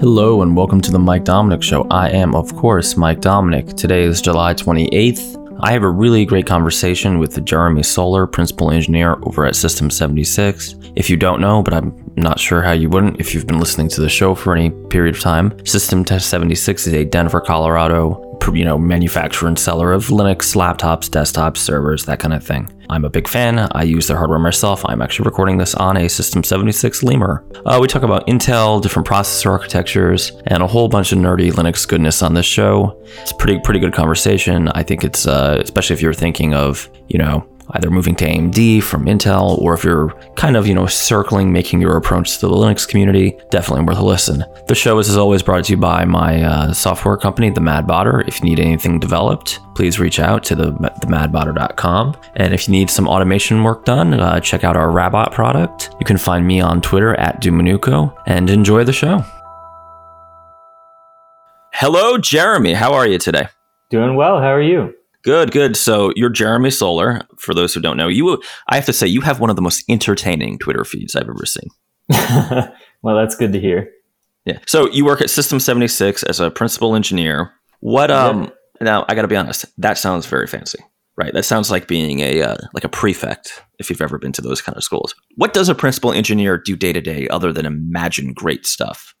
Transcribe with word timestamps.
Hello 0.00 0.42
and 0.42 0.56
welcome 0.56 0.80
to 0.80 0.90
the 0.90 0.98
Mike 0.98 1.24
Dominick 1.24 1.62
Show. 1.62 1.86
I 1.88 2.10
am, 2.10 2.34
of 2.34 2.54
course, 2.56 2.96
Mike 2.96 3.20
Dominick. 3.20 3.68
Today 3.68 4.02
is 4.02 4.20
July 4.20 4.52
28th. 4.52 5.58
I 5.60 5.70
have 5.70 5.84
a 5.84 5.88
really 5.88 6.24
great 6.24 6.46
conversation 6.46 7.20
with 7.20 7.42
Jeremy 7.44 7.84
Soller, 7.84 8.26
principal 8.26 8.72
engineer 8.72 9.16
over 9.22 9.46
at 9.46 9.54
System 9.54 9.90
76. 9.90 10.74
If 10.96 11.08
you 11.08 11.16
don't 11.16 11.40
know, 11.40 11.62
but 11.62 11.74
I'm 11.74 12.12
not 12.16 12.40
sure 12.40 12.60
how 12.60 12.72
you 12.72 12.90
wouldn't 12.90 13.20
if 13.20 13.34
you've 13.34 13.46
been 13.46 13.60
listening 13.60 13.88
to 13.90 14.00
the 14.00 14.08
show 14.08 14.34
for 14.34 14.54
any 14.54 14.70
period 14.88 15.14
of 15.14 15.20
time, 15.20 15.64
System 15.64 16.04
76 16.04 16.88
is 16.88 16.92
a 16.92 17.04
Denver, 17.04 17.40
Colorado 17.40 18.33
you 18.52 18.64
know, 18.64 18.76
manufacturer 18.76 19.48
and 19.48 19.58
seller 19.58 19.92
of 19.92 20.06
Linux 20.08 20.54
laptops, 20.54 21.08
desktops, 21.08 21.58
servers, 21.58 22.04
that 22.04 22.20
kind 22.20 22.34
of 22.34 22.44
thing. 22.44 22.70
I'm 22.90 23.04
a 23.04 23.10
big 23.10 23.26
fan. 23.26 23.58
I 23.72 23.82
use 23.82 24.06
their 24.06 24.16
hardware 24.16 24.38
myself. 24.38 24.84
I'm 24.86 25.00
actually 25.00 25.24
recording 25.26 25.56
this 25.56 25.74
on 25.74 25.96
a 25.96 26.08
System 26.08 26.44
76 26.44 27.02
Lemur. 27.02 27.44
Uh, 27.64 27.78
we 27.80 27.86
talk 27.86 28.02
about 28.02 28.26
Intel, 28.26 28.82
different 28.82 29.08
processor 29.08 29.50
architectures, 29.50 30.32
and 30.48 30.62
a 30.62 30.66
whole 30.66 30.88
bunch 30.88 31.12
of 31.12 31.18
nerdy 31.18 31.50
Linux 31.50 31.88
goodness 31.88 32.22
on 32.22 32.34
this 32.34 32.46
show. 32.46 33.00
It's 33.22 33.32
pretty 33.32 33.58
pretty 33.60 33.80
good 33.80 33.94
conversation. 33.94 34.68
I 34.68 34.82
think 34.82 35.04
it's 35.04 35.26
uh, 35.26 35.58
especially 35.62 35.94
if 35.94 36.02
you're 36.02 36.14
thinking 36.14 36.54
of 36.54 36.88
you 37.08 37.18
know 37.18 37.46
either 37.70 37.90
moving 37.90 38.14
to 38.16 38.26
AMD 38.26 38.82
from 38.82 39.06
Intel, 39.06 39.58
or 39.58 39.74
if 39.74 39.84
you're 39.84 40.10
kind 40.36 40.56
of, 40.56 40.66
you 40.66 40.74
know, 40.74 40.86
circling, 40.86 41.52
making 41.52 41.80
your 41.80 41.96
approach 41.96 42.38
to 42.38 42.46
the 42.46 42.54
Linux 42.54 42.86
community, 42.86 43.38
definitely 43.50 43.84
worth 43.84 43.98
a 43.98 44.04
listen. 44.04 44.44
The 44.68 44.74
show 44.74 44.98
is, 44.98 45.08
as 45.08 45.16
always, 45.16 45.42
brought 45.42 45.64
to 45.64 45.72
you 45.72 45.76
by 45.76 46.04
my 46.04 46.42
uh, 46.42 46.72
software 46.72 47.16
company, 47.16 47.50
The 47.50 47.60
Mad 47.60 47.86
Botter. 47.86 48.26
If 48.26 48.40
you 48.40 48.46
need 48.46 48.60
anything 48.60 49.00
developed, 49.00 49.60
please 49.74 49.98
reach 49.98 50.20
out 50.20 50.44
to 50.44 50.54
the, 50.54 50.72
themadbotter.com. 50.72 52.16
And 52.36 52.54
if 52.54 52.68
you 52.68 52.72
need 52.72 52.90
some 52.90 53.08
automation 53.08 53.62
work 53.62 53.84
done, 53.84 54.14
uh, 54.14 54.40
check 54.40 54.64
out 54.64 54.76
our 54.76 54.88
Rabot 54.88 55.32
product. 55.32 55.90
You 55.98 56.06
can 56.06 56.18
find 56.18 56.46
me 56.46 56.60
on 56.60 56.80
Twitter 56.80 57.14
at 57.14 57.40
dominucco, 57.42 58.14
and 58.26 58.50
enjoy 58.50 58.84
the 58.84 58.92
show. 58.92 59.24
Hello, 61.72 62.18
Jeremy. 62.18 62.74
How 62.74 62.94
are 62.94 63.06
you 63.06 63.18
today? 63.18 63.48
Doing 63.90 64.16
well. 64.16 64.38
How 64.38 64.52
are 64.52 64.62
you? 64.62 64.94
Good, 65.24 65.52
good. 65.52 65.76
So 65.76 66.12
you're 66.16 66.30
Jeremy 66.30 66.70
Soller. 66.70 67.22
For 67.38 67.54
those 67.54 67.72
who 67.72 67.80
don't 67.80 67.96
know, 67.96 68.08
you 68.08 68.42
I 68.68 68.76
have 68.76 68.84
to 68.86 68.92
say 68.92 69.06
you 69.06 69.22
have 69.22 69.40
one 69.40 69.50
of 69.50 69.56
the 69.56 69.62
most 69.62 69.82
entertaining 69.88 70.58
Twitter 70.58 70.84
feeds 70.84 71.16
I've 71.16 71.28
ever 71.28 71.46
seen. 71.46 71.68
well, 73.02 73.16
that's 73.16 73.34
good 73.34 73.52
to 73.54 73.60
hear. 73.60 73.90
Yeah. 74.44 74.58
So 74.66 74.90
you 74.90 75.06
work 75.06 75.22
at 75.22 75.30
System 75.30 75.58
76 75.58 76.22
as 76.24 76.40
a 76.40 76.50
principal 76.50 76.94
engineer. 76.94 77.52
What 77.80 78.10
um 78.10 78.52
now 78.80 79.06
I 79.08 79.14
got 79.14 79.22
to 79.22 79.28
be 79.28 79.36
honest, 79.36 79.64
that 79.78 79.98
sounds 79.98 80.26
very 80.26 80.46
fancy. 80.46 80.78
Right? 81.16 81.32
That 81.32 81.44
sounds 81.44 81.70
like 81.70 81.86
being 81.86 82.20
a 82.20 82.42
uh, 82.42 82.56
like 82.74 82.84
a 82.84 82.88
prefect 82.88 83.62
if 83.78 83.88
you've 83.88 84.02
ever 84.02 84.18
been 84.18 84.32
to 84.32 84.42
those 84.42 84.60
kind 84.60 84.76
of 84.76 84.82
schools. 84.82 85.14
What 85.36 85.54
does 85.54 85.68
a 85.68 85.74
principal 85.74 86.12
engineer 86.12 86.58
do 86.58 86.76
day 86.76 86.92
to 86.92 87.00
day 87.00 87.28
other 87.28 87.52
than 87.52 87.66
imagine 87.66 88.32
great 88.32 88.66
stuff? 88.66 89.14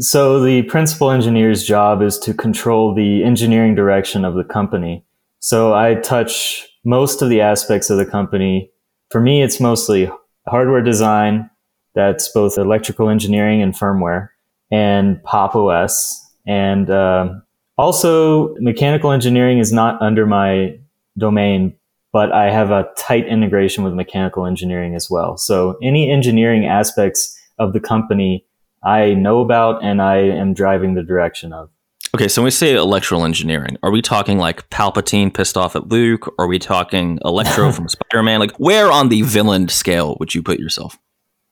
So 0.00 0.40
the 0.40 0.62
principal 0.62 1.10
engineer's 1.10 1.64
job 1.64 2.02
is 2.02 2.18
to 2.20 2.34
control 2.34 2.94
the 2.94 3.22
engineering 3.22 3.74
direction 3.74 4.24
of 4.24 4.34
the 4.34 4.42
company. 4.42 5.03
So 5.44 5.74
I 5.74 5.96
touch 5.96 6.66
most 6.86 7.20
of 7.20 7.28
the 7.28 7.42
aspects 7.42 7.90
of 7.90 7.98
the 7.98 8.06
company. 8.06 8.70
For 9.10 9.20
me, 9.20 9.42
it's 9.42 9.60
mostly 9.60 10.10
hardware 10.48 10.80
design. 10.80 11.50
That's 11.94 12.30
both 12.32 12.56
electrical 12.56 13.10
engineering 13.10 13.60
and 13.60 13.74
firmware 13.74 14.30
and 14.70 15.22
Pop 15.22 15.54
OS. 15.54 16.18
And 16.46 16.90
um, 16.90 17.42
also 17.76 18.54
mechanical 18.54 19.12
engineering 19.12 19.58
is 19.58 19.70
not 19.70 20.00
under 20.00 20.24
my 20.24 20.78
domain, 21.18 21.76
but 22.10 22.32
I 22.32 22.50
have 22.50 22.70
a 22.70 22.88
tight 22.96 23.26
integration 23.26 23.84
with 23.84 23.92
mechanical 23.92 24.46
engineering 24.46 24.94
as 24.94 25.10
well. 25.10 25.36
So 25.36 25.76
any 25.82 26.10
engineering 26.10 26.64
aspects 26.64 27.38
of 27.58 27.74
the 27.74 27.80
company 27.80 28.46
I 28.82 29.12
know 29.12 29.40
about 29.40 29.84
and 29.84 30.00
I 30.00 30.20
am 30.20 30.54
driving 30.54 30.94
the 30.94 31.02
direction 31.02 31.52
of. 31.52 31.68
Okay, 32.14 32.28
so 32.28 32.42
when 32.42 32.44
we 32.44 32.52
say 32.52 32.76
electrical 32.76 33.24
engineering, 33.24 33.76
are 33.82 33.90
we 33.90 34.00
talking 34.00 34.38
like 34.38 34.70
Palpatine 34.70 35.34
pissed 35.34 35.56
off 35.56 35.74
at 35.74 35.88
Luke? 35.88 36.32
Are 36.38 36.46
we 36.46 36.60
talking 36.60 37.18
Electro 37.24 37.72
from 37.72 37.88
Spider 37.88 38.22
Man? 38.22 38.38
Like, 38.38 38.52
where 38.52 38.92
on 38.92 39.08
the 39.08 39.22
villain 39.22 39.68
scale 39.68 40.16
would 40.20 40.32
you 40.32 40.40
put 40.40 40.60
yourself? 40.60 40.96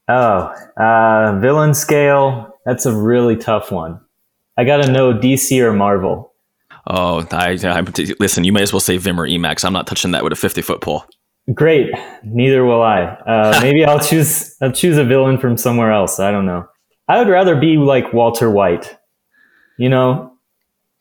Oh, 0.06 0.54
uh, 0.80 1.36
villain 1.40 1.74
scale. 1.74 2.56
That's 2.64 2.86
a 2.86 2.96
really 2.96 3.34
tough 3.34 3.72
one. 3.72 4.00
I 4.56 4.62
got 4.62 4.84
to 4.84 4.92
know 4.92 5.12
DC 5.12 5.60
or 5.60 5.72
Marvel. 5.72 6.32
Oh, 6.86 7.26
I, 7.32 7.58
I, 7.64 7.80
listen. 8.20 8.44
You 8.44 8.52
may 8.52 8.62
as 8.62 8.72
well 8.72 8.78
say 8.78 8.98
Vim 8.98 9.20
or 9.20 9.26
Emacs. 9.26 9.64
I'm 9.64 9.72
not 9.72 9.88
touching 9.88 10.12
that 10.12 10.22
with 10.22 10.32
a 10.32 10.36
50 10.36 10.62
foot 10.62 10.80
pole. 10.80 11.04
Great. 11.52 11.90
Neither 12.22 12.64
will 12.64 12.82
I. 12.82 13.02
Uh, 13.02 13.58
maybe 13.62 13.84
I'll 13.84 13.98
choose. 13.98 14.54
I'll 14.62 14.70
choose 14.70 14.96
a 14.96 15.04
villain 15.04 15.38
from 15.38 15.56
somewhere 15.56 15.90
else. 15.90 16.20
I 16.20 16.30
don't 16.30 16.46
know. 16.46 16.68
I 17.08 17.18
would 17.18 17.28
rather 17.28 17.56
be 17.56 17.78
like 17.78 18.12
Walter 18.12 18.48
White. 18.48 18.96
You 19.76 19.88
know, 19.88 20.32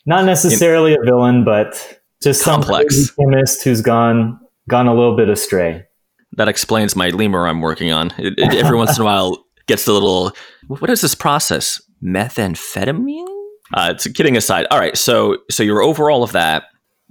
not 0.05 0.25
necessarily 0.25 0.93
a 0.93 1.01
villain, 1.03 1.43
but 1.43 2.01
just 2.21 2.43
complex 2.43 3.07
some 3.07 3.15
chemist 3.19 3.63
who's 3.63 3.81
gone 3.81 4.39
gone 4.69 4.87
a 4.87 4.93
little 4.93 5.15
bit 5.15 5.29
astray. 5.29 5.85
That 6.33 6.47
explains 6.47 6.95
my 6.95 7.09
lemur 7.09 7.47
I'm 7.47 7.61
working 7.61 7.91
on. 7.91 8.13
It, 8.17 8.35
it, 8.37 8.53
every 8.55 8.77
once 8.77 8.95
in 8.97 9.01
a 9.01 9.05
while 9.05 9.45
gets 9.67 9.87
a 9.87 9.93
little. 9.93 10.31
What 10.67 10.89
is 10.89 11.01
this 11.01 11.15
process? 11.15 11.81
Methamphetamine. 12.03 13.27
Uh, 13.73 13.93
it's 13.95 14.07
kidding 14.07 14.37
aside. 14.37 14.67
All 14.71 14.79
right, 14.79 14.97
so 14.97 15.37
so 15.49 15.63
you're 15.63 15.81
over 15.81 16.09
all 16.09 16.23
of 16.23 16.31
that. 16.31 16.63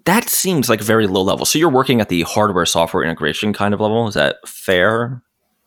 That 0.05 0.29
seems 0.29 0.69
like 0.69 0.81
very 0.81 1.07
low 1.07 1.23
level. 1.23 1.45
So 1.45 1.59
you're 1.59 1.69
working 1.71 2.01
at 2.01 2.09
the 2.09 2.23
hardware 2.23 2.65
software 2.67 3.03
integration 3.05 3.53
kind 3.53 3.75
of 3.75 3.81
level. 3.81 4.09
Is 4.09 4.15
that 4.15 4.37
fair? 4.47 5.23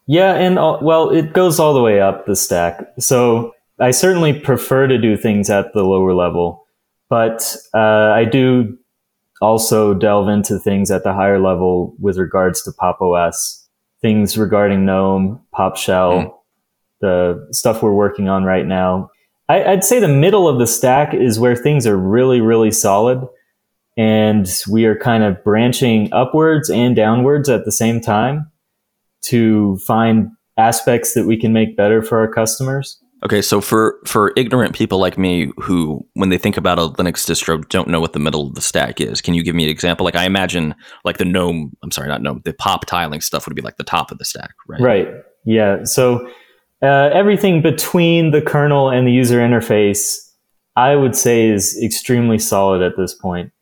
Yeah, 0.08 0.34
and 0.34 0.58
all, 0.58 0.80
well, 0.82 1.12
it 1.12 1.34
goes 1.34 1.60
all 1.60 1.74
the 1.74 1.82
way 1.82 2.02
up 2.02 2.26
the 2.26 2.36
stack. 2.36 2.86
So 3.00 3.54
I 3.80 3.92
certainly 3.92 4.38
prefer 4.38 4.88
to 4.88 4.98
do 4.98 5.16
things 5.16 5.50
at 5.50 5.74
the 5.74 5.84
lower 5.84 6.14
level 6.14 6.62
but 7.13 7.56
uh, 7.75 8.12
I 8.12 8.25
do 8.25 8.75
also 9.40 9.94
delve 9.94 10.29
into 10.29 10.57
things 10.57 10.90
at 10.90 11.03
the 11.03 11.13
higher 11.13 11.40
level 11.40 11.96
with 12.00 12.18
regards 12.18 12.63
to 12.63 12.72
Pop 12.72 13.00
OS, 13.01 13.69
things 14.01 14.35
regarding 14.35 14.84
GNOME, 14.84 15.40
Pop 15.51 15.78
Shell, 15.78 16.12
mm. 16.12 16.34
the 17.01 17.47
stuff 17.51 17.84
we're 17.84 17.94
working 17.94 18.29
on 18.29 18.46
right 18.46 18.66
now. 18.66 19.12
I, 19.47 19.63
I'd 19.63 19.84
say 19.84 20.00
the 20.00 20.07
middle 20.07 20.47
of 20.47 20.57
the 20.57 20.66
stack 20.66 21.13
is 21.13 21.40
where 21.40 21.56
things 21.56 21.85
are 21.85 21.96
really, 21.96 22.41
really 22.41 22.72
solid. 22.72 23.28
And 23.95 24.51
we 24.68 24.85
are 24.85 24.97
kind 24.97 25.24
of 25.24 25.44
branching 25.44 26.12
upwards 26.13 26.72
and 26.72 26.95
downwards 26.95 27.47
at 27.47 27.63
the 27.63 27.72
same 27.72 28.01
time 28.01 28.51
to 29.25 29.78
find 29.85 30.31
aspects 30.57 31.13
that 31.13 31.28
we 31.28 31.38
can 31.38 31.53
make 31.53 31.78
better 31.78 32.01
for 32.01 32.18
our 32.22 32.34
customers. 32.34 33.03
Okay, 33.26 33.42
so 33.42 33.62
for 33.62 34.00
for 34.06 34.34
ignorant 34.36 34.76
people 34.76 35.00
like 35.00 35.18
me 35.18 35.52
who, 35.58 36.06
when 36.14 36.30
they 36.30 36.38
think 36.38 36.58
about 36.58 36.78
a 36.78 36.90
Linux 36.90 37.26
distro, 37.26 37.68
don't 37.70 37.88
know 37.88 38.02
what 38.02 38.12
the 38.12 38.20
middle 38.20 38.48
of 38.48 38.56
the 38.56 38.62
stack 38.62 39.00
is, 39.00 39.22
can 39.22 39.34
you 39.34 39.44
give 39.44 39.56
me 39.56 39.64
an 39.64 39.70
example? 39.70 40.04
Like 40.04 40.18
I 40.18 40.26
imagine, 40.26 40.76
like 41.06 41.18
the 41.18 41.26
GNOME, 41.26 41.72
I'm 41.84 41.92
sorry, 41.92 42.10
not 42.10 42.22
GNOME, 42.22 42.42
the 42.44 42.54
pop 42.54 42.86
tiling 42.86 43.22
stuff 43.22 43.48
would 43.48 43.56
be 43.56 43.62
like 43.62 43.78
the 43.78 43.84
top 43.86 44.12
of 44.12 44.18
the 44.18 44.26
stack, 44.26 44.52
right? 44.68 44.82
Right. 44.82 45.08
Yeah. 45.46 45.86
So 45.86 46.30
uh, 46.82 47.10
everything 47.14 47.62
between 47.62 48.32
the 48.32 48.42
kernel 48.42 48.90
and 48.90 49.08
the 49.08 49.12
user 49.12 49.40
interface, 49.40 50.18
I 50.76 50.98
would 50.98 51.16
say, 51.16 51.48
is 51.48 51.82
extremely 51.82 52.40
solid 52.40 52.82
at 52.82 52.98
this 52.98 53.14
point. 53.14 53.54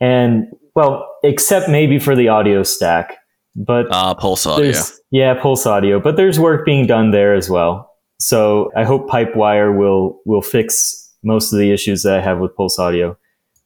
And 0.00 0.48
well, 0.74 1.08
except 1.22 1.68
maybe 1.68 1.98
for 1.98 2.14
the 2.14 2.28
audio 2.28 2.62
stack, 2.62 3.16
but 3.56 3.86
uh, 3.90 4.14
Pulse 4.14 4.46
Audio. 4.46 4.78
Yeah, 5.10 5.34
Pulse 5.40 5.66
Audio, 5.66 5.98
but 5.98 6.16
there's 6.16 6.38
work 6.38 6.66
being 6.66 6.86
done 6.86 7.10
there 7.10 7.34
as 7.34 7.48
well. 7.48 7.91
So 8.22 8.70
I 8.76 8.84
hope 8.84 9.08
Pipewire 9.08 9.76
will 9.76 10.20
will 10.24 10.42
fix 10.42 11.12
most 11.24 11.52
of 11.52 11.58
the 11.58 11.72
issues 11.72 12.04
that 12.04 12.18
I 12.18 12.22
have 12.22 12.38
with 12.38 12.54
Pulse 12.54 12.78
Audio, 12.78 13.16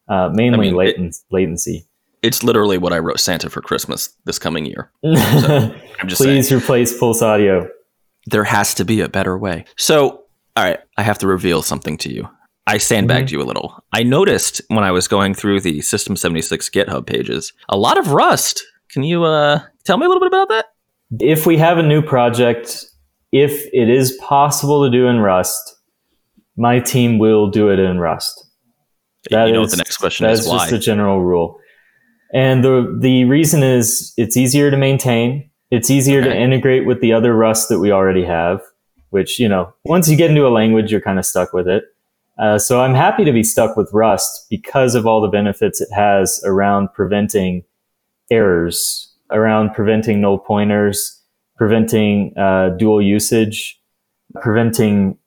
uh, 0.08 0.30
mainly 0.32 0.68
I 0.68 0.70
mean, 0.70 0.74
laten- 0.74 1.06
it, 1.08 1.16
latency. 1.30 1.86
It's 2.22 2.42
literally 2.42 2.78
what 2.78 2.94
I 2.94 2.98
wrote 2.98 3.20
Santa 3.20 3.50
for 3.50 3.60
Christmas 3.60 4.14
this 4.24 4.38
coming 4.38 4.64
year. 4.64 4.90
So 6.08 6.16
Please 6.16 6.48
saying. 6.48 6.60
replace 6.60 6.98
Pulse 6.98 7.22
Audio. 7.22 7.68
There 8.26 8.44
has 8.44 8.74
to 8.74 8.84
be 8.84 9.00
a 9.00 9.08
better 9.08 9.38
way. 9.38 9.64
So, 9.76 10.24
all 10.56 10.64
right, 10.64 10.78
I 10.98 11.02
have 11.02 11.18
to 11.18 11.26
reveal 11.26 11.62
something 11.62 11.96
to 11.98 12.12
you. 12.12 12.28
I 12.66 12.78
sandbagged 12.78 13.28
mm-hmm. 13.28 13.38
you 13.38 13.42
a 13.42 13.46
little. 13.46 13.82
I 13.92 14.02
noticed 14.02 14.60
when 14.68 14.84
I 14.84 14.90
was 14.90 15.08
going 15.08 15.34
through 15.34 15.60
the 15.60 15.80
System 15.80 16.16
76 16.16 16.68
GitHub 16.70 17.06
pages, 17.06 17.52
a 17.68 17.76
lot 17.78 17.98
of 17.98 18.12
Rust. 18.12 18.62
Can 18.90 19.04
you 19.04 19.24
uh, 19.24 19.60
tell 19.84 19.96
me 19.96 20.04
a 20.04 20.08
little 20.08 20.20
bit 20.20 20.28
about 20.28 20.48
that? 20.48 20.66
If 21.20 21.46
we 21.46 21.56
have 21.58 21.78
a 21.78 21.82
new 21.82 22.02
project 22.02 22.86
if 23.32 23.66
it 23.72 23.88
is 23.90 24.12
possible 24.20 24.84
to 24.84 24.90
do 24.90 25.06
in 25.06 25.18
Rust, 25.18 25.76
my 26.56 26.80
team 26.80 27.18
will 27.18 27.48
do 27.48 27.68
it 27.70 27.78
in 27.78 27.98
Rust. 27.98 28.46
That 29.30 29.46
you 29.46 29.52
know 29.52 29.62
is, 29.62 29.72
the 29.72 29.78
next 29.78 29.96
question 29.96 30.28
is 30.28 30.46
why. 30.46 30.58
just 30.58 30.72
a 30.72 30.78
general 30.78 31.22
rule. 31.22 31.58
And 32.32 32.64
the 32.64 32.96
the 33.00 33.24
reason 33.24 33.62
is 33.62 34.12
it's 34.16 34.36
easier 34.36 34.70
to 34.70 34.76
maintain. 34.76 35.50
It's 35.70 35.90
easier 35.90 36.20
okay. 36.20 36.30
to 36.30 36.36
integrate 36.36 36.86
with 36.86 37.00
the 37.00 37.12
other 37.12 37.34
Rust 37.34 37.68
that 37.68 37.80
we 37.80 37.90
already 37.90 38.24
have, 38.24 38.60
which, 39.10 39.40
you 39.40 39.48
know, 39.48 39.72
once 39.84 40.08
you 40.08 40.16
get 40.16 40.30
into 40.30 40.46
a 40.46 40.48
language, 40.48 40.92
you're 40.92 41.00
kind 41.00 41.18
of 41.18 41.26
stuck 41.26 41.52
with 41.52 41.66
it. 41.66 41.84
Uh, 42.38 42.58
so 42.58 42.82
I'm 42.82 42.94
happy 42.94 43.24
to 43.24 43.32
be 43.32 43.42
stuck 43.42 43.76
with 43.76 43.90
Rust 43.92 44.46
because 44.48 44.94
of 44.94 45.06
all 45.06 45.20
the 45.20 45.28
benefits 45.28 45.80
it 45.80 45.88
has 45.92 46.40
around 46.44 46.92
preventing 46.92 47.64
errors, 48.30 49.12
around 49.30 49.74
preventing 49.74 50.20
null 50.20 50.38
pointers, 50.38 51.15
preventing 51.56 52.36
uh, 52.36 52.70
dual 52.70 53.00
usage, 53.00 53.80
preventing 54.40 55.18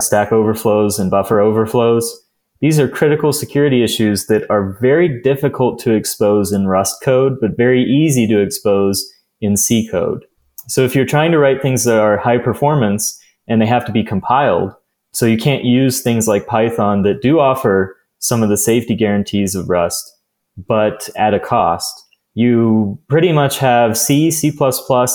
stack 0.00 0.32
overflows 0.32 0.98
and 0.98 1.10
buffer 1.10 1.40
overflows. 1.40 2.18
These 2.60 2.78
are 2.78 2.88
critical 2.88 3.32
security 3.32 3.82
issues 3.82 4.26
that 4.26 4.48
are 4.50 4.78
very 4.80 5.20
difficult 5.22 5.78
to 5.80 5.92
expose 5.92 6.52
in 6.52 6.66
Rust 6.66 7.02
code, 7.02 7.38
but 7.40 7.56
very 7.56 7.82
easy 7.82 8.26
to 8.28 8.40
expose 8.40 9.04
in 9.40 9.56
C 9.56 9.88
code. 9.88 10.24
So 10.68 10.84
if 10.84 10.94
you're 10.94 11.04
trying 11.04 11.32
to 11.32 11.38
write 11.38 11.60
things 11.60 11.84
that 11.84 11.98
are 11.98 12.16
high 12.16 12.38
performance 12.38 13.20
and 13.48 13.60
they 13.60 13.66
have 13.66 13.84
to 13.86 13.92
be 13.92 14.04
compiled, 14.04 14.72
so 15.12 15.26
you 15.26 15.36
can't 15.36 15.64
use 15.64 16.00
things 16.00 16.28
like 16.28 16.46
Python 16.46 17.02
that 17.02 17.20
do 17.20 17.40
offer 17.40 17.96
some 18.18 18.42
of 18.42 18.48
the 18.48 18.56
safety 18.56 18.94
guarantees 18.94 19.54
of 19.54 19.68
Rust, 19.68 20.16
but 20.56 21.10
at 21.16 21.34
a 21.34 21.40
cost. 21.40 22.01
You 22.34 22.98
pretty 23.08 23.32
much 23.32 23.58
have 23.58 23.96
C, 23.98 24.30
C++, 24.30 24.52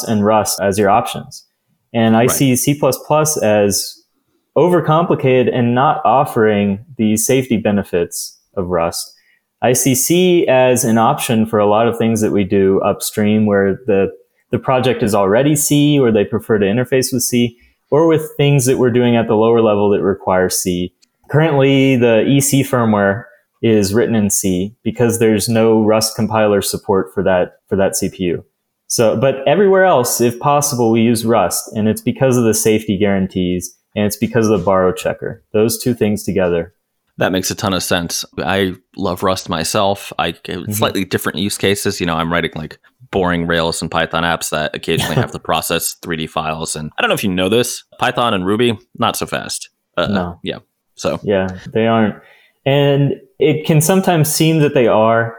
and 0.08 0.26
Rust 0.26 0.60
as 0.62 0.78
your 0.78 0.90
options. 0.90 1.46
And 1.94 2.16
I 2.16 2.22
right. 2.22 2.32
see 2.32 2.56
C++ 2.56 2.80
as 3.42 4.04
overcomplicated 4.56 5.54
and 5.54 5.74
not 5.74 6.02
offering 6.04 6.84
the 6.98 7.18
safety 7.18 7.58
benefits 7.58 8.40
of 8.56 8.68
Rust. 8.68 9.14
I 9.62 9.74
see 9.74 9.96
C 9.96 10.48
as 10.48 10.84
an 10.84 10.98
option 10.98 11.46
for 11.46 11.60
a 11.60 11.66
lot 11.66 11.88
of 11.88 11.98
things 11.98 12.22
that 12.22 12.32
we 12.32 12.44
do 12.44 12.80
upstream 12.82 13.46
where 13.46 13.80
the, 13.88 14.12
the 14.52 14.60
project 14.60 15.02
is 15.02 15.16
already 15.16 15.56
C 15.56 16.00
or 16.00 16.12
they 16.12 16.26
prefer 16.26 16.60
to 16.60 16.66
interface 16.66 17.12
with 17.12 17.24
C 17.24 17.58
or 17.90 18.08
with 18.08 18.30
things 18.38 18.66
that 18.66 18.78
we're 18.78 18.92
doing 18.92 19.16
at 19.16 19.28
the 19.28 19.36
lower 19.36 19.62
level 19.62 19.90
that 19.92 20.02
require 20.02 20.50
C. 20.50 20.94
Currently, 21.30 21.98
the 21.98 22.22
EC 22.22 22.66
firmware 22.66 23.26
is 23.62 23.94
written 23.94 24.16
in 24.16 24.30
C 24.30 24.76
because 24.84 25.20
there's 25.20 25.50
no 25.50 25.84
Rust 25.84 26.16
compiler 26.16 26.62
support 26.62 27.14
for 27.14 27.24
that 27.24 27.60
for 27.68 27.76
that 27.76 27.94
CPU. 27.94 28.44
So, 28.88 29.20
but 29.20 29.46
everywhere 29.48 29.86
else, 29.86 30.22
if 30.22 30.40
possible, 30.40 30.92
we 30.92 31.02
use 31.02 31.26
Rust, 31.26 31.70
and 31.76 31.90
it's 31.90 32.02
because 32.02 32.38
of 32.38 32.46
the 32.46 32.54
safety 32.54 32.98
guarantees 32.98 33.78
and 33.96 34.06
it's 34.06 34.16
because 34.16 34.48
of 34.48 34.60
the 34.60 34.64
borrow 34.64 34.94
checker. 34.94 35.44
Those 35.54 35.82
two 35.82 35.94
things 35.94 36.24
together. 36.24 36.74
That 37.18 37.32
makes 37.32 37.50
a 37.50 37.56
ton 37.56 37.74
of 37.74 37.82
sense. 37.82 38.24
I 38.38 38.76
love 38.96 39.24
Rust 39.24 39.50
myself. 39.50 40.14
I 40.20 40.34
mm-hmm. 40.34 40.72
slightly 40.72 41.04
different 41.04 41.40
use 41.40 41.58
cases. 41.58 42.00
You 42.00 42.06
know, 42.06 42.16
I'm 42.16 42.32
writing 42.32 42.52
like 42.54 42.78
boring 43.10 43.48
Rails 43.48 43.82
and 43.82 43.90
Python 43.90 44.24
apps 44.24 44.52
that 44.52 44.76
occasionally 44.76 45.16
have 45.16 45.32
to 45.32 45.40
process 45.44 45.96
3D 46.04 46.30
files. 46.30 46.76
And 46.76 46.92
I 46.98 47.02
don't 47.02 47.10
know 47.10 47.16
if 47.16 47.24
you 47.24 47.34
know 47.34 47.50
this, 47.50 47.84
Python 47.98 48.36
and 48.36 48.46
Ruby, 48.46 48.78
not 49.00 49.16
so 49.16 49.26
fast. 49.26 49.70
Uh, 49.98 50.08
no. 50.08 50.40
Yeah. 50.44 50.60
So, 50.94 51.20
yeah, 51.24 51.48
they 51.74 51.88
aren't. 51.88 52.22
And 52.68 53.14
it 53.40 53.66
can 53.66 53.82
sometimes 53.82 54.34
seem 54.34 54.60
that 54.60 54.74
they 54.74 54.88
are 54.88 55.38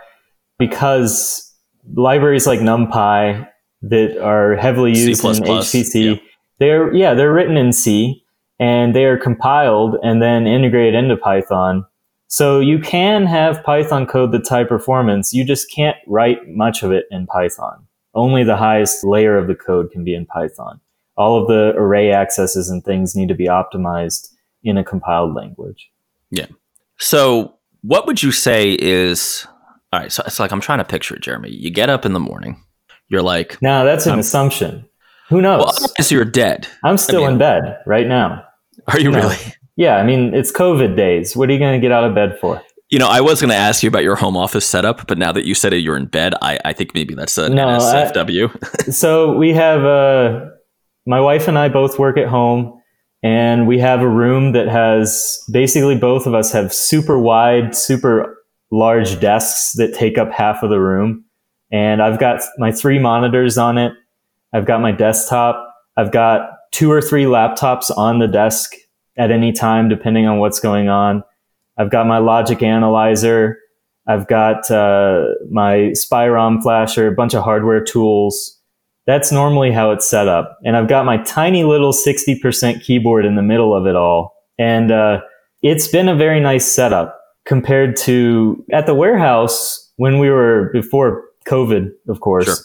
because 0.59 1.55
libraries 1.95 2.47
like 2.47 2.61
NumPy 2.61 3.47
that 3.83 4.23
are 4.23 4.57
heavily 4.57 4.91
used 4.91 5.21
C++, 5.21 5.29
in 5.29 5.35
HPC, 5.35 6.05
yeah. 6.05 6.23
they're, 6.59 6.95
yeah, 6.95 7.15
they're 7.15 7.33
written 7.33 7.57
in 7.57 7.73
C 7.73 8.25
and 8.59 8.95
they 8.95 9.05
are 9.05 9.17
compiled 9.17 9.97
and 10.03 10.21
then 10.21 10.47
integrated 10.47 10.95
into 10.95 11.17
Python. 11.17 11.85
So 12.29 12.61
you 12.61 12.79
can 12.79 13.25
have 13.27 13.65
Python 13.65 14.07
code 14.07 14.33
that's 14.33 14.49
high 14.49 14.65
performance. 14.65 15.33
You 15.33 15.45
just 15.45 15.71
can't 15.71 15.97
write 16.07 16.47
much 16.49 16.83
of 16.83 16.93
it 16.93 17.07
in 17.11 17.27
Python. 17.27 17.87
Only 18.15 18.45
the 18.45 18.57
highest 18.57 19.05
layer 19.05 19.39
of 19.39 19.47
the 19.47 19.55
code 19.55 19.91
can 19.91 20.05
be 20.05 20.15
in 20.15 20.27
Python. 20.27 20.81
All 21.17 21.41
of 21.41 21.49
the 21.49 21.73
array 21.77 22.13
accesses 22.13 22.69
and 22.69 22.85
things 22.85 23.17
need 23.17 23.29
to 23.29 23.35
be 23.35 23.47
optimized 23.47 24.33
in 24.63 24.77
a 24.77 24.85
compiled 24.85 25.35
language. 25.35 25.91
Yeah. 26.31 26.47
So 26.99 27.58
what 27.83 28.07
would 28.07 28.23
you 28.23 28.33
say 28.33 28.77
is 28.79 29.47
all 29.93 30.01
right? 30.01 30.13
So 30.13 30.23
it's 30.27 30.41
like 30.41 30.53
I'm 30.53 30.61
trying 30.61 30.79
to 30.79 30.85
picture 30.85 31.15
it, 31.15 31.23
Jeremy. 31.23 31.51
You 31.51 31.71
get 31.71 31.91
up 31.91 32.05
in 32.05 32.13
the 32.13 32.21
morning. 32.21 32.63
You're 33.09 33.23
like, 33.23 33.61
no, 33.63 33.85
that's 33.85 34.07
an 34.07 34.19
assumption. 34.19 34.87
Who 35.29 35.41
knows? 35.41 35.79
Well, 35.81 36.07
you're 36.09 36.25
dead. 36.25 36.69
I'm 36.85 36.99
still 36.99 37.25
I 37.25 37.27
mean, 37.27 37.33
in 37.35 37.39
bed 37.39 37.79
right 37.87 38.07
now. 38.07 38.45
Are 38.87 38.99
you 38.99 39.11
no. 39.11 39.19
really? 39.19 39.37
Yeah, 39.77 39.97
I 39.97 40.05
mean, 40.05 40.35
it's 40.35 40.51
COVID 40.51 40.97
days. 40.97 41.37
What 41.37 41.49
are 41.49 41.53
you 41.53 41.59
going 41.59 41.79
to 41.79 41.81
get 41.81 41.93
out 41.93 42.05
of 42.05 42.15
bed 42.15 42.39
for? 42.41 42.61
You 42.91 42.99
know, 42.99 43.09
I 43.09 43.21
was 43.21 43.41
going 43.41 43.51
to 43.51 43.57
ask 43.57 43.83
you 43.83 43.89
about 43.89 44.03
your 44.03 44.17
home 44.17 44.37
office 44.37 44.67
setup, 44.67 45.07
but 45.07 45.19
now 45.19 45.31
that 45.33 45.45
you 45.45 45.55
said 45.55 45.73
it, 45.75 45.79
you're 45.79 45.97
in 45.97 46.07
bed. 46.07 46.35
I, 46.41 46.59
I 46.65 46.73
think 46.73 46.95
maybe 46.95 47.15
that's 47.15 47.37
a 47.37 47.49
no, 47.51 47.67
NSFW. 47.67 48.87
I, 48.89 48.91
so 48.91 49.37
we 49.37 49.53
have 49.53 49.85
uh, 49.85 50.47
my 51.07 51.21
wife 51.21 51.49
and 51.49 51.59
I 51.59 51.69
both 51.69 51.99
work 51.99 52.17
at 52.17 52.29
home, 52.29 52.78
and 53.23 53.67
we 53.67 53.79
have 53.79 54.01
a 54.01 54.09
room 54.09 54.53
that 54.53 54.69
has 54.69 55.43
basically 55.51 55.97
both 55.97 56.27
of 56.27 56.35
us 56.35 56.53
have 56.53 56.73
super 56.73 57.19
wide, 57.19 57.75
super 57.75 58.45
large 58.71 59.19
desks 59.21 59.73
that 59.75 59.95
take 59.95 60.19
up 60.19 60.31
half 60.31 60.63
of 60.63 60.71
the 60.71 60.81
room. 60.81 61.25
And 61.71 62.03
I've 62.03 62.21
got 62.21 62.43
my 62.59 62.71
three 62.71 62.99
monitors 62.99 63.59
on 63.59 63.77
it. 63.79 63.93
I've 64.53 64.67
got 64.67 64.81
my 64.81 64.93
desktop. 64.93 65.65
I've 65.97 66.13
got 66.13 66.51
two 66.71 66.91
or 66.91 67.03
three 67.03 67.25
laptops 67.25 67.91
on 67.97 68.19
the 68.19 68.29
desk 68.29 68.75
at 69.17 69.31
any 69.31 69.53
time, 69.53 69.89
depending 69.89 70.27
on 70.27 70.39
what's 70.39 70.61
going 70.61 70.89
on. 70.89 71.25
I've 71.77 71.91
got 71.91 72.07
my 72.07 72.19
logic 72.19 72.63
analyzer. 72.63 73.59
I've 74.07 74.27
got 74.27 74.71
uh, 74.71 75.27
my 75.51 75.93
SPI-ROM 75.93 76.63
flasher, 76.63 77.09
a 77.09 77.13
bunch 77.13 77.35
of 77.35 77.43
hardware 77.43 77.83
tools. 77.83 78.58
That's 79.09 79.33
normally 79.33 79.73
how 79.73 79.91
it's 79.91 80.07
set 80.07 80.29
up. 80.29 80.59
And 80.67 80.77
I've 80.77 80.87
got 80.87 81.07
my 81.07 81.17
tiny 81.17 81.65
little 81.65 81.95
60% 81.95 82.83
keyboard 82.83 83.25
in 83.25 83.37
the 83.37 83.43
middle 83.43 83.75
of 83.75 83.87
it 83.87 83.97
all. 83.97 84.35
And 84.59 84.93
uh, 84.93 85.23
it's 85.63 85.89
been 85.89 86.11
a 86.11 86.15
very 86.15 86.41
nice 86.41 86.71
setup 86.71 87.19
compared 87.47 87.97
to 87.97 88.63
at 88.71 88.85
the 88.85 88.95
warehouse 88.95 89.91
when 89.97 90.19
we 90.19 90.29
were 90.29 90.69
before 90.75 91.25
COVID, 91.47 91.91
of 92.09 92.21
course. 92.21 92.45
Sure. 92.45 92.57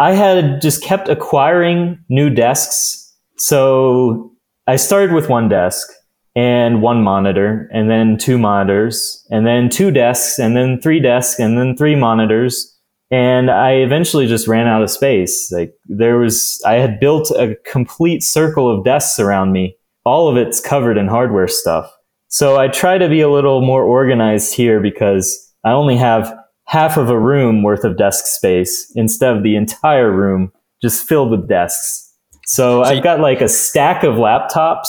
I 0.00 0.14
had 0.14 0.60
just 0.60 0.82
kept 0.82 1.08
acquiring 1.08 2.00
new 2.08 2.28
desks. 2.28 3.14
So 3.36 4.32
I 4.66 4.74
started 4.74 5.12
with 5.14 5.28
one 5.28 5.48
desk 5.48 5.88
and 6.34 6.82
one 6.82 7.04
monitor 7.04 7.70
and 7.72 7.88
then 7.88 8.18
two 8.18 8.36
monitors 8.36 9.24
and 9.30 9.46
then 9.46 9.68
two 9.68 9.92
desks 9.92 10.40
and 10.40 10.56
then 10.56 10.80
three 10.80 10.98
desks 10.98 11.38
and 11.38 11.56
then 11.56 11.76
three 11.76 11.94
monitors. 11.94 12.73
And 13.14 13.48
I 13.48 13.74
eventually 13.74 14.26
just 14.26 14.48
ran 14.48 14.66
out 14.66 14.82
of 14.82 14.90
space. 14.90 15.52
Like 15.52 15.72
there 15.86 16.18
was, 16.18 16.60
I 16.66 16.74
had 16.74 16.98
built 16.98 17.30
a 17.30 17.54
complete 17.64 18.24
circle 18.24 18.68
of 18.68 18.84
desks 18.84 19.20
around 19.20 19.52
me. 19.52 19.76
All 20.04 20.26
of 20.26 20.36
it's 20.36 20.58
covered 20.58 20.98
in 20.98 21.06
hardware 21.06 21.46
stuff. 21.46 21.88
So 22.26 22.58
I 22.58 22.66
try 22.66 22.98
to 22.98 23.08
be 23.08 23.20
a 23.20 23.30
little 23.30 23.60
more 23.60 23.84
organized 23.84 24.52
here 24.52 24.80
because 24.80 25.54
I 25.62 25.70
only 25.70 25.96
have 25.96 26.36
half 26.66 26.96
of 26.96 27.08
a 27.08 27.16
room 27.16 27.62
worth 27.62 27.84
of 27.84 27.96
desk 27.96 28.26
space 28.26 28.90
instead 28.96 29.36
of 29.36 29.44
the 29.44 29.54
entire 29.54 30.10
room 30.10 30.50
just 30.82 31.06
filled 31.06 31.30
with 31.30 31.48
desks. 31.48 32.12
So, 32.46 32.82
so 32.82 32.90
I've 32.90 33.04
got 33.04 33.20
like 33.20 33.40
a 33.40 33.48
stack 33.48 34.02
of 34.02 34.16
laptops 34.16 34.88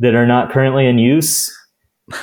that 0.00 0.16
are 0.16 0.26
not 0.26 0.50
currently 0.50 0.88
in 0.88 0.98
use. 0.98 1.56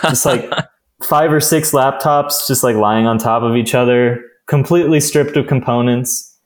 Just 0.02 0.26
like 0.26 0.52
five 1.02 1.32
or 1.32 1.40
six 1.40 1.72
laptops 1.72 2.46
just 2.46 2.62
like 2.62 2.76
lying 2.76 3.08
on 3.08 3.20
top 3.20 3.44
of 3.44 3.56
each 3.56 3.74
other, 3.74 4.20
completely 4.48 5.00
stripped 5.00 5.38
of 5.38 5.48
components. 5.48 6.38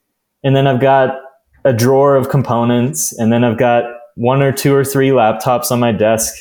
And 0.44 0.56
then 0.56 0.68
I've 0.68 0.82
got 0.82 1.20
a 1.66 1.74
drawer 1.74 2.16
of 2.16 2.30
components. 2.30 3.18
And 3.18 3.32
then 3.32 3.44
I've 3.44 3.58
got 3.58 3.86
one 4.16 4.42
or 4.42 4.51
two 4.51 4.74
or 4.74 4.84
three 4.84 5.10
laptops 5.10 5.72
on 5.72 5.80
my 5.80 5.92
desk. 5.92 6.34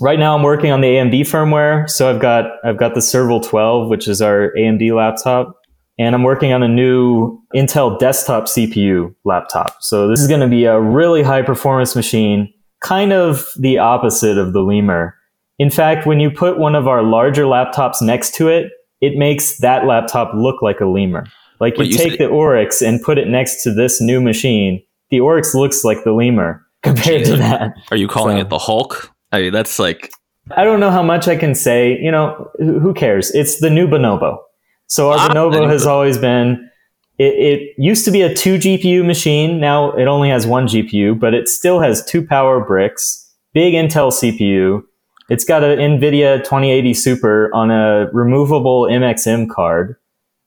Right 0.00 0.18
now 0.18 0.36
I'm 0.36 0.42
working 0.42 0.70
on 0.70 0.80
the 0.80 0.88
AMD 0.88 1.20
firmware. 1.20 1.88
So 1.88 2.10
I've 2.10 2.20
got, 2.20 2.46
I've 2.64 2.78
got 2.78 2.94
the 2.94 3.02
Serval 3.02 3.40
12, 3.40 3.88
which 3.88 4.08
is 4.08 4.20
our 4.20 4.52
AMD 4.56 4.94
laptop 4.94 5.60
and 5.98 6.14
I'm 6.14 6.22
working 6.22 6.52
on 6.52 6.62
a 6.62 6.68
new 6.68 7.40
Intel 7.54 7.98
desktop 7.98 8.44
CPU 8.44 9.14
laptop. 9.24 9.76
So 9.80 10.08
this 10.08 10.20
is 10.20 10.28
going 10.28 10.40
to 10.40 10.48
be 10.48 10.64
a 10.64 10.80
really 10.80 11.22
high 11.22 11.42
performance 11.42 11.94
machine, 11.94 12.52
kind 12.80 13.12
of 13.12 13.46
the 13.58 13.78
opposite 13.78 14.36
of 14.36 14.52
the 14.52 14.60
Lemur. 14.60 15.16
In 15.58 15.70
fact, 15.70 16.04
when 16.04 16.18
you 16.18 16.30
put 16.30 16.58
one 16.58 16.74
of 16.74 16.88
our 16.88 17.02
larger 17.02 17.44
laptops 17.44 18.02
next 18.02 18.34
to 18.34 18.48
it, 18.48 18.72
it 19.04 19.18
makes 19.18 19.58
that 19.58 19.86
laptop 19.86 20.32
look 20.34 20.62
like 20.62 20.80
a 20.80 20.86
Lemur. 20.86 21.26
Like 21.60 21.78
you, 21.78 21.84
you 21.84 21.96
take 21.96 22.12
say- 22.12 22.18
the 22.18 22.28
Oryx 22.28 22.82
and 22.82 23.02
put 23.02 23.18
it 23.18 23.28
next 23.28 23.62
to 23.62 23.72
this 23.72 24.00
new 24.00 24.20
machine, 24.20 24.82
the 25.10 25.20
Oryx 25.20 25.54
looks 25.54 25.84
like 25.84 26.04
the 26.04 26.12
Lemur 26.12 26.64
compared 26.82 27.24
to 27.26 27.36
that. 27.36 27.74
Are 27.90 27.96
you 27.96 28.08
calling 28.08 28.38
so, 28.38 28.42
it 28.42 28.48
the 28.48 28.58
Hulk? 28.58 29.10
I 29.32 29.42
mean, 29.42 29.52
that's 29.52 29.78
like. 29.78 30.10
I 30.56 30.64
don't 30.64 30.80
know 30.80 30.90
how 30.90 31.02
much 31.02 31.28
I 31.28 31.36
can 31.36 31.54
say. 31.54 31.98
You 32.00 32.10
know, 32.10 32.50
who 32.58 32.92
cares? 32.94 33.30
It's 33.32 33.60
the 33.60 33.70
new 33.70 33.86
Bonobo. 33.86 34.38
So 34.86 35.10
our 35.10 35.18
ah, 35.18 35.28
Bonobo 35.28 35.68
has 35.68 35.86
always 35.86 36.18
been. 36.18 36.70
It, 37.16 37.34
it, 37.34 37.74
used 37.78 38.04
to 38.06 38.10
be 38.10 38.22
a 38.22 38.34
two 38.34 38.56
GPU 38.56 39.06
machine. 39.06 39.60
Now 39.60 39.92
it 39.92 40.06
only 40.06 40.28
has 40.30 40.46
one 40.46 40.66
GPU, 40.66 41.18
but 41.18 41.32
it 41.32 41.48
still 41.48 41.80
has 41.80 42.04
two 42.04 42.26
power 42.26 42.64
bricks, 42.64 43.32
big 43.52 43.74
Intel 43.74 44.10
CPU. 44.10 44.82
It's 45.28 45.44
got 45.44 45.64
an 45.64 45.78
NVIDIA 45.78 46.38
2080 46.38 46.94
Super 46.94 47.50
on 47.54 47.70
a 47.70 48.10
removable 48.12 48.82
MXM 48.82 49.48
card, 49.48 49.96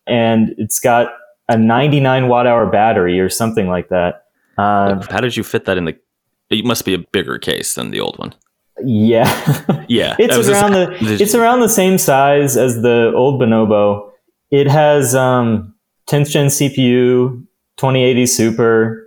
and 0.05 0.53
it's 0.57 0.79
got 0.79 1.09
a 1.49 1.57
99 1.57 2.27
watt 2.27 2.45
hour 2.45 2.65
battery 2.69 3.19
or 3.19 3.29
something 3.29 3.67
like 3.67 3.89
that. 3.89 4.25
Uh, 4.57 5.01
How 5.09 5.19
did 5.19 5.35
you 5.35 5.43
fit 5.43 5.65
that 5.65 5.77
in 5.77 5.85
the? 5.85 5.97
It 6.49 6.65
must 6.65 6.85
be 6.85 6.93
a 6.93 6.99
bigger 6.99 7.37
case 7.37 7.73
than 7.73 7.91
the 7.91 7.99
old 7.99 8.17
one. 8.17 8.33
Yeah, 8.83 9.25
yeah. 9.87 10.15
it's 10.19 10.47
around 10.47 10.73
the 10.73 10.95
it's 11.21 11.35
around 11.35 11.61
the 11.61 11.69
same 11.69 11.97
size 11.97 12.57
as 12.57 12.81
the 12.81 13.11
old 13.15 13.41
Bonobo. 13.41 14.11
It 14.51 14.67
has 14.67 15.13
um, 15.13 15.73
10th 16.09 16.29
gen 16.29 16.47
CPU, 16.47 17.43
2080 17.77 18.25
Super. 18.25 19.03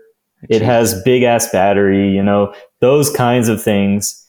It 0.49 0.62
has 0.62 1.00
big 1.03 1.23
ass 1.23 1.50
battery, 1.50 2.11
you 2.11 2.23
know, 2.23 2.55
those 2.81 3.11
kinds 3.11 3.49
of 3.49 3.62
things. 3.62 4.27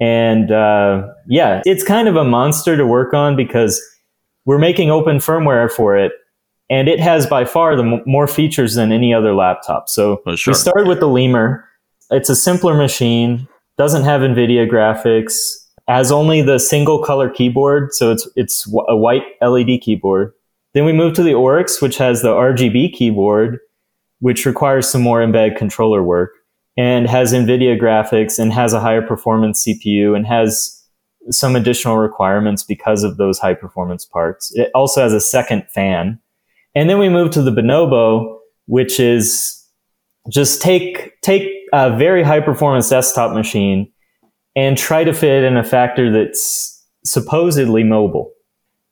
And 0.00 0.52
uh, 0.52 1.08
yeah, 1.28 1.62
it's 1.64 1.82
kind 1.82 2.08
of 2.08 2.16
a 2.16 2.24
monster 2.24 2.76
to 2.76 2.86
work 2.86 3.14
on 3.14 3.36
because 3.36 3.80
we're 4.44 4.58
making 4.58 4.90
open 4.90 5.16
firmware 5.18 5.70
for 5.70 5.96
it. 5.96 6.12
And 6.70 6.86
it 6.88 7.00
has 7.00 7.26
by 7.26 7.44
far 7.44 7.76
the 7.76 7.82
m- 7.82 8.02
more 8.06 8.28
features 8.28 8.74
than 8.74 8.92
any 8.92 9.12
other 9.12 9.34
laptop. 9.34 9.88
So 9.88 10.22
Well, 10.24 10.36
sure. 10.36 10.52
we 10.52 10.56
started 10.56 10.86
with 10.86 11.00
the 11.00 11.08
Lemur. 11.08 11.64
It's 12.10 12.28
a 12.28 12.36
simpler 12.36 12.74
machine, 12.76 13.48
doesn't 13.76 14.04
have 14.04 14.20
NVIDIA 14.20 14.70
graphics, 14.70 15.36
has 15.88 16.12
only 16.12 16.42
the 16.42 16.58
single 16.58 17.02
color 17.02 17.28
keyboard. 17.30 17.92
So 17.94 18.12
it's, 18.12 18.28
it's 18.36 18.64
w- 18.64 18.84
a 18.88 18.96
white 18.96 19.22
LED 19.42 19.80
keyboard. 19.80 20.32
Then 20.74 20.84
we 20.84 20.92
moved 20.92 21.16
to 21.16 21.22
the 21.22 21.34
Oryx, 21.34 21.80
which 21.82 21.96
has 21.96 22.20
the 22.22 22.28
RGB 22.28 22.92
keyboard, 22.92 23.58
which 24.20 24.44
requires 24.46 24.88
some 24.88 25.02
more 25.02 25.22
embedded 25.22 25.56
controller 25.56 26.02
work 26.02 26.32
and 26.78 27.08
has 27.08 27.32
NVIDIA 27.32 27.78
graphics 27.78 28.38
and 28.38 28.52
has 28.52 28.72
a 28.72 28.78
higher 28.78 29.02
performance 29.02 29.66
CPU 29.66 30.14
and 30.14 30.24
has 30.24 30.80
some 31.30 31.56
additional 31.56 31.98
requirements 31.98 32.62
because 32.62 33.02
of 33.02 33.16
those 33.16 33.38
high 33.40 33.52
performance 33.52 34.06
parts. 34.06 34.52
It 34.54 34.70
also 34.76 35.02
has 35.02 35.12
a 35.12 35.20
second 35.20 35.64
fan. 35.68 36.20
And 36.76 36.88
then 36.88 37.00
we 37.00 37.08
move 37.08 37.32
to 37.32 37.42
the 37.42 37.50
Bonobo, 37.50 38.38
which 38.66 39.00
is 39.00 39.60
just 40.30 40.62
take, 40.62 41.20
take 41.20 41.50
a 41.72 41.96
very 41.96 42.22
high 42.22 42.40
performance 42.40 42.88
desktop 42.88 43.34
machine 43.34 43.92
and 44.54 44.78
try 44.78 45.02
to 45.02 45.12
fit 45.12 45.42
in 45.42 45.56
a 45.56 45.64
factor 45.64 46.12
that's 46.12 46.80
supposedly 47.04 47.82
mobile. 47.82 48.32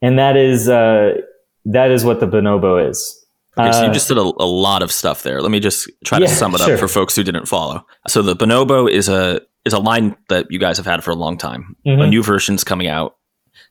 And 0.02 0.18
that 0.18 0.36
is, 0.36 0.68
uh, 0.68 1.20
that 1.66 1.92
is 1.92 2.04
what 2.04 2.18
the 2.18 2.26
Bonobo 2.26 2.90
is. 2.90 3.25
Okay, 3.58 3.72
so 3.72 3.82
you 3.84 3.88
Uh, 3.90 3.92
just 3.92 4.08
did 4.08 4.18
a, 4.18 4.20
a 4.20 4.44
lot 4.46 4.82
of 4.82 4.92
stuff 4.92 5.22
there. 5.22 5.40
Let 5.40 5.50
me 5.50 5.60
just 5.60 5.88
try 6.04 6.18
Yeah, 6.18 6.26
to 6.26 6.32
sum 6.34 6.54
it 6.54 6.60
sure. 6.60 6.74
up 6.74 6.78
for 6.80 6.88
folks 6.88 7.16
who 7.16 7.22
didn't 7.22 7.46
follow. 7.46 7.86
So 8.08 8.22
the 8.22 8.34
Bonobo 8.36 8.90
is 8.90 9.08
a 9.08 9.40
is 9.64 9.72
a 9.72 9.78
line 9.80 10.14
that 10.28 10.46
you 10.50 10.58
guys 10.60 10.76
have 10.76 10.86
had 10.86 11.02
for 11.02 11.10
a 11.10 11.14
long 11.16 11.36
time. 11.36 11.74
A 11.86 11.88
Mhm. 11.88 12.08
new 12.10 12.22
version's 12.22 12.62
coming 12.62 12.86
out. 12.86 13.16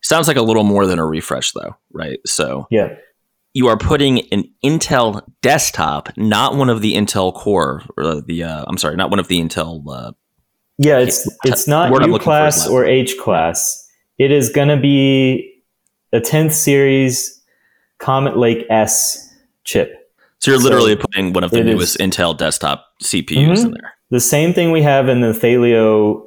Sounds 0.01 0.27
like 0.27 0.35
a 0.37 0.41
little 0.41 0.63
more 0.65 0.85
than 0.85 0.99
a 0.99 1.05
refresh 1.05 1.51
though, 1.53 1.75
right? 1.93 2.19
So 2.25 2.67
Yeah. 2.69 2.89
you 3.53 3.67
are 3.67 3.77
putting 3.77 4.27
an 4.33 4.43
Intel 4.63 5.21
desktop, 5.41 6.09
not 6.17 6.55
one 6.55 6.69
of 6.69 6.81
the 6.81 6.95
Intel 6.95 7.33
Core 7.33 7.83
or 7.95 8.21
the 8.21 8.43
uh, 8.43 8.65
I'm 8.67 8.77
sorry, 8.77 8.95
not 8.97 9.09
one 9.09 9.19
of 9.19 9.27
the 9.29 9.39
Intel 9.39 9.83
uh, 9.89 10.11
Yeah, 10.77 10.99
it's 10.99 11.25
it's 11.45 11.65
not 11.67 11.89
U 11.91 11.93
looking 11.95 12.09
for 12.11 12.17
is 12.19 12.23
class 12.23 12.67
or 12.67 12.83
H 12.85 13.17
class. 13.17 13.87
It 14.17 14.31
is 14.31 14.49
going 14.49 14.67
to 14.69 14.77
be 14.77 15.53
a 16.11 16.19
10th 16.19 16.53
series 16.53 17.41
Comet 17.99 18.37
Lake 18.37 18.65
S 18.69 19.24
chip. 19.65 19.91
So 20.39 20.51
you're 20.51 20.59
So 20.59 20.65
literally 20.69 20.95
putting 20.95 21.33
one 21.33 21.43
of 21.43 21.51
the 21.51 21.63
newest 21.63 21.99
is- 21.99 22.07
Intel 22.07 22.37
desktop 22.37 22.85
CPUs 23.03 23.59
Mhm. 23.61 23.65
in 23.65 23.71
there. 23.71 23.93
The 24.11 24.19
same 24.19 24.53
thing 24.53 24.71
we 24.71 24.81
have 24.83 25.09
in 25.09 25.21
the 25.21 25.31
Thelio 25.33 26.21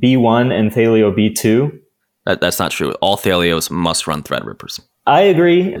B1 0.00 0.52
and 0.52 0.70
Thelio 0.72 1.12
B2. 1.14 1.72
That, 2.26 2.40
that's 2.40 2.58
not 2.58 2.70
true. 2.70 2.92
All 3.00 3.16
Thelios 3.16 3.70
must 3.70 4.06
run 4.06 4.22
Threadrippers. 4.22 4.80
I 5.06 5.22
agree. 5.22 5.76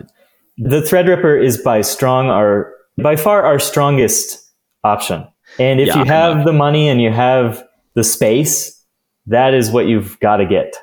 The 0.58 0.80
Threadripper 0.82 1.42
is 1.42 1.58
by 1.58 1.80
strong 1.80 2.28
our 2.28 2.72
by 3.02 3.16
far 3.16 3.42
our 3.42 3.58
strongest 3.58 4.38
option. 4.84 5.26
And 5.58 5.80
if 5.80 5.88
Yeah, 5.88 5.98
you 5.98 6.04
have 6.04 6.44
the 6.44 6.52
money 6.52 6.88
and 6.88 7.00
you 7.02 7.10
have 7.10 7.64
the 7.94 8.04
space, 8.04 8.80
that 9.26 9.52
is 9.54 9.70
what 9.70 9.86
you've 9.86 10.18
got 10.20 10.36
to 10.36 10.46
get. 10.46 10.74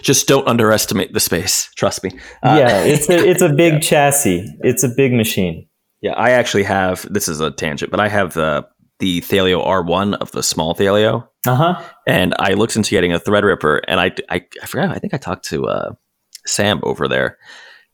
Just 0.00 0.26
don't 0.26 0.46
underestimate 0.48 1.12
the 1.12 1.20
space. 1.20 1.70
Trust 1.76 2.02
me. 2.02 2.10
Uh, 2.42 2.56
yeah, 2.58 2.82
it's 2.84 3.08
a 3.08 3.18
it's 3.28 3.42
a 3.42 3.48
big 3.54 3.82
chassis. 3.82 4.46
It's 4.60 4.82
a 4.82 4.88
big 4.88 5.12
machine. 5.12 5.66
Yeah, 6.00 6.12
I 6.14 6.30
actually 6.30 6.64
have. 6.64 7.06
This 7.12 7.28
is 7.28 7.40
a 7.40 7.50
tangent, 7.50 7.90
but 7.90 8.00
I 8.00 8.08
have 8.08 8.34
the 8.34 8.66
the 8.98 9.20
Thelio 9.20 9.64
R1 9.64 10.14
of 10.16 10.30
the 10.32 10.42
small 10.42 10.74
Thelio, 10.74 11.26
Uh 11.46 11.54
huh. 11.54 11.82
and 12.06 12.34
I 12.38 12.54
looked 12.54 12.76
into 12.76 12.90
getting 12.90 13.12
a 13.12 13.18
Threadripper, 13.20 13.80
and 13.86 14.00
I 14.00 14.12
I, 14.28 14.44
I 14.62 14.66
forgot. 14.66 14.90
I 14.90 14.98
think 14.98 15.14
I 15.14 15.18
talked 15.18 15.44
to 15.46 15.66
uh, 15.66 15.92
Sam 16.46 16.80
over 16.82 17.06
there, 17.08 17.38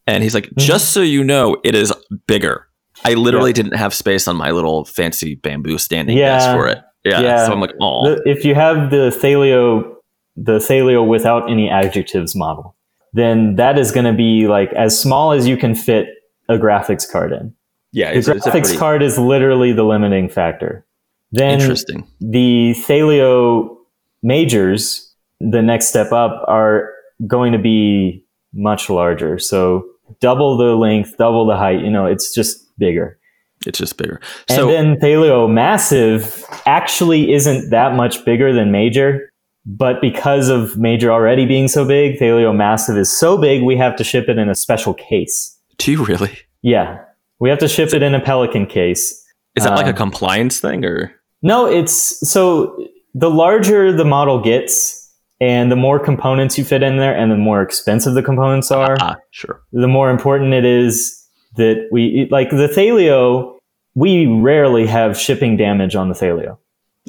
and 0.07 0.23
he's 0.23 0.35
like, 0.35 0.45
Mm-hmm. 0.47 0.61
"Just 0.61 0.93
so 0.93 1.03
you 1.03 1.23
know, 1.25 1.57
it 1.65 1.75
is 1.75 1.93
bigger." 2.27 2.67
I 3.05 3.15
literally 3.15 3.53
didn't 3.53 3.77
have 3.77 3.95
space 3.95 4.27
on 4.27 4.35
my 4.37 4.50
little 4.50 4.85
fancy 4.85 5.37
bamboo 5.37 5.79
standing 5.79 6.17
desk 6.17 6.47
Yeah. 6.47 6.55
for 6.55 6.67
it. 6.69 6.79
Yeah, 7.05 7.21
Yeah. 7.21 7.47
so 7.47 7.53
I'm 7.53 7.61
like, 7.61 7.75
"Oh, 7.81 8.17
if 8.25 8.45
you 8.45 8.55
have 8.55 8.91
the 8.91 9.11
Thelio, 9.23 9.95
the 10.42 10.59
Thelio 10.59 11.07
without 11.07 11.50
any 11.50 11.68
adjectives 11.68 12.35
model, 12.35 12.76
then 13.12 13.57
that 13.57 13.78
is 13.78 13.90
going 13.92 14.07
to 14.07 14.12
be 14.12 14.47
like 14.47 14.73
as 14.75 14.99
small 14.99 15.33
as 15.33 15.47
you 15.47 15.57
can 15.57 15.75
fit 15.75 16.07
a 16.49 16.54
graphics 16.54 17.11
card 17.11 17.33
in. 17.33 17.54
yeah." 17.92 18.12
The 18.12 18.18
It's, 18.18 18.28
it's 18.28 18.47
a 18.47 18.50
graphics 18.50 18.62
pretty 18.62 18.78
card 18.78 19.02
is 19.02 19.18
literally 19.18 19.73
the 19.73 19.85
limiting 19.85 20.28
factor. 20.28 20.85
Then 21.30 21.61
interesting. 21.61 22.07
the 22.21 22.75
Thelio 22.87 23.76
majors, 24.23 25.14
the 25.40 25.62
next 25.62 25.88
step 25.88 26.12
up, 26.12 26.45
are 26.49 26.90
going 27.26 27.52
to 27.52 27.59
be 27.59 28.25
much 28.54 28.88
larger. 28.88 29.38
So 29.38 29.87
double 30.21 30.57
the 30.57 30.76
length, 30.76 31.16
double 31.18 31.47
the 31.47 31.57
height. 31.57 31.80
You 31.80 31.90
know, 31.90 32.07
it's 32.07 32.35
just 32.35 32.66
bigger. 32.78 33.18
It's 33.66 33.78
just 33.78 33.97
bigger. 33.97 34.21
And 34.49 34.68
then 34.68 34.97
Thelio 34.97 35.52
Massive 35.52 36.45
actually 36.64 37.33
isn't 37.33 37.71
that 37.71 37.95
much 37.95 38.25
bigger 38.25 38.52
than 38.52 38.71
Major, 38.71 39.33
but 39.67 40.00
because 40.00 40.49
of 40.49 40.77
Major 40.79 41.12
already 41.12 41.47
being 41.47 41.69
so 41.69 41.87
big, 41.87 42.19
Thelio 42.19 42.55
Massive 42.57 42.97
is 42.97 43.17
so 43.17 43.37
big 43.37 43.62
we 43.62 43.77
have 43.77 43.97
to 43.97 44.05
ship 44.05 44.29
it 44.29 44.38
in 44.38 44.49
a 44.49 44.55
special 44.55 44.95
case. 44.95 45.57
do 45.79 45.93
you 45.93 46.05
really? 46.05 46.38
Yeah, 46.62 46.99
we 47.38 47.49
have 47.50 47.59
to 47.61 47.69
ship 47.69 47.93
it 47.95 48.03
in 48.03 48.15
a 48.15 48.21
Pelican 48.21 48.67
case. 48.67 49.25
Is 49.57 49.65
that 49.65 49.75
like 49.77 49.87
a 49.87 49.91
Um, 49.91 49.97
compliance 49.97 50.61
thing, 50.61 50.85
or 50.85 51.12
No, 51.43 51.67
it's 51.67 52.29
so 52.29 52.77
the 53.15 53.31
larger 53.31 53.93
the 53.93 54.05
model 54.05 54.41
gets 54.41 54.95
and 55.41 55.71
the 55.71 55.77
more 55.77 55.99
components 56.00 56.59
you 56.59 56.65
fit 56.65 56.83
in 56.83 56.97
there 56.97 57.17
and 57.17 57.31
the 57.31 57.37
more 57.37 57.62
expensive 57.62 58.15
the 58.15 58.23
components 58.23 58.71
are, 58.73 58.97
ah, 59.00 59.17
sure. 59.31 59.61
the 59.73 59.87
more 59.88 60.11
important 60.11 60.53
it 60.53 60.65
is 60.65 61.15
that 61.57 61.88
we 61.93 62.27
like 62.31 62.50
the 62.50 62.69
Thelio. 62.69 63.55
We 63.95 64.27
rarely 64.27 64.87
have 64.87 65.19
shipping 65.19 65.57
damage 65.57 65.95
on 65.97 66.09
the 66.09 66.15
Thelio. 66.15 66.59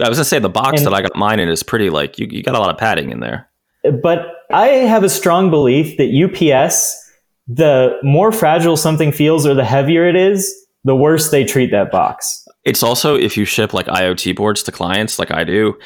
I 0.02 0.10
was 0.10 0.18
gonna 0.18 0.26
say 0.26 0.40
the 0.40 0.50
box 0.50 0.78
And- 0.80 0.88
that 0.88 0.94
I 0.94 1.02
got 1.02 1.16
mine 1.16 1.40
in 1.40 1.50
is 1.50 1.64
pretty 1.64 1.90
like 1.90 2.18
you, 2.20 2.28
you 2.30 2.44
got 2.44 2.56
a 2.56 2.60
lot 2.60 2.70
of 2.70 2.78
padding 2.78 3.12
in 3.12 3.20
there. 3.20 3.48
But 4.02 4.26
I 4.52 4.68
have 4.68 5.04
a 5.04 5.10
strong 5.10 5.50
belief 5.50 5.98
that 5.98 6.10
UPS, 6.12 6.96
the 7.48 7.94
more 8.04 8.32
fragile 8.32 8.76
something 8.78 9.12
feels 9.12 9.46
or 9.48 9.54
the 9.54 9.64
heavier 9.64 10.08
it 10.08 10.16
is, 10.16 10.54
the 10.84 10.96
worse 10.96 11.32
they 11.32 11.44
treat 11.46 11.72
that 11.72 11.92
box. 11.92 12.46
It's 12.66 12.84
also 12.84 13.16
if 13.16 13.38
you 13.38 13.46
ship 13.46 13.74
like 13.74 13.88
IoT 13.88 14.36
boards 14.36 14.64
to 14.64 14.72
clients, 14.72 15.18
like 15.18 15.32
I 15.32 15.44
do, 15.44 15.78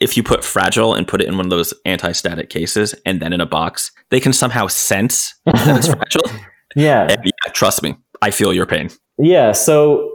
if 0.00 0.16
you 0.16 0.22
put 0.22 0.42
fragile 0.44 0.94
and 0.94 1.06
put 1.06 1.20
it 1.20 1.28
in 1.28 1.36
one 1.36 1.46
of 1.46 1.50
those 1.50 1.72
anti-static 1.84 2.48
cases 2.50 2.94
and 3.06 3.20
then 3.20 3.32
in 3.32 3.40
a 3.40 3.46
box, 3.46 3.92
they 4.10 4.18
can 4.18 4.32
somehow 4.32 4.66
sense 4.66 5.34
that 5.46 5.76
it's 5.76 5.86
fragile. 5.94 6.24
Yeah. 6.74 7.02
And 7.02 7.18
yeah, 7.24 7.52
trust 7.52 7.82
me, 7.82 7.96
I 8.22 8.30
feel 8.30 8.52
your 8.52 8.66
pain. 8.66 8.90
Yeah. 9.18 9.52
So 9.52 10.10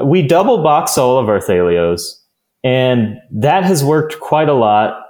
uh, 0.00 0.04
we 0.04 0.26
double 0.26 0.62
box 0.62 0.98
all 0.98 1.18
of 1.18 1.28
our 1.28 1.38
Thelios, 1.38 2.19
and 2.62 3.18
that 3.30 3.64
has 3.64 3.84
worked 3.84 4.20
quite 4.20 4.48
a 4.48 4.54
lot 4.54 5.02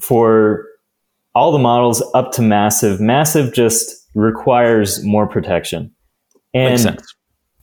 for 0.00 0.64
all 1.34 1.52
the 1.52 1.58
models 1.58 2.02
up 2.14 2.32
to 2.32 2.42
massive. 2.42 3.00
Massive 3.00 3.54
just 3.54 3.94
requires 4.14 5.02
more 5.04 5.26
protection. 5.26 5.92
And 6.54 7.00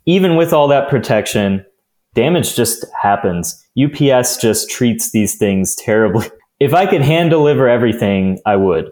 even 0.06 0.36
with 0.38 0.54
all 0.54 0.68
that 0.70 0.90
protection, 0.90 1.66
damage 2.14 2.56
just 2.56 2.86
happens. 3.02 3.62
UPS 3.82 4.38
just 4.38 4.70
treats 4.70 5.12
these 5.12 5.38
things 5.38 5.76
terribly. 5.76 6.30
If 6.58 6.74
I 6.74 6.86
could 6.86 7.02
hand 7.02 7.32
deliver 7.32 7.68
everything, 7.68 8.40
I 8.46 8.56
would, 8.56 8.90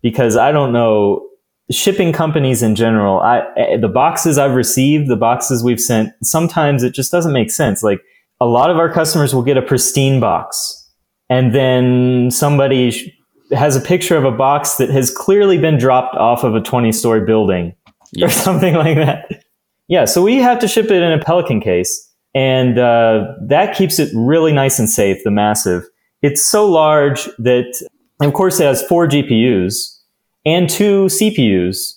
because 0.00 0.36
I 0.36 0.52
don't 0.52 0.72
know 0.72 1.28
shipping 1.72 2.12
companies 2.12 2.62
in 2.62 2.76
general. 2.76 3.18
I 3.18 3.42
eh, 3.56 3.76
the 3.78 3.88
boxes 3.88 4.38
I've 4.38 4.54
received, 4.54 5.08
the 5.08 5.16
boxes 5.16 5.64
we've 5.64 5.80
sent, 5.80 6.12
sometimes 6.22 6.84
it 6.84 6.94
just 6.94 7.10
doesn't 7.10 7.32
make 7.32 7.50
sense. 7.50 7.82
Like 7.82 8.00
a 8.40 8.46
lot 8.46 8.70
of 8.70 8.78
our 8.78 8.90
customers 8.90 9.34
will 9.34 9.42
get 9.42 9.56
a 9.56 9.62
pristine 9.62 10.20
box, 10.20 10.90
and 11.28 11.54
then 11.54 12.30
somebody 12.30 13.14
has 13.52 13.76
a 13.76 13.80
picture 13.80 14.16
of 14.16 14.24
a 14.24 14.30
box 14.30 14.76
that 14.76 14.90
has 14.90 15.10
clearly 15.10 15.58
been 15.58 15.76
dropped 15.76 16.14
off 16.16 16.44
of 16.44 16.54
a 16.54 16.60
20 16.60 16.92
story 16.92 17.24
building 17.24 17.74
or 18.22 18.28
something 18.28 18.74
like 18.84 18.96
that. 18.96 19.44
Yeah, 19.88 20.04
so 20.04 20.22
we 20.22 20.36
have 20.36 20.58
to 20.60 20.68
ship 20.68 20.86
it 20.86 21.02
in 21.02 21.12
a 21.12 21.18
Pelican 21.18 21.60
case, 21.60 22.08
and 22.34 22.78
uh, 22.78 23.34
that 23.42 23.76
keeps 23.76 23.98
it 23.98 24.10
really 24.14 24.52
nice 24.52 24.78
and 24.78 24.88
safe. 24.88 25.18
The 25.24 25.30
massive, 25.30 25.82
it's 26.22 26.42
so 26.42 26.68
large 26.68 27.28
that, 27.38 27.86
of 28.20 28.32
course, 28.32 28.60
it 28.60 28.64
has 28.64 28.82
four 28.82 29.08
GPUs 29.08 29.98
and 30.46 30.70
two 30.70 31.06
CPUs, 31.06 31.94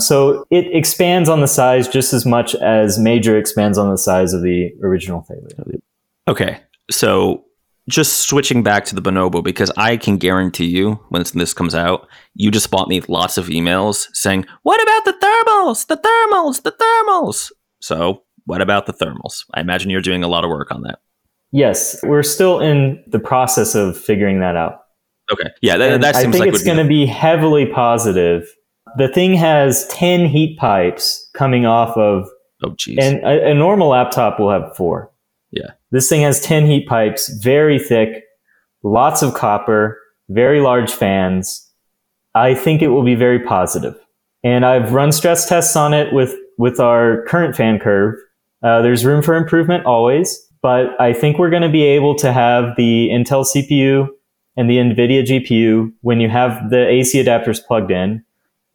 so 0.00 0.46
it 0.50 0.66
expands 0.74 1.28
on 1.28 1.40
the 1.40 1.48
size 1.48 1.88
just 1.88 2.12
as 2.12 2.24
much 2.24 2.54
as 2.56 2.98
Major 2.98 3.36
expands 3.36 3.78
on 3.78 3.90
the 3.90 3.98
size 3.98 4.32
of 4.32 4.42
the 4.42 4.70
original 4.82 5.26
Thelio. 5.28 5.80
Okay, 6.28 6.60
so 6.90 7.44
just 7.88 8.28
switching 8.28 8.62
back 8.62 8.84
to 8.84 8.94
the 8.94 9.02
Bonobo 9.02 9.42
because 9.42 9.72
I 9.76 9.96
can 9.96 10.18
guarantee 10.18 10.66
you 10.66 11.00
when 11.08 11.24
this 11.34 11.54
comes 11.54 11.74
out, 11.74 12.06
you 12.34 12.50
just 12.50 12.70
bought 12.70 12.88
me 12.88 13.00
lots 13.08 13.38
of 13.38 13.46
emails 13.46 14.08
saying, 14.12 14.46
"What 14.62 14.80
about 14.82 15.04
the 15.04 15.12
thermals? 15.12 15.86
The 15.86 15.96
thermals? 15.96 16.62
The 16.62 16.72
thermals?" 16.72 17.50
So, 17.80 18.22
what 18.44 18.60
about 18.60 18.86
the 18.86 18.92
thermals? 18.92 19.44
I 19.54 19.60
imagine 19.60 19.90
you're 19.90 20.02
doing 20.02 20.22
a 20.22 20.28
lot 20.28 20.44
of 20.44 20.50
work 20.50 20.70
on 20.70 20.82
that. 20.82 20.98
Yes, 21.50 21.98
we're 22.02 22.22
still 22.22 22.60
in 22.60 23.02
the 23.06 23.18
process 23.18 23.74
of 23.74 23.98
figuring 23.98 24.40
that 24.40 24.54
out. 24.54 24.80
Okay. 25.32 25.50
Yeah, 25.62 25.76
that, 25.76 26.00
that 26.00 26.16
I 26.16 26.22
think 26.22 26.38
like 26.38 26.48
it's 26.50 26.64
going 26.64 26.78
to 26.78 26.88
be 26.88 27.06
heavily 27.06 27.66
positive. 27.66 28.46
The 28.96 29.08
thing 29.08 29.34
has 29.34 29.86
10 29.88 30.26
heat 30.26 30.58
pipes 30.58 31.28
coming 31.34 31.66
off 31.66 31.96
of, 31.96 32.28
Oh, 32.64 32.74
geez. 32.76 32.98
and 33.00 33.18
a, 33.24 33.50
a 33.50 33.54
normal 33.54 33.88
laptop 33.88 34.40
will 34.40 34.50
have 34.50 34.74
four. 34.76 35.12
Yeah. 35.50 35.70
This 35.90 36.08
thing 36.08 36.22
has 36.22 36.40
10 36.40 36.66
heat 36.66 36.86
pipes, 36.88 37.28
very 37.42 37.78
thick, 37.78 38.24
lots 38.82 39.22
of 39.22 39.34
copper, 39.34 39.98
very 40.28 40.60
large 40.60 40.92
fans. 40.92 41.64
I 42.34 42.54
think 42.54 42.82
it 42.82 42.88
will 42.88 43.04
be 43.04 43.14
very 43.14 43.38
positive. 43.40 43.96
And 44.44 44.64
I've 44.66 44.92
run 44.92 45.12
stress 45.12 45.48
tests 45.48 45.74
on 45.76 45.94
it 45.94 46.12
with, 46.12 46.34
with 46.58 46.78
our 46.80 47.24
current 47.26 47.56
fan 47.56 47.78
curve. 47.78 48.14
Uh, 48.62 48.82
there's 48.82 49.04
room 49.04 49.22
for 49.22 49.34
improvement 49.36 49.86
always, 49.86 50.44
but 50.62 51.00
I 51.00 51.12
think 51.12 51.38
we're 51.38 51.50
going 51.50 51.62
to 51.62 51.68
be 51.68 51.84
able 51.84 52.14
to 52.16 52.32
have 52.32 52.74
the 52.76 53.08
Intel 53.10 53.46
CPU 53.46 54.08
and 54.56 54.68
the 54.68 54.76
NVIDIA 54.78 55.22
GPU 55.24 55.92
when 56.02 56.20
you 56.20 56.28
have 56.28 56.70
the 56.70 56.86
AC 56.88 57.22
adapters 57.22 57.64
plugged 57.64 57.90
in 57.92 58.24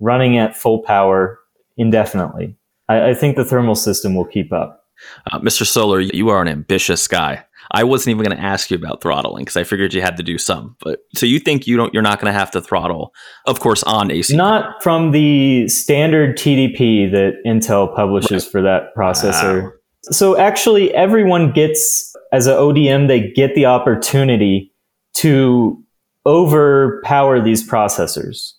running 0.04 0.38
at 0.38 0.56
full 0.56 0.80
power 0.80 1.40
indefinitely. 1.78 2.56
I, 2.90 3.10
I 3.10 3.14
think 3.14 3.36
the 3.36 3.46
thermal 3.46 3.76
system 3.76 4.16
will 4.16 4.26
keep 4.26 4.52
up. 4.52 4.86
Uh, 5.32 5.40
Mr. 5.40 5.66
Soller, 5.66 6.00
you 6.00 6.30
are 6.30 6.42
an 6.42 6.48
ambitious 6.48 7.08
guy. 7.08 7.44
I 7.72 7.84
wasn't 7.84 8.12
even 8.12 8.26
going 8.26 8.38
to 8.38 8.44
ask 8.44 8.70
you 8.70 8.78
about 8.78 9.02
throttling 9.02 9.46
because 9.46 9.58
I 9.58 9.64
figured 9.64 9.94
you 9.94 10.02
had 10.02 10.18
to 10.18 10.24
do 10.24 10.38
some. 10.38 10.76
But 10.82 11.00
so 11.16 11.26
you 11.26 11.40
think 11.40 11.66
you 11.66 11.78
don't? 11.78 11.94
You're 11.94 12.04
not 12.04 12.20
going 12.20 12.32
to 12.32 12.38
have 12.38 12.52
to 12.52 12.62
throttle, 12.62 13.14
of 13.48 13.60
course, 13.62 13.84
on 13.84 14.12
AC. 14.12 14.36
Not 14.36 14.84
from 14.84 15.12
the 15.12 15.68
standard 15.70 16.38
TDP 16.38 17.10
that 17.12 17.42
Intel 17.46 17.94
publishes 17.96 18.46
for 18.46 18.62
that 18.62 18.94
processor. 18.96 19.64
Wow. 19.64 19.72
So 20.12 20.38
actually, 20.38 20.94
everyone 20.94 21.54
gets, 21.54 22.14
as 22.34 22.48
an 22.48 22.56
ODM, 22.56 23.08
they 23.08 23.32
get 23.32 23.56
the 23.56 23.66
opportunity 23.66 24.74
to 25.16 25.82
overpower 26.26 27.42
these 27.42 27.68
processors. 27.68 28.54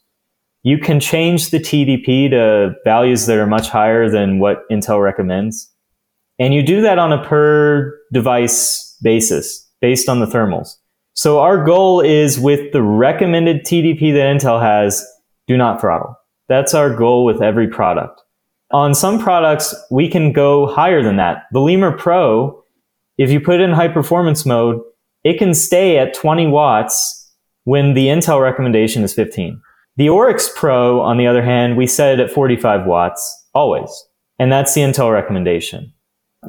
You 0.64 0.78
can 0.78 0.99
change 0.99 1.50
the 1.50 1.59
TDP 1.59 2.30
to 2.30 2.75
values 2.85 3.26
that 3.26 3.37
are 3.37 3.47
much 3.47 3.68
higher 3.68 4.09
than 4.09 4.38
what 4.38 4.68
Intel 4.71 5.02
recommends. 5.02 5.71
And 6.38 6.54
you 6.54 6.62
do 6.62 6.80
that 6.80 6.99
on 6.99 7.12
a 7.12 7.23
per 7.23 7.94
device 8.14 8.97
basis 9.02 9.71
based 9.83 10.09
on 10.09 10.21
the 10.21 10.26
thermals. 10.26 10.76
So 11.12 11.40
our 11.40 11.62
goal 11.62 12.00
is 12.00 12.40
with 12.40 12.73
the 12.73 12.83
recommended 12.83 13.66
TDP 13.66 14.14
that 14.14 14.35
Intel 14.35 14.61
has, 14.61 15.06
do 15.47 15.59
not 15.59 15.83
throttle. 15.83 16.16
That's 16.49 16.73
our 16.73 16.94
goal 16.94 17.26
with 17.26 17.42
every 17.42 17.68
product. 17.68 18.23
On 18.73 18.94
some 18.94 19.18
products, 19.21 19.75
we 19.90 20.09
can 20.09 20.33
go 20.33 20.66
higher 20.66 21.02
than 21.02 21.16
that. 21.16 21.44
The 21.52 21.61
Lemur 21.61 21.92
Pro, 21.92 22.64
if 23.18 23.30
you 23.30 23.38
put 23.38 23.61
it 23.61 23.64
in 23.64 23.73
high 23.73 23.88
performance 23.88 24.47
mode, 24.47 24.80
it 25.25 25.38
can 25.38 25.52
stay 25.52 25.99
at 25.99 26.14
20 26.14 26.47
watts 26.47 27.33
when 27.64 27.92
the 27.92 28.06
Intel 28.06 28.42
recommendation 28.42 29.04
is 29.04 29.12
15. 29.12 29.61
The 29.97 30.09
Oryx 30.09 30.51
Pro, 30.57 31.01
on 31.01 31.19
the 31.19 31.27
other 31.27 31.43
hand, 31.43 31.77
we 31.77 31.87
set 31.87 32.19
it 32.19 32.21
at 32.21 32.31
45 32.31 32.87
watts 32.87 33.47
always. 33.55 33.91
And 34.39 34.51
that's 34.51 34.75
the 34.75 34.81
Intel 34.81 35.13
recommendation. 35.13 35.93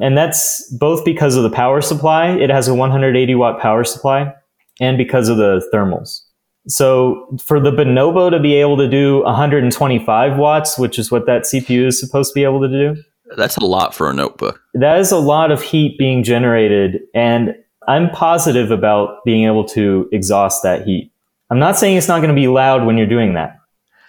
And 0.02 0.16
that's 0.18 0.68
both 0.78 1.04
because 1.04 1.36
of 1.36 1.42
the 1.42 1.50
power 1.50 1.80
supply. 1.80 2.30
It 2.30 2.50
has 2.50 2.68
a 2.68 2.74
180 2.74 3.34
watt 3.36 3.60
power 3.60 3.84
supply 3.84 4.32
and 4.80 4.98
because 4.98 5.28
of 5.28 5.36
the 5.36 5.66
thermals. 5.72 6.20
So 6.68 7.38
for 7.40 7.60
the 7.60 7.70
Bonobo 7.70 8.30
to 8.30 8.40
be 8.40 8.54
able 8.56 8.76
to 8.78 8.88
do 8.88 9.22
125 9.22 10.36
watts, 10.36 10.78
which 10.78 10.98
is 10.98 11.12
what 11.12 11.26
that 11.26 11.42
CPU 11.42 11.86
is 11.86 12.00
supposed 12.00 12.32
to 12.32 12.34
be 12.34 12.42
able 12.42 12.60
to 12.60 12.68
do, 12.68 13.02
That's 13.36 13.56
a 13.56 13.64
lot 13.64 13.94
for 13.94 14.10
a 14.10 14.12
notebook. 14.12 14.60
that 14.74 14.98
is 14.98 15.12
a 15.12 15.18
lot 15.18 15.52
of 15.52 15.62
heat 15.62 15.96
being 15.98 16.24
generated. 16.24 17.00
And 17.14 17.54
I'm 17.86 18.10
positive 18.10 18.72
about 18.72 19.24
being 19.24 19.44
able 19.46 19.64
to 19.66 20.08
exhaust 20.10 20.64
that 20.64 20.82
heat. 20.84 21.12
I'm 21.50 21.58
not 21.58 21.76
saying 21.78 21.96
it's 21.96 22.08
not 22.08 22.18
going 22.18 22.34
to 22.34 22.40
be 22.40 22.48
loud 22.48 22.84
when 22.86 22.96
you're 22.96 23.06
doing 23.06 23.34
that. 23.34 23.56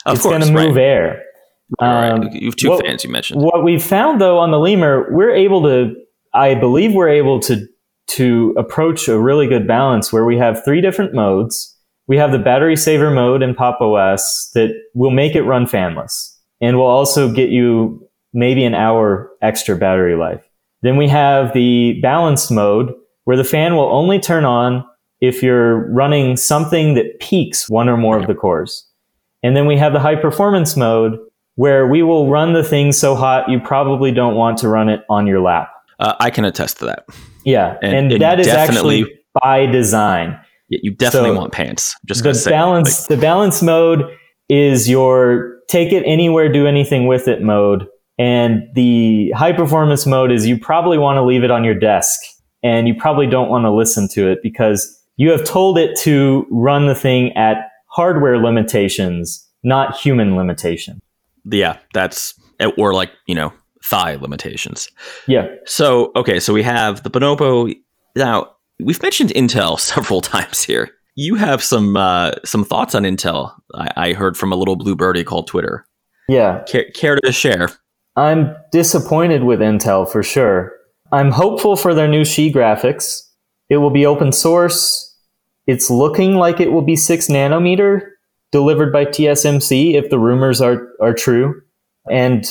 Of 0.06 0.16
it's 0.18 0.24
going 0.26 0.42
to 0.42 0.52
move 0.52 0.76
right. 0.76 0.84
air. 0.84 1.24
Right. 1.82 2.10
Um, 2.12 2.24
You 2.32 2.48
have 2.48 2.56
two 2.56 2.70
what- 2.70 2.86
fans 2.86 3.04
you 3.04 3.10
mentioned. 3.12 3.42
What 3.42 3.64
we've 3.64 3.84
found 3.84 4.22
though 4.22 4.38
on 4.40 4.52
the 4.52 4.60
lemur, 4.60 5.08
we're 5.12 5.36
able 5.36 5.62
to, 5.64 5.94
I 6.34 6.56
believe 6.56 6.94
we're 6.94 7.10
able 7.10 7.40
to, 7.42 7.66
to 8.08 8.56
approach 8.58 9.08
a 9.08 9.20
really 9.20 9.48
good 9.48 9.68
balance 9.68 10.14
where 10.14 10.26
we 10.26 10.38
have 10.38 10.64
three 10.64 10.80
different 10.82 11.14
modes. 11.14 11.76
We 12.08 12.16
have 12.18 12.32
the 12.32 12.40
battery 12.40 12.78
saver 12.78 13.12
mode 13.12 13.44
in 13.44 13.54
Pop 13.54 13.82
OS 13.82 14.50
that 14.54 14.70
will 14.94 15.12
make 15.12 15.36
it 15.36 15.44
run 15.44 15.66
fanless 15.66 16.34
and 16.62 16.78
will 16.78 16.86
also 16.86 17.32
get 17.32 17.50
you 17.50 18.08
maybe 18.34 18.64
an 18.64 18.74
hour 18.74 19.30
extra 19.42 19.76
battery 19.76 20.16
life. 20.16 20.48
Then 20.84 20.96
we 20.96 21.10
have 21.10 21.54
the 21.54 22.00
balanced 22.02 22.50
mode 22.50 22.94
where 23.26 23.36
the 23.36 23.44
fan 23.44 23.76
will 23.76 23.92
only 23.92 24.20
turn 24.20 24.46
on 24.46 24.86
if 25.22 25.42
you're 25.42 25.92
running 25.92 26.38
something 26.38 26.94
that 26.94 27.20
peaks 27.20 27.70
one 27.70 27.90
or 27.90 27.98
more 27.98 28.18
of 28.20 28.28
the 28.28 28.36
cores. 28.36 28.86
And 29.44 29.56
then 29.56 29.66
we 29.66 29.78
have 29.78 29.94
the 29.94 30.00
high 30.00 30.16
performance 30.16 30.76
mode 30.76 31.18
where 31.56 31.88
we 31.88 32.04
will 32.04 32.30
run 32.30 32.54
the 32.54 32.64
thing 32.64 32.92
so 32.92 33.16
hot 33.16 33.50
you 33.50 33.60
probably 33.60 34.12
don't 34.12 34.36
want 34.36 34.58
to 34.60 34.70
run 34.70 34.90
it 34.90 35.02
on 35.10 35.26
your 35.26 35.42
lap. 35.42 35.70
Uh, 36.00 36.14
I 36.20 36.30
can 36.30 36.46
attest 36.46 36.78
to 36.80 36.86
that. 36.86 37.06
Yeah, 37.44 37.78
And- 37.82 38.12
and, 38.12 38.22
that 38.22 38.40
is 38.40 38.48
actually 38.48 39.06
by 39.42 39.66
design. 39.66 40.40
You 40.70 40.92
definitely 40.92 41.32
So, 41.32 41.38
want 41.38 41.54
pants. 41.54 41.96
I'm 41.96 42.08
just 42.08 42.24
the 42.24 42.34
say. 42.34 42.52
balance 42.52 43.08
the 43.08 43.16
balance 43.18 43.64
mode 43.64 44.04
is 44.50 44.90
your 44.90 45.56
take 45.70 45.92
it 45.94 46.04
anywhere, 46.06 46.52
do 46.52 46.68
anything 46.68 47.08
with 47.08 47.28
it 47.28 47.42
mode. 47.42 47.88
And 48.20 48.64
the 48.74 49.32
high 49.32 49.54
performance 49.54 50.06
mode 50.06 50.32
is 50.32 50.46
you 50.48 50.60
probably 50.60 50.98
want 50.98 51.18
to 51.18 51.24
leave 51.24 51.44
it 51.44 51.52
on 51.52 51.64
your 51.64 51.76
desk 51.76 52.20
and 52.64 52.88
you 52.88 52.96
probably 52.96 53.28
don't 53.28 53.50
want 53.50 53.64
to 53.64 53.72
listen 53.72 54.08
to 54.10 54.28
it 54.30 54.40
because 54.44 54.97
you 55.18 55.32
have 55.32 55.44
told 55.44 55.78
it 55.78 55.98
to 56.00 56.46
run 56.50 56.88
the 56.88 56.96
thing 56.96 57.36
at 57.36 57.70
hardware 57.88 58.38
limitations, 58.38 59.46
not 59.64 59.98
human 59.98 60.36
limitation. 60.36 61.02
yeah, 61.46 61.78
that's 61.94 62.34
or 62.78 62.94
like 62.94 63.12
you 63.28 63.36
know 63.36 63.54
thigh 63.84 64.16
limitations. 64.16 64.90
Yeah. 65.28 65.48
So 65.66 66.12
okay, 66.16 66.40
so 66.40 66.54
we 66.54 66.64
have 66.64 67.04
the 67.04 67.10
Bonobo. 67.10 67.76
Now 68.16 68.52
we've 68.80 69.02
mentioned 69.02 69.32
Intel 69.32 69.80
several 69.94 70.22
times 70.22 70.64
here. 70.64 70.90
You 71.16 71.36
have 71.36 71.64
some 71.64 71.98
uh, 71.98 72.32
some 72.46 72.64
thoughts 72.64 72.94
on 72.94 73.04
Intel. 73.04 73.52
I, 73.74 73.90
I 73.96 74.14
heard 74.14 74.38
from 74.38 74.52
a 74.52 74.56
little 74.56 74.76
blue 74.76 74.96
birdie 74.96 75.24
called 75.24 75.48
Twitter. 75.48 75.86
Yeah. 76.30 76.64
Care, 76.68 76.86
care 76.94 77.16
to 77.16 77.32
share? 77.32 77.70
I'm 78.16 78.56
disappointed 78.72 79.44
with 79.44 79.60
Intel 79.60 80.10
for 80.10 80.24
sure. 80.24 80.74
I'm 81.12 81.32
hopeful 81.32 81.76
for 81.76 81.94
their 81.94 82.08
new 82.08 82.24
Xe 82.24 82.54
graphics. 82.54 83.22
It 83.70 83.78
will 83.78 83.90
be 83.90 84.06
open 84.06 84.32
source. 84.32 85.16
It's 85.66 85.90
looking 85.90 86.36
like 86.36 86.60
it 86.60 86.72
will 86.72 86.82
be 86.82 86.96
six 86.96 87.28
nanometer 87.28 88.12
delivered 88.52 88.94
by 88.94 89.06
TSMC 89.06 89.96
if 89.96 90.10
the 90.10 90.20
rumors 90.20 90.62
are, 90.62 90.88
are 91.02 91.14
true. 91.14 91.62
And 92.10 92.46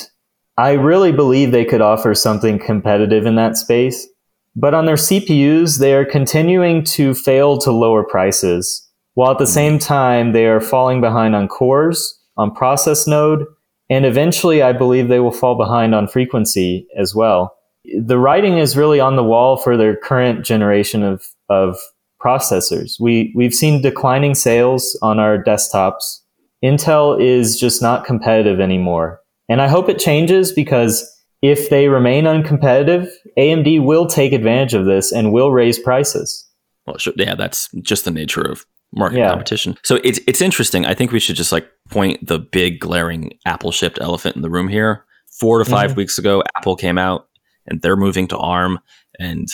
I 0.59 0.73
really 0.73 1.13
believe 1.13 1.51
they 1.51 1.65
could 1.65 1.81
offer 1.81 2.15
something 2.15 2.59
competitive 2.59 3.27
in 3.27 3.37
that 3.37 3.57
space. 3.57 4.07
But 4.55 4.75
on 4.75 4.87
their 4.87 4.97
CPUs, 4.97 5.79
they 5.79 5.95
are 5.95 6.05
continuing 6.05 6.83
to 6.85 7.15
fail 7.15 7.59
to 7.59 7.71
lower 7.71 8.03
prices, 8.03 8.89
while 9.15 9.33
at 9.33 9.39
the 9.39 9.45
hmm. 9.45 9.51
same 9.51 9.79
time, 9.79 10.33
they 10.33 10.47
are 10.47 10.61
falling 10.61 11.01
behind 11.01 11.35
on 11.35 11.49
cores, 11.49 12.19
on 12.37 12.55
process 12.55 13.07
node, 13.07 13.47
and 13.89 14.05
eventually, 14.05 14.63
I 14.63 14.73
believe 14.73 15.09
they 15.09 15.21
will 15.21 15.31
fall 15.31 15.57
behind 15.57 15.95
on 15.95 16.09
frequency 16.09 16.89
as 16.99 17.15
well. 17.15 17.56
The 18.01 18.19
writing 18.19 18.59
is 18.59 18.77
really 18.77 19.01
on 19.01 19.17
the 19.17 19.25
wall 19.25 19.57
for 19.57 19.77
their 19.77 19.97
current 19.97 20.45
generation 20.45 21.03
of, 21.03 21.25
of 21.49 21.77
processors. 22.23 22.99
We, 22.99 23.33
we've 23.37 23.55
seen 23.55 23.83
declining 23.83 24.35
sales 24.35 24.99
on 25.03 25.19
our 25.19 25.43
desktops. 25.43 26.21
Intel 26.65 27.21
is 27.21 27.59
just 27.59 27.83
not 27.83 28.05
competitive 28.05 28.61
anymore. 28.61 29.21
And 29.49 29.61
I 29.63 29.69
hope 29.69 29.89
it 29.89 29.99
changes 29.99 30.53
because 30.53 31.09
if 31.43 31.71
they 31.71 31.89
remain 31.89 32.25
uncompetitive, 32.25 33.09
AMD 33.39 33.85
will 33.85 34.07
take 34.07 34.33
advantage 34.33 34.75
of 34.75 34.87
this 34.87 35.13
and 35.13 35.33
will 35.33 35.53
raise 35.53 35.79
prices. 35.79 36.45
Well, 36.87 36.99
sure, 36.99 37.13
yeah, 37.17 37.35
that's 37.35 37.69
just 37.83 38.05
the 38.05 38.11
nature 38.11 38.41
of 38.43 38.65
market 38.95 39.19
Yeah. 39.19 39.29
competition. 39.29 39.77
So 39.85 40.01
it's 40.03 40.19
it's 40.27 40.41
interesting. 40.41 40.87
I 40.87 40.95
think 40.95 41.13
we 41.13 41.21
should 41.21 41.37
just 41.37 41.53
like 41.53 41.69
point 41.91 42.27
the 42.27 42.39
big 42.39 42.81
glaring 42.81 43.33
Apple 43.45 43.71
shipped 43.71 43.99
elephant 44.01 44.35
in 44.37 44.43
the 44.43 44.51
room 44.51 44.69
here. 44.69 45.05
Four 45.39 45.59
to 45.59 45.65
5 45.65 45.93
Mhm. 45.93 45.97
weeks 45.97 46.19
ago, 46.19 46.43
Apple 46.57 46.77
came 46.77 46.97
out 46.97 47.27
and 47.69 47.83
they're 47.83 47.97
moving 47.97 48.29
to 48.29 48.37
ARM. 48.39 48.79
And 49.19 49.49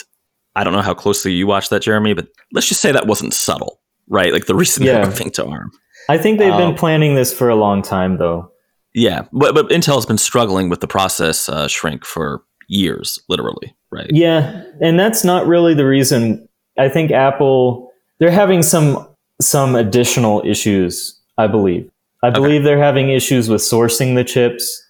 I 0.57 0.65
don't 0.65 0.73
know 0.73 0.83
how 0.83 0.95
closely 0.95 1.33
you 1.33 1.47
watch 1.47 1.69
that, 1.71 1.83
Jeremy, 1.83 2.15
but 2.15 2.29
let's 2.53 2.69
just 2.69 2.81
say 2.81 2.93
that 2.93 3.07
wasn't 3.07 3.35
subtle, 3.35 3.81
right? 4.09 4.33
Like 4.33 4.47
the 4.47 4.55
reason 4.55 4.85
they're 4.85 5.01
Yeah. 5.01 5.07
moving 5.09 5.31
to 5.33 5.45
ARM. 5.47 5.71
I 6.09 6.19
think 6.19 6.39
they've 6.39 6.53
Um, 6.53 6.59
been 6.71 6.75
planning 6.75 7.15
this 7.15 7.33
for 7.33 7.49
a 7.49 7.55
long 7.55 7.81
time, 7.83 8.19
though. 8.19 8.51
Yeah, 8.95 9.23
but 9.33 9.55
but 9.55 9.69
Intel's 9.71 10.05
been 10.05 10.19
struggling 10.19 10.69
with 10.69 10.81
the 10.81 10.87
process 10.89 11.49
uh, 11.49 11.67
shrink 11.69 12.05
for 12.05 12.43
years, 12.69 13.19
literally, 13.29 13.75
right? 13.91 14.11
Yeah, 14.11 14.63
and 14.83 14.99
that's 15.01 15.25
not 15.25 15.47
really 15.47 15.73
the 15.75 15.87
reason. 15.87 16.47
I 16.79 16.89
think 16.89 17.11
Apple 17.11 17.91
they're 18.19 18.31
having 18.31 18.63
some 18.63 19.09
some 19.41 19.75
additional 19.77 20.43
issues, 20.45 21.19
I 21.39 21.47
believe. 21.47 21.89
I 22.23 22.31
believe 22.31 22.63
they're 22.65 22.79
having 22.83 23.09
issues 23.11 23.49
with 23.49 23.63
sourcing 23.63 24.15
the 24.15 24.25
chips. 24.25 24.82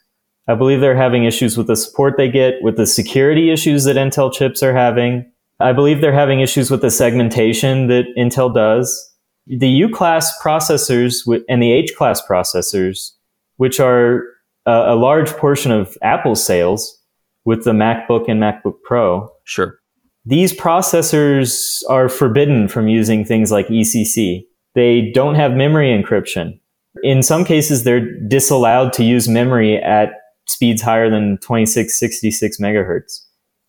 I 0.48 0.54
believe 0.54 0.80
they're 0.80 0.96
having 0.96 1.24
issues 1.24 1.56
with 1.56 1.68
the 1.68 1.76
support 1.76 2.14
they 2.16 2.30
get, 2.30 2.54
with 2.62 2.76
the 2.76 2.86
security 2.86 3.50
issues 3.50 3.84
that 3.84 3.96
Intel 3.96 4.32
chips 4.32 4.62
are 4.62 4.74
having. 4.74 5.30
I 5.60 5.72
believe 5.72 6.00
they're 6.00 6.12
having 6.12 6.40
issues 6.40 6.70
with 6.70 6.80
the 6.80 6.90
segmentation 6.90 7.86
that 7.86 8.06
Intel 8.18 8.52
does. 8.52 9.10
The 9.46 9.68
U 9.68 9.88
class 9.88 10.32
processors 10.42 11.22
and 11.48 11.62
the 11.62 11.72
H 11.72 11.94
class 11.96 12.20
processors, 12.28 13.12
which 13.56 13.78
are 13.78 14.24
a, 14.66 14.72
a 14.88 14.96
large 14.96 15.30
portion 15.30 15.70
of 15.70 15.96
Apple's 16.02 16.44
sales 16.44 16.98
with 17.44 17.64
the 17.64 17.72
MacBook 17.72 18.28
and 18.28 18.40
MacBook 18.40 18.74
Pro. 18.84 19.30
Sure. 19.44 19.78
These 20.24 20.52
processors 20.52 21.82
are 21.88 22.08
forbidden 22.08 22.68
from 22.68 22.88
using 22.88 23.24
things 23.24 23.50
like 23.50 23.66
ECC. 23.68 24.44
They 24.74 25.10
don't 25.10 25.34
have 25.34 25.52
memory 25.52 25.88
encryption. 25.88 26.60
In 27.02 27.22
some 27.22 27.44
cases, 27.44 27.82
they're 27.82 28.20
disallowed 28.28 28.92
to 28.94 29.04
use 29.04 29.28
memory 29.28 29.76
at 29.78 30.12
speeds 30.46 30.82
higher 30.82 31.10
than 31.10 31.38
2666 31.38 32.58
megahertz. 32.58 33.20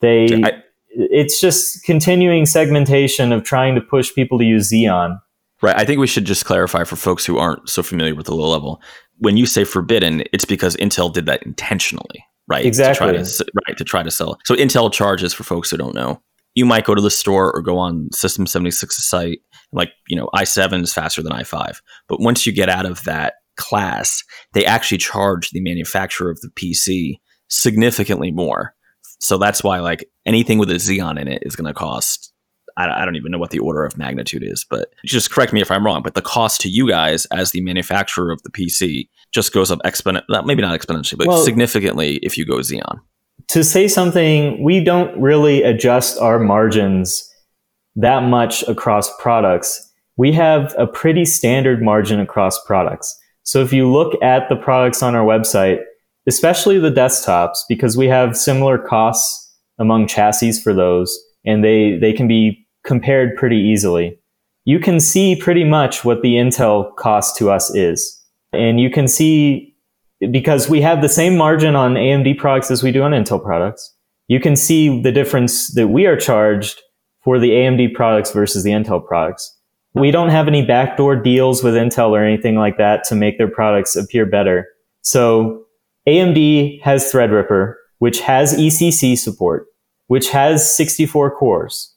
They, 0.01 0.43
I, 0.43 0.63
it's 0.89 1.39
just 1.39 1.83
continuing 1.83 2.45
segmentation 2.45 3.31
of 3.31 3.43
trying 3.43 3.75
to 3.75 3.81
push 3.81 4.13
people 4.13 4.37
to 4.39 4.45
use 4.45 4.71
Xeon. 4.71 5.19
Right. 5.61 5.79
I 5.79 5.85
think 5.85 5.99
we 5.99 6.07
should 6.07 6.25
just 6.25 6.45
clarify 6.45 6.83
for 6.83 6.97
folks 6.97 7.25
who 7.25 7.37
aren't 7.37 7.69
so 7.69 7.83
familiar 7.83 8.15
with 8.15 8.25
the 8.25 8.35
low 8.35 8.49
level. 8.49 8.81
When 9.19 9.37
you 9.37 9.45
say 9.45 9.63
forbidden, 9.63 10.23
it's 10.33 10.45
because 10.45 10.75
Intel 10.75 11.11
did 11.11 11.25
that 11.27 11.41
intentionally, 11.43 12.25
right? 12.47 12.65
Exactly. 12.65 13.07
To 13.07 13.13
try 13.13 13.23
to, 13.23 13.45
right. 13.67 13.77
To 13.77 13.83
try 13.83 14.03
to 14.03 14.11
sell. 14.11 14.37
So 14.43 14.55
Intel 14.55 14.91
charges 14.91 15.33
for 15.33 15.43
folks 15.43 15.71
who 15.71 15.77
don't 15.77 15.95
know. 15.95 16.21
You 16.55 16.65
might 16.65 16.85
go 16.85 16.93
to 16.93 17.01
the 17.01 17.09
store 17.09 17.51
or 17.55 17.61
go 17.61 17.77
on 17.77 18.09
System 18.11 18.45
76's 18.45 19.07
site, 19.07 19.39
like, 19.71 19.89
you 20.07 20.15
know, 20.15 20.29
i7 20.35 20.83
is 20.83 20.93
faster 20.93 21.23
than 21.23 21.31
i5. 21.31 21.77
But 22.07 22.19
once 22.19 22.45
you 22.45 22.51
get 22.51 22.69
out 22.69 22.85
of 22.85 23.03
that 23.05 23.35
class, 23.55 24.23
they 24.53 24.65
actually 24.65 24.97
charge 24.97 25.49
the 25.51 25.61
manufacturer 25.61 26.29
of 26.29 26.41
the 26.41 26.49
PC 26.49 27.19
significantly 27.49 28.31
more. 28.31 28.73
So 29.19 29.37
that's 29.37 29.63
why 29.63 29.79
like 29.79 30.09
anything 30.25 30.57
with 30.57 30.69
a 30.69 30.75
Xeon 30.75 31.19
in 31.19 31.27
it 31.27 31.43
is 31.45 31.55
going 31.55 31.67
to 31.67 31.73
cost. 31.73 32.31
I, 32.75 33.05
don't 33.05 33.15
even 33.15 33.31
know 33.31 33.37
what 33.37 33.51
the 33.51 33.59
order 33.59 33.85
of 33.85 33.99
magnitude 33.99 34.43
is, 34.43 34.65
but 34.67 34.91
just 35.05 35.29
correct 35.29 35.53
me 35.53 35.61
if 35.61 35.69
I'm 35.69 35.85
wrong. 35.85 36.01
But 36.01 36.15
the 36.15 36.23
cost 36.23 36.59
to 36.61 36.69
you 36.69 36.87
guys 36.87 37.25
as 37.25 37.51
the 37.51 37.61
manufacturer 37.61 38.31
of 38.31 38.41
the 38.41 38.49
PC 38.49 39.09
just 39.31 39.53
goes 39.53 39.69
up 39.69 39.79
exponentially, 39.85 40.45
maybe 40.45 40.63
not 40.63 40.79
exponentially, 40.79 41.19
but 41.19 41.27
well, 41.27 41.43
significantly 41.43 42.15
if 42.23 42.35
you 42.35 42.45
go 42.45 42.57
Xeon. 42.57 42.99
To 43.49 43.63
say 43.63 43.87
something, 43.87 44.63
we 44.63 44.83
don't 44.83 45.15
really 45.21 45.61
adjust 45.61 46.17
our 46.19 46.39
margins 46.39 47.29
that 47.95 48.23
much 48.23 48.63
across 48.63 49.15
products. 49.17 49.91
We 50.17 50.31
have 50.31 50.73
a 50.77 50.87
pretty 50.87 51.25
standard 51.25 51.81
margin 51.81 52.19
across 52.19 52.63
products. 52.65 53.15
So 53.43 53.61
if 53.61 53.73
you 53.73 53.91
look 53.91 54.21
at 54.21 54.49
the 54.49 54.55
products 54.55 55.03
on 55.03 55.15
our 55.15 55.25
website, 55.25 55.79
especially 56.27 56.79
the 56.79 56.91
desktops, 56.91 57.59
because 57.67 57.97
we 57.97 58.07
have 58.07 58.37
similar 58.37 58.77
costs 58.77 59.39
among 59.77 60.07
chassis 60.07 60.53
for 60.61 60.73
those, 60.73 61.17
and 61.45 61.63
they, 61.63 61.97
they 61.97 62.13
can 62.13 62.27
be 62.27 62.65
compared 62.83 63.35
pretty 63.35 63.57
easily. 63.57 64.17
You 64.65 64.79
can 64.79 64.99
see 64.99 65.35
pretty 65.35 65.65
much 65.65 66.05
what 66.05 66.21
the 66.21 66.35
Intel 66.35 66.95
cost 66.95 67.37
to 67.37 67.49
us 67.49 67.73
is. 67.75 68.17
And 68.53 68.79
you 68.79 68.89
can 68.89 69.07
see, 69.07 69.75
because 70.31 70.69
we 70.69 70.79
have 70.81 71.01
the 71.01 71.09
same 71.09 71.35
margin 71.35 71.75
on 71.75 71.95
AMD 71.95 72.37
products 72.37 72.71
as 72.71 72.81
we 72.81 72.91
do 72.91 73.03
on 73.03 73.11
Intel 73.11 73.43
products, 73.43 73.93
you 74.27 74.39
can 74.39 74.55
see 74.55 75.01
the 75.01 75.11
difference 75.11 75.73
that 75.73 75.89
we 75.89 76.05
are 76.05 76.15
charged 76.15 76.81
for 77.23 77.39
the 77.39 77.49
AMD 77.49 77.93
products 77.93 78.31
versus 78.31 78.63
the 78.63 78.71
Intel 78.71 79.05
products. 79.05 79.57
We 79.93 80.11
don't 80.11 80.29
have 80.29 80.47
any 80.47 80.65
backdoor 80.65 81.15
deals 81.17 81.63
with 81.63 81.75
Intel 81.75 82.09
or 82.09 82.23
anything 82.23 82.55
like 82.55 82.77
that 82.77 83.03
to 83.05 83.15
make 83.15 83.37
their 83.37 83.49
products 83.49 83.95
appear 83.95 84.25
better. 84.25 84.67
So 85.01 85.65
AMD 86.07 86.81
has 86.81 87.11
Threadripper, 87.11 87.75
which 87.99 88.19
has 88.21 88.55
ECC 88.55 89.17
support, 89.17 89.67
which 90.07 90.29
has 90.29 90.75
64 90.75 91.35
cores, 91.37 91.93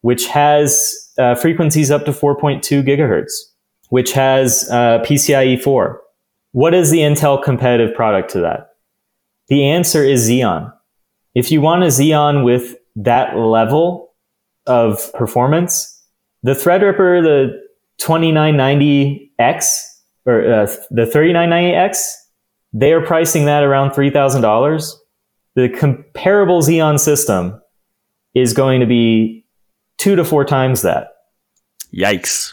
which 0.00 0.26
has 0.26 0.94
uh, 1.18 1.34
frequencies 1.34 1.90
up 1.90 2.04
to 2.06 2.12
4.2 2.12 2.82
gigahertz, 2.82 3.32
which 3.90 4.12
has 4.12 4.68
uh, 4.70 5.00
PCIe 5.00 5.60
4. 5.62 6.00
What 6.52 6.72
is 6.72 6.90
the 6.90 7.00
Intel 7.00 7.42
competitive 7.42 7.94
product 7.94 8.30
to 8.30 8.40
that? 8.40 8.70
The 9.48 9.66
answer 9.66 10.02
is 10.02 10.28
Xeon. 10.28 10.72
If 11.34 11.50
you 11.52 11.60
want 11.60 11.82
a 11.82 11.88
Xeon 11.88 12.44
with 12.44 12.76
that 12.96 13.36
level 13.36 14.14
of 14.66 15.12
performance, 15.12 15.93
the 16.44 16.52
Threadripper, 16.52 17.22
the 17.22 17.60
2990X 18.00 19.80
or 20.26 20.52
uh, 20.52 20.66
the 20.90 21.02
3990X, 21.02 22.12
they 22.72 22.92
are 22.92 23.04
pricing 23.04 23.46
that 23.46 23.62
around 23.62 23.90
$3,000. 23.90 24.92
The 25.54 25.68
comparable 25.70 26.60
Xeon 26.60 27.00
system 27.00 27.60
is 28.34 28.52
going 28.52 28.80
to 28.80 28.86
be 28.86 29.44
two 29.96 30.16
to 30.16 30.24
four 30.24 30.44
times 30.44 30.82
that. 30.82 31.08
Yikes. 31.94 32.52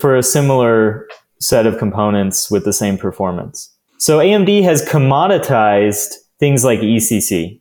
For 0.00 0.16
a 0.16 0.22
similar 0.22 1.08
set 1.40 1.66
of 1.66 1.78
components 1.78 2.50
with 2.50 2.64
the 2.64 2.72
same 2.72 2.98
performance. 2.98 3.74
So 3.98 4.18
AMD 4.18 4.62
has 4.64 4.84
commoditized 4.84 6.14
things 6.38 6.64
like 6.64 6.80
ECC. 6.80 7.60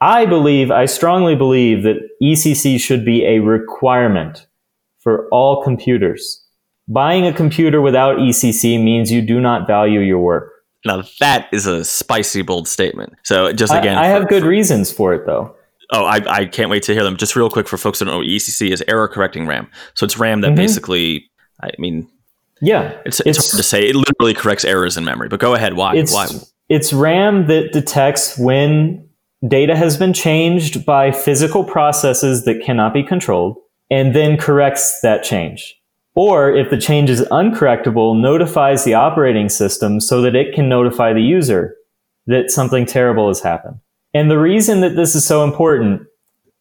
I 0.00 0.26
believe, 0.26 0.70
I 0.70 0.86
strongly 0.86 1.34
believe 1.34 1.82
that 1.82 1.96
ECC 2.22 2.78
should 2.80 3.04
be 3.04 3.24
a 3.24 3.40
requirement 3.40 4.46
for 5.06 5.28
all 5.30 5.62
computers. 5.62 6.44
Buying 6.88 7.28
a 7.28 7.32
computer 7.32 7.80
without 7.80 8.16
ECC 8.16 8.82
means 8.82 9.12
you 9.12 9.22
do 9.22 9.40
not 9.40 9.64
value 9.64 10.00
your 10.00 10.18
work. 10.18 10.50
Now 10.84 11.04
that 11.20 11.46
is 11.52 11.64
a 11.64 11.84
spicy, 11.84 12.42
bold 12.42 12.66
statement. 12.66 13.12
So 13.22 13.52
just 13.52 13.72
again, 13.72 13.96
I, 13.96 14.00
I 14.00 14.04
for, 14.08 14.18
have 14.18 14.28
good 14.28 14.42
for, 14.42 14.48
reasons 14.48 14.90
for 14.90 15.14
it 15.14 15.24
though. 15.24 15.54
Oh, 15.92 16.04
I, 16.04 16.16
I 16.28 16.46
can't 16.46 16.70
wait 16.70 16.82
to 16.84 16.92
hear 16.92 17.04
them. 17.04 17.16
Just 17.16 17.36
real 17.36 17.48
quick 17.48 17.68
for 17.68 17.76
folks 17.78 18.00
that 18.00 18.06
don't 18.06 18.14
know, 18.14 18.26
ECC 18.26 18.72
is 18.72 18.82
error 18.88 19.06
correcting 19.06 19.46
RAM. 19.46 19.68
So 19.94 20.04
it's 20.04 20.18
RAM 20.18 20.40
that 20.40 20.48
mm-hmm. 20.48 20.56
basically, 20.56 21.30
I 21.62 21.70
mean, 21.78 22.08
yeah, 22.60 22.98
it's, 23.06 23.20
it's, 23.20 23.38
it's 23.38 23.52
hard 23.52 23.58
to 23.58 23.62
say. 23.62 23.88
It 23.88 23.94
literally 23.94 24.34
corrects 24.34 24.64
errors 24.64 24.96
in 24.96 25.04
memory. 25.04 25.28
But 25.28 25.38
go 25.38 25.54
ahead. 25.54 25.74
Why? 25.74 25.94
It's, 25.94 26.12
Why? 26.12 26.26
It's 26.68 26.92
RAM 26.92 27.46
that 27.46 27.72
detects 27.72 28.36
when 28.36 29.08
data 29.46 29.76
has 29.76 29.96
been 29.96 30.12
changed 30.12 30.84
by 30.84 31.12
physical 31.12 31.62
processes 31.62 32.44
that 32.44 32.60
cannot 32.64 32.92
be 32.92 33.04
controlled 33.04 33.58
and 33.90 34.14
then 34.14 34.36
corrects 34.36 35.00
that 35.00 35.22
change. 35.22 35.80
Or 36.14 36.54
if 36.54 36.70
the 36.70 36.78
change 36.78 37.10
is 37.10 37.20
uncorrectable, 37.30 38.18
notifies 38.18 38.84
the 38.84 38.94
operating 38.94 39.48
system 39.48 40.00
so 40.00 40.22
that 40.22 40.34
it 40.34 40.54
can 40.54 40.68
notify 40.68 41.12
the 41.12 41.20
user 41.20 41.76
that 42.26 42.50
something 42.50 42.86
terrible 42.86 43.28
has 43.28 43.40
happened. 43.40 43.78
And 44.14 44.30
the 44.30 44.38
reason 44.38 44.80
that 44.80 44.96
this 44.96 45.14
is 45.14 45.24
so 45.24 45.44
important, 45.44 46.02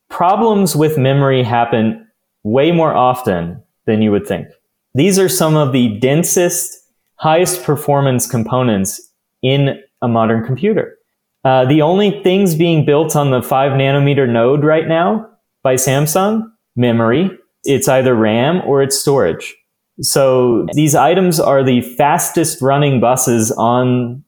problems 0.09 0.75
with 0.75 0.97
memory 0.97 1.41
happen 1.41 2.05
way 2.43 2.71
more 2.71 2.93
often 2.93 3.63
than 3.85 4.01
you 4.01 4.11
would 4.11 4.27
think. 4.27 4.47
These 4.93 5.17
are 5.17 5.29
some 5.29 5.55
of 5.55 5.71
the 5.71 5.97
densest, 5.99 6.77
highest 7.15 7.63
performance 7.63 8.29
components 8.29 9.01
in 9.41 9.81
a 10.01 10.07
modern 10.07 10.45
computer. 10.45 10.97
Uh, 11.45 11.63
the 11.65 11.81
only 11.81 12.21
things 12.23 12.55
being 12.55 12.85
built 12.85 13.15
on 13.15 13.31
the 13.31 13.41
five 13.41 13.73
nanometer 13.73 14.27
node 14.27 14.63
right 14.63 14.87
now 14.87 15.29
by 15.63 15.75
Samsung 15.75 16.51
memory. 16.75 17.29
It's 17.63 17.87
either 17.87 18.13
RAM 18.13 18.61
or 18.65 18.81
it's 18.81 18.97
storage. 18.97 19.55
So 20.01 20.67
these 20.73 20.93
items 20.93 21.39
are 21.39 21.63
the 21.63 21.81
fastest 21.81 22.61
running 22.61 22.99
buses 22.99 23.51
on 23.51 24.23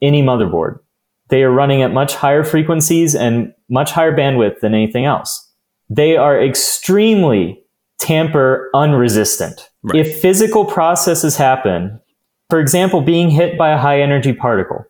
any 0.00 0.22
motherboard. 0.22 0.78
They 1.28 1.42
are 1.42 1.50
running 1.50 1.82
at 1.82 1.92
much 1.92 2.14
higher 2.14 2.44
frequencies 2.44 3.14
and 3.14 3.52
much 3.68 3.90
higher 3.90 4.14
bandwidth 4.14 4.60
than 4.60 4.74
anything 4.74 5.04
else. 5.04 5.50
They 5.88 6.16
are 6.16 6.42
extremely 6.42 7.62
tamper 7.98 8.70
unresistant. 8.74 9.70
Right. 9.82 10.00
If 10.06 10.20
physical 10.20 10.64
processes 10.64 11.36
happen, 11.36 12.00
for 12.50 12.58
example, 12.58 13.00
being 13.02 13.30
hit 13.30 13.56
by 13.58 13.70
a 13.70 13.78
high 13.78 14.00
energy 14.00 14.32
particle, 14.32 14.84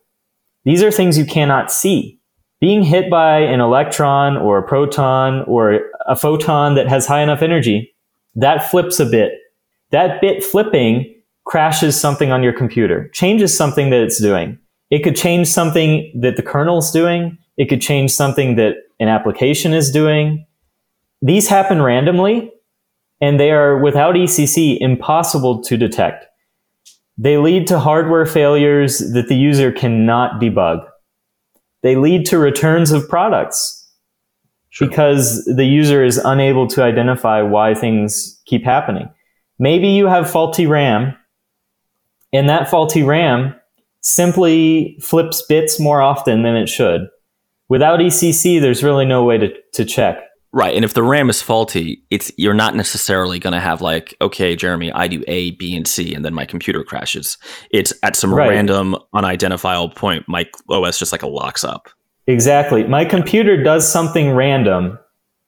these 0.65 0.83
are 0.83 0.91
things 0.91 1.19
you 1.19 1.27
cannot 1.27 1.73
see 1.73 2.21
being 2.63 2.85
hit 2.85 3.11
by 3.11 3.41
an 3.41 3.59
electron 3.59 4.37
or 4.37 4.59
a 4.59 4.63
proton 4.63 5.43
or 5.49 5.81
a 6.07 6.17
photon 6.17 6.75
that 6.75 6.89
has 6.89 7.07
high 7.07 7.23
enough 7.23 7.43
energy, 7.43 7.95
that 8.35 8.71
flips 8.71 9.01
a 9.01 9.07
bit. 9.07 9.33
That 9.91 10.21
bit 10.21 10.43
flipping 10.43 11.15
crashes 11.45 12.01
something 12.01 12.31
on 12.31 12.43
your 12.43 12.53
computer, 12.53 13.09
changes 13.09 13.57
something 13.57 13.91
that 13.91 14.01
it's 14.01 14.21
doing. 14.21 14.59
It 14.91 15.03
could 15.03 15.17
change 15.17 15.49
something 15.49 16.13
that 16.21 16.37
the 16.37 16.43
kernel 16.43 16.79
is 16.79 16.91
doing. 16.91 17.39
It 17.57 17.69
could 17.69 17.81
change 17.81 18.11
something 18.13 18.57
that 18.57 18.77
an 19.01 19.09
application 19.09 19.73
is 19.75 19.91
doing. 19.91 20.47
These 21.21 21.49
happen 21.49 21.83
randomly 21.83 22.51
and 23.21 23.39
they 23.39 23.51
are 23.51 23.79
without 23.79 24.15
ECC 24.15 24.79
impossible 24.81 25.63
to 25.65 25.77
detect. 25.77 26.27
They 27.19 27.37
lead 27.37 27.67
to 27.69 27.79
hardware 27.79 28.27
failures 28.27 28.99
that 29.13 29.29
the 29.29 29.37
user 29.37 29.71
cannot 29.71 30.41
debug 30.41 30.87
they 31.83 31.97
lead 31.97 32.27
to 32.27 32.39
returns 32.39 32.93
of 32.93 33.09
products 33.09 33.82
sure. 34.73 34.89
because 34.89 35.45
the 35.45 35.65
user 35.65 36.05
is 36.05 36.19
unable 36.19 36.67
to 36.69 36.83
identify 36.83 37.41
why 37.41 37.75
things 37.75 38.41
keep 38.47 38.65
happening. 38.65 39.09
Maybe 39.59 39.89
you 39.89 40.07
have 40.09 40.29
faulty 40.29 40.67
RAM, 40.67 41.17
and 42.33 42.49
that 42.49 42.69
faulty 42.69 43.03
RAM 43.03 43.55
simply 44.01 44.97
flips 45.01 45.43
bits 45.49 45.79
more 45.79 46.03
often 46.03 46.43
than 46.43 46.57
it 46.57 46.69
should. 46.69 47.03
Without 47.69 48.01
ECC, 48.01 48.61
there's 48.61 48.83
really 48.83 49.07
no 49.07 49.25
way 49.25 49.39
to, 49.39 49.49
to 49.75 49.85
check. 49.85 50.19
Right. 50.55 50.75
And 50.75 50.85
if 50.85 50.93
the 50.93 51.03
RAM 51.03 51.31
is 51.31 51.41
faulty, 51.41 52.03
it's 52.11 52.31
you're 52.37 52.53
not 52.53 52.75
necessarily 52.77 53.39
going 53.39 53.55
to 53.55 53.61
have 53.61 53.81
like, 53.81 54.15
okay, 54.21 54.55
Jeremy, 54.55 54.93
I 54.93 55.07
do 55.09 55.25
A, 55.27 55.53
B, 55.53 55.75
and 55.75 55.87
C, 55.89 56.13
and 56.15 56.25
then 56.25 56.35
my 56.35 56.45
computer 56.45 56.85
crashes. 56.85 57.39
It's 57.71 57.93
at 58.03 58.17
some 58.17 58.35
Right. 58.35 58.51
random, 58.51 58.97
unidentifiable 59.15 59.95
point, 59.95 60.29
my 60.29 60.47
OS 60.69 60.99
just 60.99 61.13
like 61.13 61.23
locks 61.23 61.65
up. 61.65 61.89
Exactly. 62.27 62.85
My 62.85 63.05
computer 63.05 63.63
does 63.63 63.91
something 63.91 64.33
random 64.33 64.99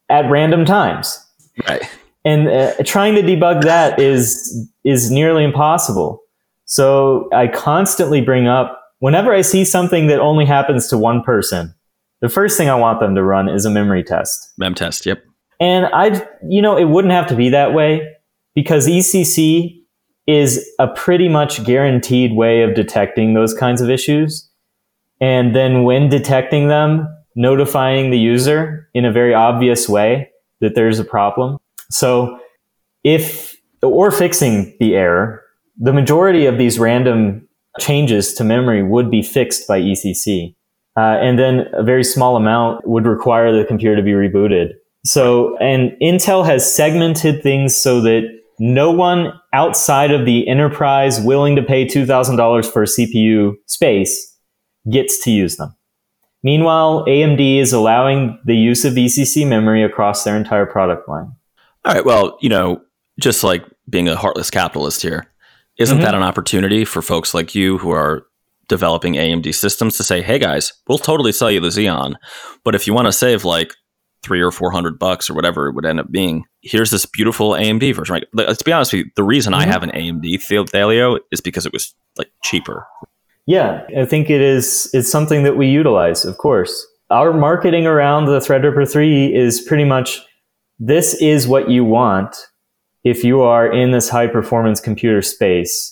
at 0.08 0.28
random 0.30 0.64
times. 0.64 1.20
Right. 1.68 1.82
and 2.24 2.48
uh, 2.48 2.74
trying 2.84 3.14
to 3.14 3.22
debug 3.22 3.62
that 3.62 4.00
is 4.00 4.68
is 4.84 5.10
nearly 5.10 5.44
impossible. 5.44 6.20
So 6.64 7.28
I 7.32 7.46
constantly 7.46 8.20
bring 8.20 8.48
up 8.48 8.80
whenever 8.98 9.32
I 9.32 9.42
see 9.42 9.64
something 9.64 10.06
that 10.08 10.18
only 10.18 10.46
happens 10.46 10.88
to 10.88 10.98
one 10.98 11.22
person. 11.22 11.74
The 12.20 12.28
first 12.28 12.56
thing 12.56 12.68
I 12.68 12.74
want 12.74 13.00
them 13.00 13.14
to 13.14 13.22
run 13.22 13.48
is 13.48 13.64
a 13.64 13.70
memory 13.70 14.02
test. 14.02 14.52
Mem 14.56 14.74
test. 14.74 15.04
Yep. 15.04 15.22
And 15.60 15.86
I, 15.92 16.26
you 16.48 16.62
know, 16.62 16.76
it 16.76 16.86
wouldn't 16.86 17.12
have 17.12 17.26
to 17.28 17.36
be 17.36 17.50
that 17.50 17.74
way 17.74 18.08
because 18.54 18.88
ECC 18.88 19.80
is 20.26 20.66
a 20.78 20.88
pretty 20.88 21.28
much 21.28 21.62
guaranteed 21.64 22.34
way 22.34 22.62
of 22.62 22.74
detecting 22.74 23.34
those 23.34 23.52
kinds 23.52 23.82
of 23.82 23.90
issues. 23.90 24.48
And 25.24 25.56
then 25.56 25.84
when 25.84 26.10
detecting 26.10 26.68
them, 26.68 27.08
notifying 27.34 28.10
the 28.10 28.18
user 28.18 28.90
in 28.92 29.06
a 29.06 29.10
very 29.10 29.32
obvious 29.32 29.88
way 29.88 30.28
that 30.60 30.74
there's 30.74 30.98
a 30.98 31.04
problem. 31.04 31.56
So 31.90 32.38
if, 33.04 33.56
or 33.82 34.10
fixing 34.10 34.76
the 34.80 34.94
error, 34.94 35.42
the 35.78 35.94
majority 35.94 36.44
of 36.44 36.58
these 36.58 36.78
random 36.78 37.48
changes 37.80 38.34
to 38.34 38.44
memory 38.44 38.82
would 38.82 39.10
be 39.10 39.22
fixed 39.22 39.66
by 39.66 39.80
ECC. 39.80 40.54
Uh, 40.94 41.16
and 41.22 41.38
then 41.38 41.68
a 41.72 41.82
very 41.82 42.04
small 42.04 42.36
amount 42.36 42.86
would 42.86 43.06
require 43.06 43.50
the 43.50 43.64
computer 43.64 43.96
to 43.96 44.02
be 44.02 44.12
rebooted. 44.12 44.72
So, 45.06 45.56
and 45.56 45.92
Intel 46.02 46.44
has 46.44 46.70
segmented 46.70 47.42
things 47.42 47.74
so 47.74 48.02
that 48.02 48.28
no 48.58 48.90
one 48.90 49.32
outside 49.54 50.10
of 50.10 50.26
the 50.26 50.46
enterprise 50.46 51.18
willing 51.18 51.56
to 51.56 51.62
pay 51.62 51.86
$2,000 51.86 52.70
for 52.70 52.82
a 52.82 52.86
CPU 52.86 53.54
space 53.66 54.32
gets 54.90 55.22
to 55.24 55.30
use 55.30 55.56
them. 55.56 55.74
Meanwhile, 56.42 57.04
AMD 57.06 57.58
is 57.58 57.72
allowing 57.72 58.38
the 58.44 58.56
use 58.56 58.84
of 58.84 58.94
ECC 58.94 59.46
memory 59.48 59.82
across 59.82 60.24
their 60.24 60.36
entire 60.36 60.66
product 60.66 61.08
line. 61.08 61.32
All 61.84 61.94
right. 61.94 62.04
Well, 62.04 62.36
you 62.40 62.48
know, 62.50 62.82
just 63.18 63.42
like 63.44 63.64
being 63.88 64.08
a 64.08 64.16
heartless 64.16 64.50
capitalist 64.50 65.00
here, 65.02 65.26
isn't 65.78 65.98
Mhm. 65.98 66.02
that 66.02 66.14
an 66.14 66.22
opportunity 66.22 66.84
for 66.84 67.00
folks 67.02 67.32
like 67.34 67.54
you 67.54 67.78
who 67.78 67.90
are 67.90 68.26
developing 68.68 69.16
AMD 69.16 69.52
systems 69.52 69.96
to 69.96 70.02
say, 70.02 70.22
"Hey 70.22 70.38
guys, 70.38 70.72
we'll 70.88 70.98
totally 70.98 71.32
sell 71.32 71.50
you 71.50 71.60
the 71.60 71.68
Xeon, 71.68 72.14
but 72.64 72.74
if 72.74 72.86
you 72.86 72.94
want 72.94 73.06
to 73.06 73.12
save 73.12 73.44
like 73.44 73.74
three 74.22 74.40
or 74.40 74.50
four 74.50 74.70
hundred 74.70 74.98
bucks 74.98 75.28
or 75.28 75.34
whatever 75.34 75.68
it 75.68 75.74
would 75.74 75.84
end 75.84 76.00
up 76.00 76.10
being, 76.10 76.44
here's 76.62 76.90
this 76.90 77.04
beautiful 77.06 77.54
AMD 77.54 77.92
version." 77.92 78.12
Right? 78.14 78.26
Let's 78.32 78.62
be 78.62 78.72
honest 78.72 78.92
with 78.92 79.00
you. 79.06 79.10
The 79.16 79.22
reason 79.24 79.52
I 79.54 79.64
Mhm. 79.64 79.70
have 79.72 79.82
an 79.82 79.90
AMD 79.94 80.38
Thel- 80.38 80.64
Thelio 80.66 81.18
is 81.30 81.40
because 81.40 81.66
it 81.66 81.72
was 81.72 81.94
like 82.16 82.30
cheaper. 82.42 82.86
Yeah, 83.46 83.86
I 83.96 84.06
think 84.06 84.30
it 84.30 84.40
is. 84.40 84.88
It's 84.94 85.10
something 85.10 85.42
that 85.42 85.56
we 85.56 85.66
utilize, 85.66 86.24
of 86.24 86.38
course. 86.38 86.86
Our 87.10 87.32
marketing 87.32 87.86
around 87.86 88.26
the 88.26 88.38
Threadripper 88.38 88.90
3 88.90 89.34
is 89.34 89.60
pretty 89.60 89.84
much 89.84 90.22
this 90.78 91.14
is 91.20 91.46
what 91.46 91.68
you 91.68 91.84
want 91.84 92.34
if 93.04 93.22
you 93.22 93.42
are 93.42 93.70
in 93.70 93.90
this 93.90 94.08
high 94.08 94.26
performance 94.26 94.80
computer 94.80 95.20
space. 95.20 95.90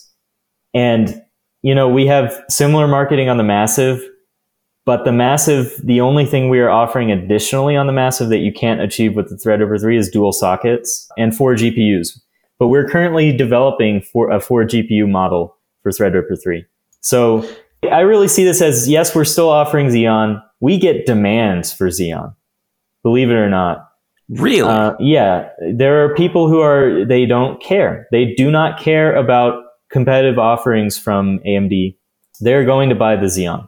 And, 0.73 1.21
you 1.61 1.75
know, 1.75 1.87
we 1.87 2.07
have 2.07 2.43
similar 2.49 2.87
marketing 2.87 3.29
on 3.29 3.37
the 3.37 3.43
Massive, 3.43 4.01
but 4.85 5.05
the 5.05 5.11
Massive, 5.11 5.79
the 5.83 6.01
only 6.01 6.25
thing 6.25 6.49
we 6.49 6.59
are 6.59 6.71
offering 6.71 7.11
additionally 7.11 7.75
on 7.75 7.85
the 7.85 7.93
Massive 7.93 8.29
that 8.29 8.39
you 8.39 8.51
can't 8.51 8.81
achieve 8.81 9.15
with 9.15 9.29
the 9.29 9.35
Threadripper 9.35 9.79
3 9.79 9.95
is 9.95 10.09
dual 10.09 10.33
sockets 10.33 11.07
and 11.17 11.35
four 11.35 11.53
GPUs. 11.53 12.19
But 12.57 12.69
we're 12.69 12.89
currently 12.89 13.35
developing 13.35 14.01
for 14.01 14.31
a 14.31 14.41
four 14.41 14.63
GPU 14.63 15.07
model 15.07 15.55
for 15.83 15.91
Threadripper 15.91 16.41
3. 16.41 16.65
So 17.03 17.47
I 17.91 17.99
really 17.99 18.27
see 18.27 18.43
this 18.43 18.61
as 18.61 18.89
yes, 18.89 19.13
we're 19.13 19.25
still 19.25 19.49
offering 19.49 19.89
Xeon. 19.89 20.41
We 20.61 20.77
get 20.77 21.05
demands 21.05 21.71
for 21.71 21.87
Xeon, 21.87 22.33
believe 23.03 23.29
it 23.29 23.35
or 23.35 23.49
not. 23.49 23.89
Really? 24.29 24.69
Uh, 24.69 24.93
yeah, 24.99 25.49
there 25.73 26.03
are 26.03 26.15
people 26.15 26.47
who 26.47 26.61
are 26.61 27.05
they 27.05 27.25
don't 27.25 27.61
care. 27.61 28.07
They 28.11 28.33
do 28.33 28.49
not 28.49 28.79
care 28.79 29.15
about 29.15 29.63
competitive 29.91 30.39
offerings 30.39 30.97
from 30.97 31.39
AMD. 31.45 31.95
They're 32.39 32.65
going 32.65 32.89
to 32.89 32.95
buy 32.95 33.17
the 33.17 33.27
Xeon, 33.27 33.67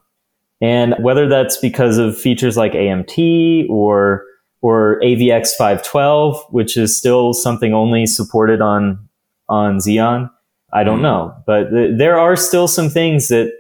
and 0.62 0.96
whether 1.00 1.28
that's 1.28 1.58
because 1.58 1.98
of 1.98 2.18
features 2.18 2.56
like 2.56 2.72
AMT 2.72 3.70
or 3.70 4.24
or 4.62 5.00
AVX 5.04 5.50
512, 5.58 6.42
which 6.50 6.78
is 6.78 6.98
still 6.98 7.34
something 7.34 7.74
only 7.74 8.06
supported 8.06 8.62
on 8.62 9.08
on 9.50 9.78
Xeon, 9.78 10.30
I 10.76 10.84
don't 10.84 10.98
Hmm. 10.98 11.04
know. 11.04 11.34
But 11.48 11.70
th- 11.72 11.98
there 11.98 12.20
are 12.20 12.36
still 12.36 12.68
some 12.68 12.90
things 12.90 13.30
that 13.30 13.52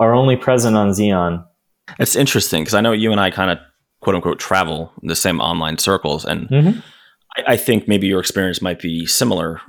are 0.00 0.14
only 0.14 0.36
present 0.36 0.76
on 0.76 0.90
Xeon. 0.90 1.44
it's 2.00 2.16
interesting 2.16 2.62
because 2.64 2.74
I 2.74 2.80
know 2.80 2.90
you 2.92 3.12
and 3.12 3.20
I 3.20 3.30
kind 3.30 3.50
of 3.50 3.58
quote 4.00 4.16
unquote 4.16 4.40
travel 4.40 4.92
in 5.02 5.08
the 5.08 5.14
same 5.14 5.40
online 5.40 5.78
circles, 5.78 6.24
and 6.24 6.48
Mhm. 6.48 6.82
I, 7.36 7.52
I 7.52 7.56
think 7.56 7.86
maybe 7.86 8.06
your 8.08 8.18
experience 8.20 8.60
might 8.60 8.80
be 8.80 9.06
similar, 9.06 9.60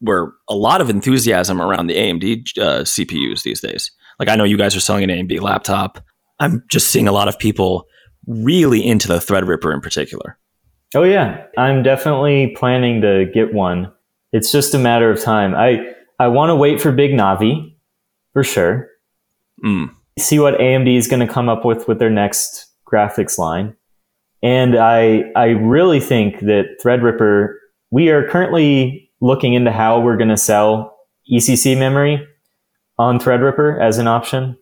where 0.00 0.32
a 0.48 0.56
lot 0.56 0.80
of 0.80 0.90
enthusiasm 0.90 1.60
around 1.62 1.86
the 1.86 1.96
AMD 1.96 2.58
uh, 2.58 2.82
CPUs 2.84 3.42
these 3.44 3.60
days. 3.60 3.90
Like 4.18 4.28
I 4.28 4.34
know 4.36 4.44
you 4.44 4.56
guys 4.58 4.74
are 4.74 4.80
selling 4.80 5.04
an 5.04 5.10
AMD 5.10 5.40
laptop. 5.40 6.00
I'm 6.40 6.64
just 6.68 6.88
seeing 6.90 7.06
a 7.06 7.12
lot 7.12 7.28
of 7.28 7.38
people 7.38 7.84
really 8.26 8.84
into 8.84 9.06
the 9.08 9.18
Threadripper 9.18 9.72
in 9.72 9.80
particular. 9.80 10.38
Oh 10.94 11.04
yeah, 11.04 11.44
I'm 11.56 11.82
definitely 11.84 12.54
planning 12.58 13.00
to 13.02 13.26
get 13.32 13.54
one. 13.54 13.90
It's 14.32 14.50
just 14.52 14.74
a 14.74 14.78
matter 14.78 15.10
of 15.10 15.20
time. 15.22 15.54
I 15.54 15.94
I 16.18 16.28
want 16.28 16.50
to 16.50 16.56
wait 16.56 16.80
for 16.80 16.92
Big 16.92 17.12
Navi 17.12 17.74
for 18.32 18.44
sure. 18.44 18.88
Mm. 19.64 19.94
See 20.18 20.38
what 20.38 20.58
AMD 20.58 20.96
is 20.96 21.08
going 21.08 21.26
to 21.26 21.32
come 21.32 21.48
up 21.48 21.64
with 21.64 21.88
with 21.88 21.98
their 21.98 22.10
next 22.10 22.66
graphics 22.90 23.38
line. 23.38 23.74
And 24.42 24.76
I 24.76 25.24
I 25.36 25.46
really 25.46 26.00
think 26.00 26.40
that 26.40 26.76
Threadripper 26.82 27.54
we 27.90 28.08
are 28.08 28.28
currently 28.28 29.10
looking 29.20 29.54
into 29.54 29.70
how 29.70 30.00
we're 30.00 30.16
going 30.16 30.28
to 30.28 30.36
sell 30.36 30.96
ECC 31.32 31.78
memory 31.78 32.26
on 32.98 33.18
Threadripper 33.18 33.80
as 33.80 33.98
an 33.98 34.08
option. 34.08 34.56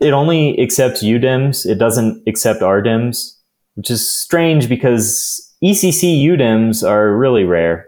It 0.00 0.12
only 0.12 0.58
accepts 0.60 1.02
UDIMMs, 1.02 1.66
it 1.66 1.76
doesn't 1.76 2.22
accept 2.26 2.60
RDIMMs 2.60 3.36
which 3.80 3.90
is 3.90 4.10
strange 4.10 4.68
because 4.68 5.54
ECC 5.64 6.22
UDIMMs 6.22 6.86
are 6.86 7.16
really 7.16 7.44
rare. 7.44 7.86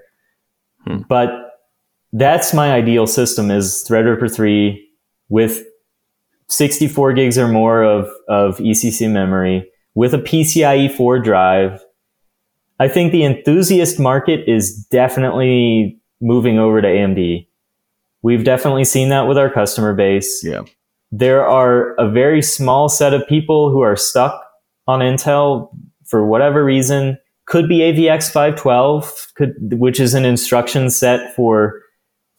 Hmm. 0.86 1.02
But 1.08 1.41
that's 2.12 2.52
my 2.52 2.72
ideal 2.72 3.06
system 3.06 3.50
is 3.50 3.84
Threadripper 3.88 4.32
3 4.34 4.88
with 5.28 5.64
64 6.48 7.12
gigs 7.14 7.38
or 7.38 7.48
more 7.48 7.82
of, 7.82 8.08
of 8.28 8.58
ECC 8.58 9.10
memory 9.10 9.68
with 9.94 10.12
a 10.14 10.18
PCIe 10.18 10.94
4 10.94 11.18
drive. 11.20 11.82
I 12.78 12.88
think 12.88 13.12
the 13.12 13.24
enthusiast 13.24 13.98
market 13.98 14.48
is 14.48 14.84
definitely 14.86 15.98
moving 16.20 16.58
over 16.58 16.80
to 16.82 16.88
AMD. 16.88 17.46
We've 18.22 18.44
definitely 18.44 18.84
seen 18.84 19.08
that 19.08 19.22
with 19.22 19.38
our 19.38 19.50
customer 19.50 19.94
base 19.94 20.42
Yeah. 20.44 20.62
there 21.10 21.46
are 21.46 21.94
a 21.94 22.08
very 22.08 22.42
small 22.42 22.88
set 22.88 23.14
of 23.14 23.26
people 23.28 23.70
who 23.70 23.80
are 23.80 23.96
stuck 23.96 24.42
on 24.86 25.00
Intel 25.00 25.68
for 26.04 26.26
whatever 26.26 26.64
reason. 26.64 27.18
Could 27.46 27.68
be 27.68 27.78
AVX 27.78 28.30
512, 28.30 29.28
could, 29.34 29.54
which 29.78 29.98
is 30.00 30.14
an 30.14 30.24
instruction 30.24 30.90
set 30.90 31.34
for 31.34 31.80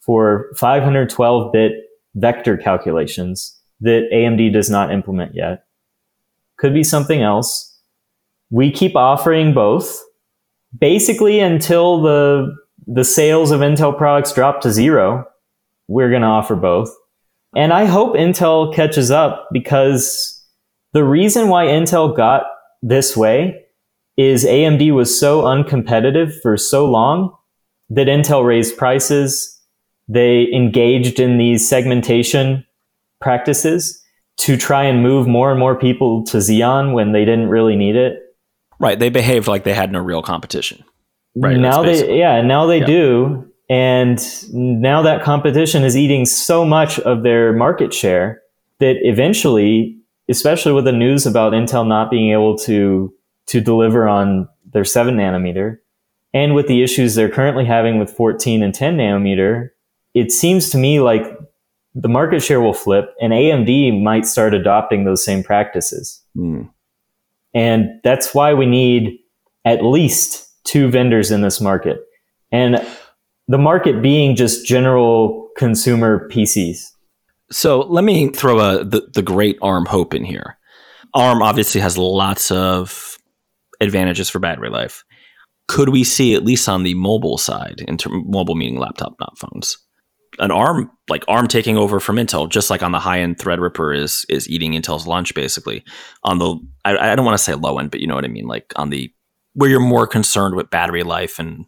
for 0.04 0.50
512 0.56 1.52
bit 1.52 1.72
vector 2.14 2.56
calculations 2.56 3.58
that 3.80 4.08
AMD 4.12 4.52
does 4.52 4.70
not 4.70 4.92
implement 4.92 5.34
yet. 5.34 5.64
Could 6.58 6.74
be 6.74 6.84
something 6.84 7.22
else. 7.22 7.70
We 8.50 8.70
keep 8.70 8.94
offering 8.94 9.52
both, 9.52 10.00
basically 10.78 11.40
until 11.40 12.02
the 12.02 12.54
the 12.86 13.04
sales 13.04 13.50
of 13.50 13.60
Intel 13.60 13.96
products 13.96 14.32
drop 14.32 14.60
to 14.60 14.70
zero. 14.70 15.24
We're 15.88 16.10
going 16.10 16.22
to 16.22 16.28
offer 16.28 16.54
both. 16.54 16.94
And 17.56 17.72
I 17.72 17.86
hope 17.86 18.14
Intel 18.14 18.74
catches 18.74 19.10
up 19.10 19.48
because 19.52 20.44
the 20.92 21.04
reason 21.04 21.48
why 21.48 21.66
Intel 21.66 22.14
got 22.14 22.44
this 22.82 23.16
way 23.16 23.64
is 24.16 24.44
AMD 24.44 24.92
was 24.92 25.18
so 25.18 25.42
uncompetitive 25.42 26.40
for 26.40 26.56
so 26.56 26.84
long 26.84 27.34
that 27.90 28.06
Intel 28.06 28.44
raised 28.44 28.76
prices. 28.76 29.53
They 30.08 30.48
engaged 30.52 31.18
in 31.18 31.38
these 31.38 31.68
segmentation 31.68 32.66
practices 33.20 34.02
to 34.36 34.56
try 34.56 34.84
and 34.84 35.02
move 35.02 35.26
more 35.26 35.50
and 35.50 35.58
more 35.58 35.76
people 35.76 36.24
to 36.24 36.38
Xeon 36.38 36.92
when 36.92 37.12
they 37.12 37.24
didn't 37.24 37.48
really 37.48 37.76
need 37.76 37.96
it. 37.96 38.36
Right. 38.78 38.98
They 38.98 39.08
behaved 39.08 39.46
like 39.46 39.64
they 39.64 39.74
had 39.74 39.92
no 39.92 40.00
real 40.00 40.22
competition. 40.22 40.84
Right, 41.36 41.56
Now 41.56 41.82
they, 41.82 42.18
yeah, 42.18 42.42
now 42.42 42.66
they 42.66 42.80
yeah. 42.80 42.86
do. 42.86 43.50
And 43.70 44.20
now 44.52 45.02
that 45.02 45.22
competition 45.22 45.84
is 45.84 45.96
eating 45.96 46.26
so 46.26 46.64
much 46.64 46.98
of 47.00 47.22
their 47.22 47.52
market 47.52 47.94
share 47.94 48.42
that 48.78 48.96
eventually, 49.00 49.98
especially 50.28 50.72
with 50.72 50.84
the 50.84 50.92
news 50.92 51.26
about 51.26 51.52
Intel 51.54 51.86
not 51.86 52.10
being 52.10 52.32
able 52.32 52.56
to 52.58 53.12
to 53.46 53.60
deliver 53.60 54.08
on 54.08 54.48
their 54.72 54.84
7 54.84 55.16
nanometer, 55.16 55.78
and 56.32 56.54
with 56.54 56.66
the 56.66 56.82
issues 56.82 57.14
they're 57.14 57.28
currently 57.28 57.64
having 57.64 57.98
with 57.98 58.10
14 58.10 58.62
and 58.62 58.74
10 58.74 58.96
nanometer, 58.96 59.70
it 60.14 60.32
seems 60.32 60.70
to 60.70 60.78
me 60.78 61.00
like 61.00 61.24
the 61.94 62.08
market 62.08 62.40
share 62.40 62.60
will 62.60 62.74
flip 62.74 63.14
and 63.20 63.32
AMD 63.32 64.02
might 64.02 64.26
start 64.26 64.54
adopting 64.54 65.04
those 65.04 65.24
same 65.24 65.42
practices. 65.42 66.20
Mm. 66.36 66.70
And 67.54 68.00
that's 68.02 68.34
why 68.34 68.54
we 68.54 68.66
need 68.66 69.18
at 69.64 69.84
least 69.84 70.48
two 70.64 70.88
vendors 70.88 71.30
in 71.30 71.42
this 71.42 71.60
market. 71.60 71.98
And 72.50 72.84
the 73.46 73.58
market 73.58 74.02
being 74.02 74.34
just 74.34 74.66
general 74.66 75.50
consumer 75.56 76.28
PCs. 76.30 76.90
So 77.50 77.80
let 77.82 78.04
me 78.04 78.30
throw 78.30 78.58
a 78.58 78.84
the, 78.84 79.08
the 79.12 79.22
great 79.22 79.58
ARM 79.62 79.86
hope 79.86 80.14
in 80.14 80.24
here. 80.24 80.58
ARM 81.14 81.42
obviously 81.42 81.80
has 81.80 81.96
lots 81.96 82.50
of 82.50 83.18
advantages 83.80 84.28
for 84.28 84.38
battery 84.40 84.70
life. 84.70 85.04
Could 85.68 85.90
we 85.90 86.04
see 86.04 86.34
at 86.34 86.44
least 86.44 86.68
on 86.68 86.82
the 86.82 86.94
mobile 86.94 87.38
side, 87.38 87.82
in 87.86 87.96
term, 87.96 88.24
mobile 88.26 88.54
meaning 88.54 88.78
laptop, 88.78 89.14
not 89.20 89.38
phones, 89.38 89.78
an 90.38 90.50
ARM 90.50 90.90
like 91.08 91.24
ARM 91.28 91.48
taking 91.48 91.76
over 91.76 92.00
from 92.00 92.16
Intel, 92.16 92.48
just 92.48 92.70
like 92.70 92.82
on 92.82 92.92
the 92.92 92.98
high 92.98 93.20
end 93.20 93.38
Threadripper 93.38 93.96
is 93.96 94.24
is 94.28 94.48
eating 94.48 94.72
Intel's 94.72 95.06
lunch 95.06 95.34
basically. 95.34 95.84
On 96.24 96.38
the 96.38 96.56
I, 96.84 97.12
I 97.12 97.16
don't 97.16 97.24
want 97.24 97.36
to 97.38 97.42
say 97.42 97.54
low 97.54 97.78
end, 97.78 97.90
but 97.90 98.00
you 98.00 98.06
know 98.06 98.14
what 98.14 98.24
I 98.24 98.28
mean, 98.28 98.46
like 98.46 98.72
on 98.76 98.90
the 98.90 99.12
where 99.54 99.70
you're 99.70 99.80
more 99.80 100.06
concerned 100.06 100.54
with 100.56 100.70
battery 100.70 101.02
life 101.02 101.38
and 101.38 101.64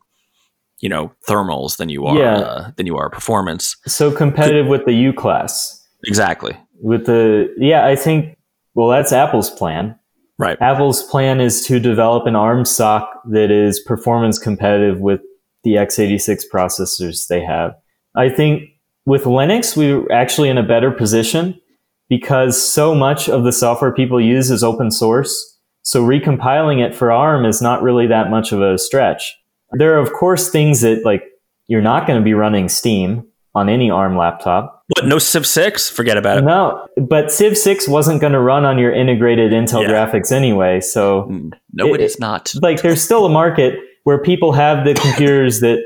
you 0.81 0.88
know 0.88 1.12
thermals 1.29 1.76
than 1.76 1.88
you 1.88 2.05
are 2.07 2.18
Yeah. 2.18 2.37
uh, 2.38 2.70
than 2.76 2.87
you 2.87 2.96
are 2.96 3.09
performance. 3.11 3.76
So 3.87 4.11
competitive 4.12 4.66
with 4.66 4.85
the 4.85 4.92
U 4.92 5.12
class. 5.12 5.83
Exactly. 6.05 6.57
With 6.81 7.07
the, 7.07 7.52
yeah, 7.59 7.87
I 7.87 7.96
think, 7.96 8.37
well, 8.74 8.88
that's 8.88 9.11
Apple's 9.12 9.48
plan. 9.50 9.98
Right. 10.38 10.61
Apple's 10.61 11.02
plan 11.05 11.40
is 11.40 11.64
to 11.66 11.81
develop 11.81 12.26
an 12.26 12.37
ARM 12.37 12.64
stock 12.66 13.22
that 13.31 13.50
is 13.50 13.81
performance 13.81 14.38
competitive 14.38 15.00
with 15.00 15.20
the 15.64 15.72
x86 15.76 16.42
processors 16.52 17.29
they 17.29 17.42
have. 17.42 17.74
I 18.16 18.29
think 18.29 18.62
with 19.05 19.24
Linux, 19.24 19.76
we're 19.76 20.11
actually 20.11 20.48
in 20.48 20.59
a 20.59 20.62
better 20.62 20.90
position 20.90 21.61
because 22.09 22.61
so 22.61 22.94
much 22.94 23.29
of 23.29 23.44
the 23.44 23.52
software 23.52 23.92
people 23.92 24.20
use 24.20 24.50
is 24.50 24.62
open 24.64 24.90
source. 24.90 25.59
So 25.83 26.05
recompiling 26.05 26.85
it 26.85 26.94
for 26.94 27.12
ARM 27.12 27.44
is 27.44 27.62
not 27.62 27.83
really 27.83 28.07
that 28.09 28.31
much 28.31 28.52
of 28.52 28.61
a 28.62 28.79
stretch. 28.79 29.37
There 29.72 29.94
are, 29.96 30.00
of 30.00 30.12
course, 30.12 30.48
things 30.48 30.81
that 30.81 31.05
like 31.05 31.22
you're 31.68 31.83
not 31.83 32.07
going 32.07 32.18
to 32.18 32.24
be 32.24 32.35
running 32.35 32.68
Steam 32.68 33.24
on 33.55 33.68
any 33.68 33.90
ARM 33.90 34.16
laptop. 34.16 34.85
What? 34.96 35.07
No 35.07 35.18
Civ 35.18 35.46
six? 35.46 35.88
Forget 35.90 36.16
about 36.16 36.38
it. 36.38 36.42
No, 36.44 36.87
but 37.09 37.33
Civ 37.33 37.57
6 37.59 37.88
wasn't 37.88 38.20
going 38.20 38.35
to 38.35 38.38
run 38.40 38.64
on 38.64 38.79
your 38.79 38.92
integrated 38.92 39.50
Intel 39.50 39.83
Yeah. 39.83 39.88
graphics 39.88 40.31
anyway. 40.31 40.81
So, 40.81 41.22
Mm, 41.31 41.52
No, 41.72 41.87
It- 41.88 42.00
it 42.00 42.05
is 42.05 42.20
not. 42.20 42.52
like, 42.62 42.83
there's 42.83 43.02
still 43.02 43.24
a 43.24 43.29
market 43.29 43.79
where 44.05 44.18
people 44.22 44.52
have 44.52 44.85
the 44.85 44.94
computers 44.94 45.61
that 45.61 45.81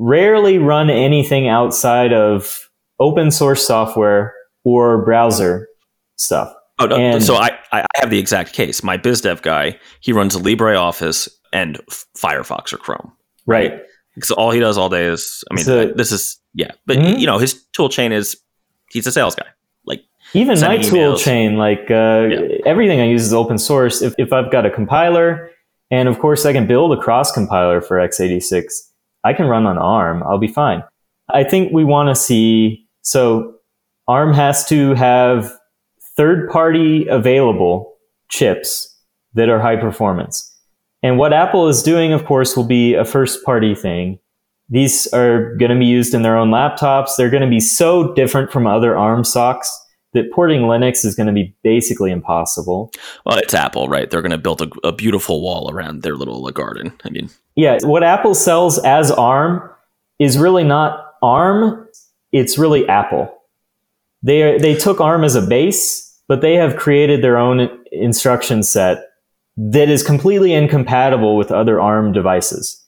rarely 0.00 0.56
run 0.58 0.88
anything 0.88 1.46
outside 1.46 2.12
of 2.12 2.58
open 2.98 3.30
source 3.30 3.66
software 3.66 4.32
or 4.64 5.04
browser 5.04 5.68
stuff. 6.16 6.52
Oh, 6.78 6.86
no, 6.86 6.96
and- 6.96 7.22
so 7.22 7.34
I, 7.34 7.50
I 7.72 7.84
have 7.96 8.08
the 8.10 8.18
exact 8.18 8.54
case. 8.54 8.82
My 8.82 8.96
biz 8.96 9.20
dev 9.20 9.42
guy, 9.42 9.78
he 10.00 10.12
runs 10.14 10.34
LibreOffice 10.36 11.28
and 11.52 11.78
Firefox 12.16 12.72
or 12.72 12.78
Chrome. 12.78 13.12
Right. 13.46 13.74
Because 14.14 14.30
all 14.30 14.50
he 14.50 14.60
does 14.60 14.78
all 14.78 14.88
day 14.88 15.04
is, 15.04 15.44
I 15.50 15.54
mean, 15.54 15.64
So- 15.64 15.92
this 15.92 16.10
is 16.12 16.38
yeah, 16.54 16.70
but 16.86 16.96
Mhm. 16.96 17.18
you 17.20 17.26
know, 17.26 17.38
his 17.38 17.62
tool 17.74 17.88
chain 17.88 18.10
is 18.12 18.36
he's 18.90 19.06
a 19.06 19.12
sales 19.12 19.34
guy. 19.36 19.46
Like, 19.84 20.00
Even 20.34 20.48
my 20.48 20.54
Sending 20.54 20.88
tool 20.88 21.16
chain, 21.16 21.56
like 21.58 21.90
uh, 21.90 22.26
Yeah. 22.30 22.40
everything 22.66 23.00
I 23.00 23.04
use 23.06 23.22
is 23.24 23.32
open 23.34 23.58
source. 23.58 24.00
If, 24.02 24.14
if 24.18 24.32
I've 24.32 24.50
got 24.50 24.64
a 24.66 24.70
compiler, 24.70 25.50
and 25.90 26.08
of 26.08 26.18
course 26.18 26.44
I 26.46 26.52
can 26.52 26.66
build 26.66 26.92
a 26.92 27.00
cross 27.00 27.30
compiler 27.30 27.80
for 27.80 27.98
x86, 27.98 28.64
I 29.24 29.32
can 29.32 29.46
run 29.46 29.66
on 29.66 29.78
ARM. 29.78 30.22
I'll 30.22 30.38
be 30.38 30.48
fine. 30.48 30.82
I 31.32 31.44
think 31.44 31.72
we 31.72 31.84
want 31.84 32.08
to 32.08 32.14
see 32.14 32.86
so 33.02 33.54
ARM 34.08 34.34
has 34.34 34.64
to 34.66 34.94
have 34.94 35.52
third 36.16 36.50
party 36.50 37.06
available 37.06 37.96
chips 38.28 38.86
that 39.34 39.48
are 39.48 39.60
high 39.60 39.76
performance. 39.76 40.46
And 41.02 41.16
what 41.16 41.32
Apple 41.32 41.68
is 41.68 41.82
doing, 41.82 42.12
of 42.12 42.24
course, 42.24 42.56
will 42.56 42.66
be 42.66 42.94
a 42.94 43.04
first 43.04 43.44
party 43.44 43.74
thing. 43.74 44.18
These 44.68 45.06
are 45.08 45.56
going 45.56 45.70
to 45.70 45.78
be 45.78 45.86
used 45.86 46.14
in 46.14 46.22
their 46.22 46.36
own 46.36 46.50
laptops. 46.50 47.12
They're 47.16 47.30
going 47.30 47.42
to 47.42 47.48
be 47.48 47.60
so 47.60 48.12
different 48.14 48.52
from 48.52 48.66
other 48.66 48.96
ARM 48.96 49.22
SoCs 49.22 49.66
that 50.12 50.30
porting 50.32 50.62
Linux 50.62 51.04
is 51.04 51.14
going 51.14 51.26
to 51.28 51.32
be 51.32 51.54
basically 51.62 52.10
impossible. 52.10 52.92
well, 53.24 53.38
it's 53.38 53.54
Apple, 53.54 53.88
right? 53.88 54.10
They're 54.10 54.22
going 54.22 54.30
to 54.32 54.38
build 54.38 54.60
a, 54.60 54.68
a 54.84 54.92
beautiful 54.92 55.40
wall 55.40 55.70
around 55.70 56.02
their 56.02 56.16
little 56.16 56.44
uh, 56.46 56.50
garden. 56.50 56.92
I 57.04 57.10
mean, 57.10 57.30
Yeah, 57.60 57.76
what 57.82 58.02
Apple 58.02 58.34
sells 58.34 58.78
as 58.78 59.10
ARM 59.10 59.60
is 60.18 60.38
really 60.38 60.64
not 60.64 61.12
ARM, 61.22 61.86
it's 62.32 62.56
really 62.56 62.88
Apple. 62.88 63.30
They 64.22 64.42
are, 64.42 64.58
they 64.58 64.74
took 64.74 64.98
ARM 64.98 65.24
as 65.24 65.34
a 65.34 65.42
base, 65.42 66.18
but 66.26 66.40
they 66.40 66.54
have 66.54 66.76
created 66.76 67.22
their 67.22 67.36
own 67.36 67.68
instruction 67.92 68.62
set 68.62 69.10
that 69.58 69.90
is 69.90 70.02
completely 70.02 70.54
incompatible 70.54 71.36
with 71.36 71.52
other 71.52 71.78
ARM 71.78 72.12
devices. 72.12 72.82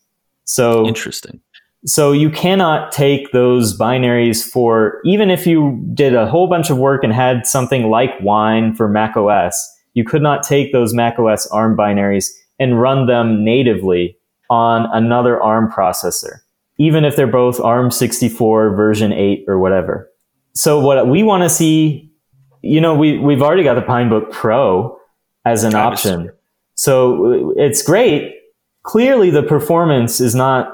So 0.45 0.87
interesting. 0.87 1.43
so 1.85 2.13
you 2.13 2.31
cannot 2.31 2.93
take 2.93 3.31
those 3.33 3.77
binaries 3.77 4.43
for 4.43 5.03
even 5.05 5.29
if 5.29 5.47
you 5.47 5.87
did 5.93 6.15
a 6.15 6.27
whole 6.27 6.49
bunch 6.49 6.71
of 6.71 6.79
work 6.79 7.05
and 7.05 7.13
had 7.13 7.47
something 7.47 7.91
like 7.91 8.19
Wine 8.23 8.75
for 8.75 8.89
Mac 8.89 9.19
OS, 9.19 9.55
you 9.93 10.03
could 10.03 10.23
not 10.23 10.43
take 10.43 10.73
those 10.73 10.95
Mac 10.95 11.19
OS 11.19 11.47
ARM 11.49 11.77
binaries 11.77 12.31
and 12.59 12.81
run 12.81 13.05
them 13.05 13.45
natively 13.45 14.17
on 14.53 14.87
another 14.93 15.43
ARM 15.43 15.73
processor, 15.73 16.41
even 16.77 17.07
if 17.07 17.17
they're 17.17 17.27
both 17.27 17.59
ARM 17.59 17.91
64 17.91 18.77
version 18.77 19.11
8 19.11 19.47
or 19.49 19.59
whatever. 19.59 20.11
So 20.53 20.79
what 20.79 21.09
we 21.09 21.23
want 21.23 21.43
to 21.43 21.49
see, 21.49 22.13
you 22.61 22.79
know, 22.79 22.95
we 22.95 23.19
we've 23.19 23.41
already 23.41 23.63
got 23.63 23.75
the 23.75 23.81
Pinebook 23.81 24.31
Pro 24.31 24.99
as 25.47 25.65
an 25.65 25.75
option. 25.75 26.31
So 26.75 27.55
it's 27.57 27.83
great. 27.83 28.35
Clearly 28.83 29.31
the 29.31 29.43
performance 29.43 30.21
is 30.21 30.35
not 30.35 30.69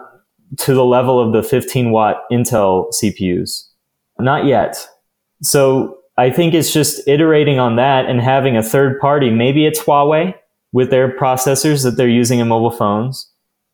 to 0.56 0.74
the 0.74 0.84
level 0.84 1.20
of 1.20 1.32
the 1.32 1.48
15 1.48 1.92
watt 1.92 2.24
Intel 2.32 2.92
CPUs. 2.92 3.68
Not 4.18 4.44
yet. 4.44 4.76
So 5.42 5.98
I 6.16 6.30
think 6.30 6.52
it's 6.52 6.72
just 6.72 7.06
iterating 7.06 7.60
on 7.60 7.76
that 7.76 8.06
and 8.06 8.20
having 8.20 8.56
a 8.56 8.62
third 8.62 8.98
party. 8.98 9.30
Maybe 9.30 9.66
it's 9.66 9.78
Huawei 9.78 10.34
with 10.72 10.90
their 10.90 11.16
processors 11.16 11.84
that 11.84 11.92
they're 11.92 12.08
using 12.08 12.40
in 12.40 12.48
mobile 12.48 12.72
phones. 12.72 13.27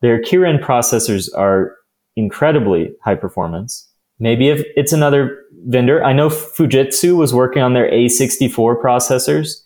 Their 0.05 0.21
Kirin 0.21 0.63
processors 0.63 1.29
are 1.35 1.75
incredibly 2.15 2.93
high 3.03 3.15
performance. 3.15 3.89
Maybe 4.19 4.49
if 4.49 4.63
it's 4.75 4.93
another 4.93 5.35
vendor. 5.65 6.03
I 6.03 6.13
know 6.13 6.29
Fujitsu 6.29 7.17
was 7.17 7.33
working 7.33 7.63
on 7.63 7.73
their 7.73 7.89
A64 7.89 8.79
processors 8.79 9.63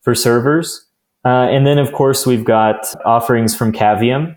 for 0.00 0.14
servers. 0.14 0.86
Uh, 1.26 1.46
and 1.50 1.66
then, 1.66 1.76
of 1.76 1.92
course, 1.92 2.24
we've 2.24 2.42
got 2.42 2.86
offerings 3.04 3.54
from 3.54 3.70
Cavium 3.70 4.34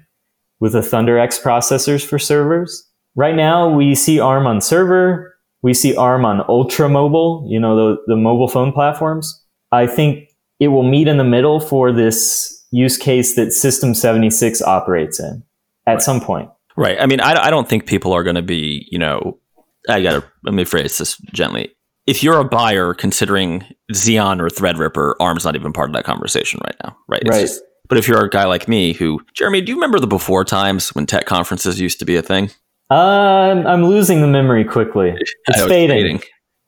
with 0.60 0.74
the 0.74 0.82
ThunderX 0.82 1.42
processors 1.42 2.06
for 2.06 2.20
servers. 2.20 2.86
Right 3.16 3.38
now, 3.38 3.74
we 3.74 3.96
see 3.96 4.20
ARM 4.20 4.46
on 4.46 4.60
server. 4.60 5.38
We 5.62 5.74
see 5.74 5.96
ARM 5.96 6.26
on 6.26 6.44
ultra 6.50 6.90
mobile, 6.90 7.48
you 7.50 7.62
know, 7.62 7.78
the, 7.78 8.02
the 8.08 8.18
mobile 8.18 8.50
phone 8.50 8.74
platforms. 8.74 9.42
I 9.72 9.88
think 9.88 10.28
it 10.60 10.68
will 10.68 10.84
meet 10.84 11.08
in 11.08 11.16
the 11.16 11.24
middle 11.24 11.62
for 11.62 11.94
this 11.94 12.55
use 12.76 12.98
case 12.98 13.36
that 13.36 13.54
System 13.54 13.94
76 13.96 14.62
operates 14.62 15.20
in 15.20 15.44
at 15.88 16.02
some 16.02 16.20
point. 16.20 16.50
Right. 16.76 16.98
I 17.00 17.06
mean, 17.06 17.22
I, 17.22 17.46
I 17.46 17.50
don't 17.50 17.70
think 17.70 17.86
people 17.86 18.12
are 18.14 18.24
going 18.24 18.36
to 18.36 18.42
be, 18.42 18.86
you 18.92 19.00
know, 19.00 19.40
I 19.88 20.02
got 20.04 20.22
to, 20.22 20.24
let 20.44 20.54
me 20.54 20.66
phrase 20.66 20.98
this 20.98 21.18
gently. 21.34 21.72
If 22.06 22.22
you're 22.22 22.40
a 22.40 22.44
buyer 22.46 22.94
considering 22.94 23.64
Xeon 23.94 24.42
or 24.42 24.50
Threadripper, 24.50 25.14
ARM's 25.22 25.46
not 25.46 25.56
even 25.56 25.72
part 25.74 25.90
of 25.90 25.96
that 25.96 26.04
conversation 26.04 26.60
right 26.66 26.76
now, 26.84 26.96
right? 27.08 27.22
It's 27.22 27.30
Right. 27.30 27.42
just- 27.42 27.62
but 27.88 27.98
if 27.98 28.08
you're 28.08 28.26
a 28.26 28.30
guy 28.30 28.46
like 28.46 28.68
me 28.68 28.94
who, 28.94 29.22
Jeremy, 29.36 29.62
do 29.62 29.72
you 29.72 29.76
remember 29.78 30.00
the 30.00 30.08
before 30.08 30.44
times 30.44 30.90
when 30.96 31.06
tech 31.06 31.26
conferences 31.28 31.80
used 31.80 32.00
to 32.00 32.06
be 32.06 32.16
a 32.16 32.22
thing? 32.22 32.50
Um, 32.90 33.66
I'm 33.68 33.86
losing 33.86 34.22
the 34.22 34.28
memory 34.28 34.64
quickly. 34.66 35.12
I 35.14 35.16
It's 35.50 35.64
fading. 35.66 36.22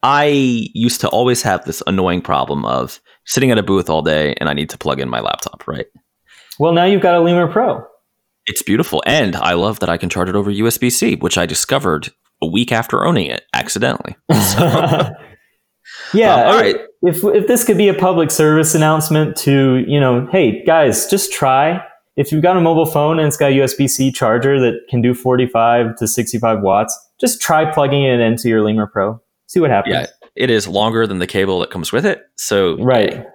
I 0.03 0.26
used 0.74 1.01
to 1.01 1.10
always 1.10 1.41
have 1.41 1.66
this 1.66 1.82
annoying 1.88 2.22
problem 2.22 2.66
of 2.66 2.99
sitting 3.28 3.51
at 3.51 3.57
a 3.57 3.63
booth 3.63 3.89
all 3.89 4.01
day 4.01 4.34
and 4.39 4.49
I 4.49 4.53
need 4.53 4.69
to 4.71 4.78
plug 4.78 4.99
in 4.99 5.09
my 5.09 5.19
laptop, 5.19 5.67
right? 5.67 5.86
Well, 6.59 6.73
now 6.73 6.86
you've 6.86 7.01
got 7.01 7.13
a 7.13 7.19
Lemur 7.19 7.47
Pro. 7.47 7.86
It's 8.47 8.63
beautiful. 8.63 9.03
And 9.05 9.36
I 9.36 9.53
love 9.53 9.80
that 9.82 9.89
I 9.89 9.97
can 9.97 10.09
charge 10.09 10.30
it 10.30 10.36
over 10.36 10.51
USB 10.51 10.91
C, 10.91 11.15
which 11.17 11.38
I 11.38 11.45
discovered 11.45 12.09
a 12.41 12.47
week 12.47 12.71
after 12.71 13.05
owning 13.05 13.28
it 13.28 13.43
accidentally. 13.53 14.15
yeah. 14.30 15.11
Um, 16.36 16.47
all 16.47 16.55
right. 16.55 16.78
If 17.03 17.23
if 17.23 17.47
this 17.47 17.63
could 17.63 17.78
be 17.78 17.89
a 17.89 17.93
public 17.93 18.32
service 18.32 18.73
announcement 18.73 19.36
to 19.38 19.84
you 19.88 19.99
know, 19.99 20.28
hey 20.32 20.63
guys, 20.63 21.07
just 21.07 21.32
try. 21.32 21.84
If 22.15 22.32
you've 22.32 22.41
got 22.41 22.57
a 22.57 22.61
mobile 22.61 22.88
phone 22.88 23.19
and 23.19 23.28
it's 23.28 23.38
got 23.38 23.51
a 23.51 23.55
USB 23.55 23.88
C 23.88 24.11
charger 24.11 24.59
that 24.59 24.80
can 24.89 25.03
do 25.03 25.13
45 25.13 25.95
to 25.97 26.07
65 26.07 26.61
watts, 26.61 26.97
just 27.19 27.39
try 27.39 27.71
plugging 27.71 28.03
it 28.03 28.19
into 28.19 28.49
your 28.49 28.63
Lemur 28.63 28.88
Pro. 28.88 29.21
See 29.45 29.59
what 29.59 29.69
happens. 29.69 29.93
Yeah, 29.93 30.07
it 30.38 30.49
is 30.49 30.67
longer 30.67 31.05
than 31.07 31.19
the 31.19 31.27
cable 31.27 31.59
that 31.59 31.69
comes 31.71 31.91
with 31.91 32.05
it. 32.05 32.21
So 32.35 32.77
Right. 32.77 33.25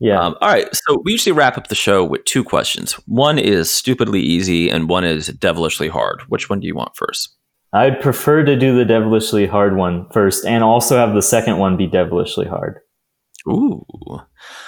Yeah. 0.00 0.20
Um, 0.20 0.36
all 0.40 0.48
right. 0.48 0.68
So 0.72 1.02
we 1.04 1.12
usually 1.12 1.32
wrap 1.32 1.58
up 1.58 1.68
the 1.68 1.74
show 1.74 2.04
with 2.04 2.24
two 2.24 2.44
questions. 2.44 2.92
One 3.06 3.38
is 3.38 3.68
stupidly 3.68 4.20
easy, 4.20 4.70
and 4.70 4.88
one 4.88 5.02
is 5.04 5.26
devilishly 5.28 5.88
hard. 5.88 6.22
Which 6.28 6.48
one 6.48 6.60
do 6.60 6.66
you 6.68 6.74
want 6.76 6.94
first? 6.94 7.34
I'd 7.72 8.00
prefer 8.00 8.44
to 8.44 8.56
do 8.56 8.76
the 8.76 8.84
devilishly 8.84 9.46
hard 9.46 9.76
one 9.76 10.08
first, 10.10 10.46
and 10.46 10.62
also 10.62 10.96
have 10.96 11.14
the 11.14 11.22
second 11.22 11.58
one 11.58 11.76
be 11.76 11.86
devilishly 11.88 12.46
hard. 12.46 12.78
Ooh. 13.48 13.84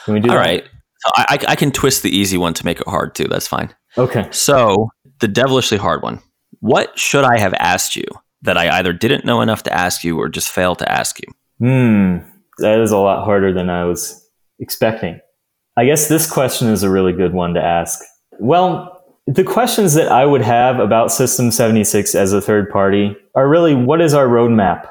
Can 0.04 0.14
we 0.14 0.20
do 0.20 0.30
All 0.30 0.34
that? 0.36 0.40
right. 0.40 0.64
So 0.64 1.12
I, 1.16 1.24
I, 1.30 1.38
I 1.52 1.56
can 1.56 1.70
twist 1.70 2.02
the 2.02 2.14
easy 2.14 2.36
one 2.36 2.52
to 2.54 2.64
make 2.64 2.80
it 2.80 2.88
hard 2.88 3.14
too. 3.14 3.24
That's 3.28 3.46
fine. 3.46 3.74
Okay. 3.96 4.26
So 4.32 4.88
the 5.20 5.28
devilishly 5.28 5.78
hard 5.78 6.02
one. 6.02 6.20
What 6.58 6.98
should 6.98 7.24
I 7.24 7.38
have 7.38 7.54
asked 7.54 7.96
you 7.96 8.04
that 8.42 8.58
I 8.58 8.78
either 8.78 8.92
didn't 8.92 9.24
know 9.24 9.40
enough 9.40 9.62
to 9.62 9.72
ask 9.72 10.04
you 10.04 10.18
or 10.18 10.28
just 10.28 10.50
failed 10.50 10.78
to 10.80 10.90
ask 10.92 11.20
you? 11.20 11.32
Hmm. 11.60 12.18
That 12.58 12.80
is 12.80 12.90
a 12.90 12.98
lot 12.98 13.24
harder 13.24 13.52
than 13.52 13.70
I 13.70 13.84
was 13.84 14.28
expecting. 14.58 15.20
I 15.76 15.84
guess 15.84 16.08
this 16.08 16.30
question 16.30 16.68
is 16.68 16.82
a 16.82 16.90
really 16.90 17.12
good 17.12 17.32
one 17.32 17.54
to 17.54 17.62
ask. 17.62 18.00
Well, 18.38 19.00
the 19.26 19.44
questions 19.44 19.94
that 19.94 20.08
I 20.08 20.26
would 20.26 20.42
have 20.42 20.80
about 20.80 21.12
System 21.12 21.50
76 21.50 22.14
as 22.14 22.32
a 22.32 22.40
third 22.40 22.68
party 22.70 23.16
are 23.34 23.48
really 23.48 23.74
what 23.74 24.00
is 24.00 24.14
our 24.14 24.26
roadmap? 24.26 24.88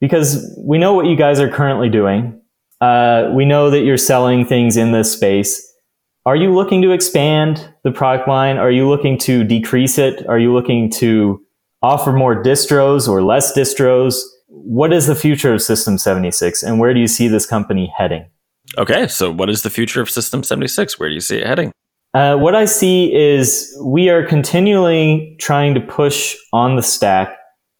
Because 0.00 0.58
we 0.66 0.78
know 0.78 0.94
what 0.94 1.06
you 1.06 1.16
guys 1.16 1.40
are 1.40 1.48
currently 1.48 1.88
doing. 1.88 2.40
Uh, 2.80 3.30
we 3.34 3.44
know 3.44 3.70
that 3.70 3.80
you're 3.80 3.96
selling 3.96 4.44
things 4.44 4.76
in 4.76 4.92
this 4.92 5.12
space. 5.12 5.64
Are 6.26 6.36
you 6.36 6.54
looking 6.54 6.82
to 6.82 6.90
expand 6.90 7.72
the 7.84 7.90
product 7.90 8.28
line? 8.28 8.58
Are 8.58 8.70
you 8.70 8.88
looking 8.88 9.18
to 9.18 9.44
decrease 9.44 9.98
it? 9.98 10.26
Are 10.28 10.38
you 10.38 10.52
looking 10.52 10.90
to 10.92 11.40
offer 11.82 12.12
more 12.12 12.42
distros 12.42 13.08
or 13.08 13.22
less 13.22 13.56
distros? 13.56 14.20
What 14.64 14.92
is 14.92 15.06
the 15.06 15.14
future 15.14 15.52
of 15.52 15.62
System 15.62 15.98
76 15.98 16.62
and 16.62 16.78
where 16.78 16.94
do 16.94 17.00
you 17.00 17.08
see 17.08 17.28
this 17.28 17.46
company 17.46 17.92
heading? 17.96 18.26
Okay. 18.76 19.08
So 19.08 19.30
what 19.30 19.48
is 19.48 19.62
the 19.62 19.70
future 19.70 20.00
of 20.00 20.10
System 20.10 20.42
76? 20.42 20.98
Where 20.98 21.08
do 21.08 21.14
you 21.14 21.20
see 21.20 21.38
it 21.38 21.46
heading? 21.46 21.72
Uh, 22.14 22.36
what 22.36 22.54
I 22.54 22.64
see 22.64 23.14
is 23.14 23.76
we 23.84 24.08
are 24.08 24.26
continually 24.26 25.36
trying 25.38 25.74
to 25.74 25.80
push 25.80 26.36
on 26.52 26.76
the 26.76 26.82
stack 26.82 27.36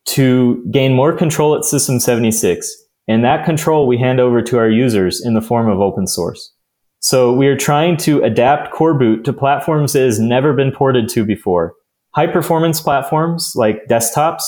to 0.07 0.65
gain 0.71 0.95
more 0.95 1.17
control 1.17 1.55
at 1.55 1.65
System 1.65 2.01
76. 2.01 2.71
And 3.07 3.25
that 3.25 3.45
control 3.45 3.87
we 3.87 3.99
hand 3.99 4.21
over 4.21 4.43
to 4.43 4.59
our 4.59 4.69
users 4.69 5.25
in 5.25 5.35
the 5.35 5.41
form 5.41 5.69
of 5.69 5.81
open 5.81 6.07
source. 6.07 6.55
So 7.01 7.33
we 7.33 7.47
are 7.47 7.57
trying 7.57 7.97
to 7.99 8.23
adapt 8.23 8.73
coreboot 8.73 9.25
to 9.25 9.33
platforms 9.33 9.95
it 9.95 10.05
has 10.05 10.19
never 10.19 10.53
been 10.53 10.73
ported 10.73 11.09
to 11.11 11.25
before. 11.25 11.75
High 12.15 12.27
performance 12.27 12.81
platforms 12.81 13.53
like 13.55 13.87
desktops, 13.89 14.43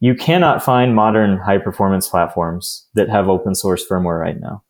you 0.00 0.14
cannot 0.14 0.62
find 0.62 0.94
modern 0.94 1.38
high 1.38 1.58
performance 1.58 2.08
platforms 2.08 2.86
that 2.94 3.08
have 3.08 3.28
open 3.28 3.54
source 3.54 3.86
firmware 3.86 4.20
right 4.20 4.40
now. 4.40 4.62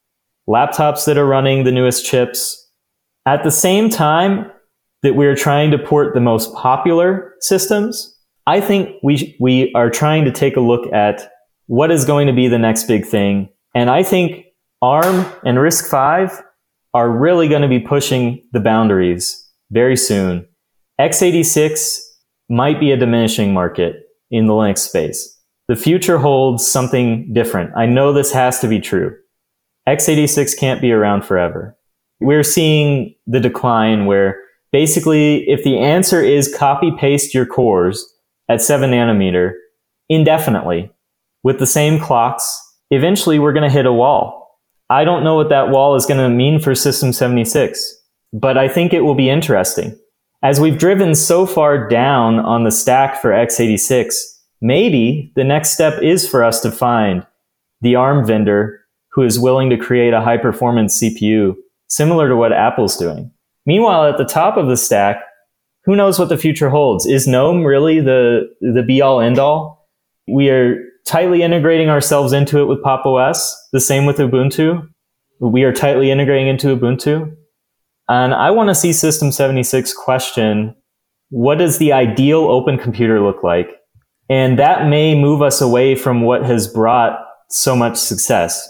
Laptops 0.48 1.06
that 1.06 1.16
are 1.16 1.26
running 1.26 1.64
the 1.64 1.72
newest 1.72 2.04
chips, 2.04 2.70
at 3.26 3.42
the 3.42 3.50
same 3.50 3.88
time 3.88 4.50
that 5.02 5.16
we're 5.16 5.36
trying 5.36 5.70
to 5.70 5.78
port 5.78 6.14
the 6.14 6.20
most 6.20 6.54
popular 6.54 7.34
systems, 7.40 8.14
I 8.46 8.60
think 8.60 8.96
we, 9.02 9.36
we 9.40 9.72
are 9.74 9.90
trying 9.90 10.24
to 10.26 10.32
take 10.32 10.56
a 10.56 10.60
look 10.60 10.92
at 10.92 11.30
what 11.66 11.90
is 11.90 12.04
going 12.04 12.26
to 12.26 12.32
be 12.32 12.48
the 12.48 12.58
next 12.58 12.84
big 12.84 13.06
thing. 13.06 13.48
And 13.74 13.88
I 13.90 14.02
think 14.02 14.44
ARM 14.82 15.26
and 15.44 15.58
RISC 15.58 15.90
V 15.90 16.42
are 16.92 17.10
really 17.10 17.48
going 17.48 17.62
to 17.62 17.68
be 17.68 17.80
pushing 17.80 18.46
the 18.52 18.60
boundaries 18.60 19.44
very 19.70 19.96
soon. 19.96 20.46
x86 21.00 21.98
might 22.48 22.78
be 22.78 22.92
a 22.92 22.96
diminishing 22.96 23.52
market 23.52 24.03
in 24.30 24.46
the 24.46 24.52
Linux 24.52 24.78
space. 24.78 25.38
The 25.68 25.76
future 25.76 26.18
holds 26.18 26.66
something 26.66 27.32
different. 27.32 27.72
I 27.76 27.86
know 27.86 28.12
this 28.12 28.32
has 28.32 28.60
to 28.60 28.68
be 28.68 28.80
true. 28.80 29.16
x86 29.88 30.58
can't 30.58 30.80
be 30.80 30.92
around 30.92 31.24
forever 31.24 31.76
we're 32.20 32.42
seeing 32.42 33.14
the 33.26 33.40
decline 33.40 34.06
where 34.06 34.40
basically 34.72 35.48
if 35.48 35.62
the 35.64 35.78
answer 35.78 36.22
is 36.22 36.54
copy 36.56 36.92
paste 36.98 37.34
your 37.34 37.46
cores 37.46 38.12
at 38.48 38.62
7 38.62 38.90
nanometer 38.90 39.52
indefinitely 40.08 40.90
with 41.42 41.58
the 41.58 41.66
same 41.66 42.00
clocks, 42.00 42.60
eventually 42.90 43.38
we're 43.38 43.52
going 43.52 43.68
to 43.68 43.74
hit 43.74 43.86
a 43.86 43.92
wall. 43.92 44.58
I 44.90 45.04
don't 45.04 45.24
know 45.24 45.34
what 45.34 45.48
that 45.50 45.70
wall 45.70 45.94
is 45.96 46.06
going 46.06 46.20
to 46.20 46.34
mean 46.34 46.60
for 46.60 46.74
System 46.74 47.12
76, 47.12 47.94
but 48.32 48.56
I 48.58 48.68
think 48.68 48.92
it 48.92 49.00
will 49.00 49.14
be 49.14 49.30
interesting. 49.30 49.98
As 50.44 50.60
we've 50.60 50.76
driven 50.76 51.14
so 51.14 51.46
far 51.46 51.88
down 51.88 52.38
on 52.38 52.64
the 52.64 52.70
stack 52.70 53.22
for 53.22 53.30
x86, 53.30 54.12
maybe 54.60 55.32
the 55.36 55.42
next 55.42 55.70
step 55.70 56.02
is 56.02 56.28
for 56.28 56.44
us 56.44 56.60
to 56.60 56.70
find 56.70 57.26
the 57.80 57.94
ARM 57.94 58.26
vendor 58.26 58.78
who 59.12 59.22
is 59.22 59.38
willing 59.38 59.70
to 59.70 59.78
create 59.78 60.12
a 60.12 60.20
high 60.20 60.36
performance 60.36 61.02
CPU 61.02 61.54
similar 61.88 62.28
to 62.28 62.36
what 62.36 62.52
Apple's 62.52 62.98
doing. 62.98 63.30
Meanwhile, 63.64 64.04
at 64.04 64.18
the 64.18 64.26
top 64.26 64.58
of 64.58 64.68
the 64.68 64.76
stack, 64.76 65.24
who 65.84 65.96
knows 65.96 66.18
what 66.18 66.28
the 66.28 66.36
future 66.36 66.68
holds? 66.68 67.06
Is 67.06 67.26
GNOME 67.26 67.64
really 67.64 68.00
the, 68.00 68.54
the 68.60 68.82
be 68.82 69.00
all 69.00 69.20
end 69.20 69.38
all? 69.38 69.88
We 70.28 70.50
are 70.50 70.76
tightly 71.06 71.42
integrating 71.42 71.88
ourselves 71.88 72.34
into 72.34 72.58
it 72.58 72.66
with 72.66 72.82
Pop 72.82 73.06
OS, 73.06 73.56
the 73.72 73.80
same 73.80 74.04
with 74.04 74.18
Ubuntu. 74.18 74.86
We 75.40 75.62
are 75.62 75.72
tightly 75.72 76.10
integrating 76.10 76.48
into 76.48 76.76
Ubuntu. 76.76 77.34
And 78.08 78.34
I 78.34 78.50
want 78.50 78.68
to 78.68 78.74
see 78.74 78.92
System 78.92 79.32
76 79.32 79.92
question 79.94 80.74
what 81.30 81.58
does 81.58 81.78
the 81.78 81.92
ideal 81.92 82.42
open 82.42 82.78
computer 82.78 83.20
look 83.20 83.42
like? 83.42 83.68
And 84.28 84.58
that 84.58 84.88
may 84.88 85.20
move 85.20 85.42
us 85.42 85.60
away 85.60 85.96
from 85.96 86.22
what 86.22 86.44
has 86.44 86.68
brought 86.68 87.18
so 87.50 87.74
much 87.74 87.96
success, 87.96 88.68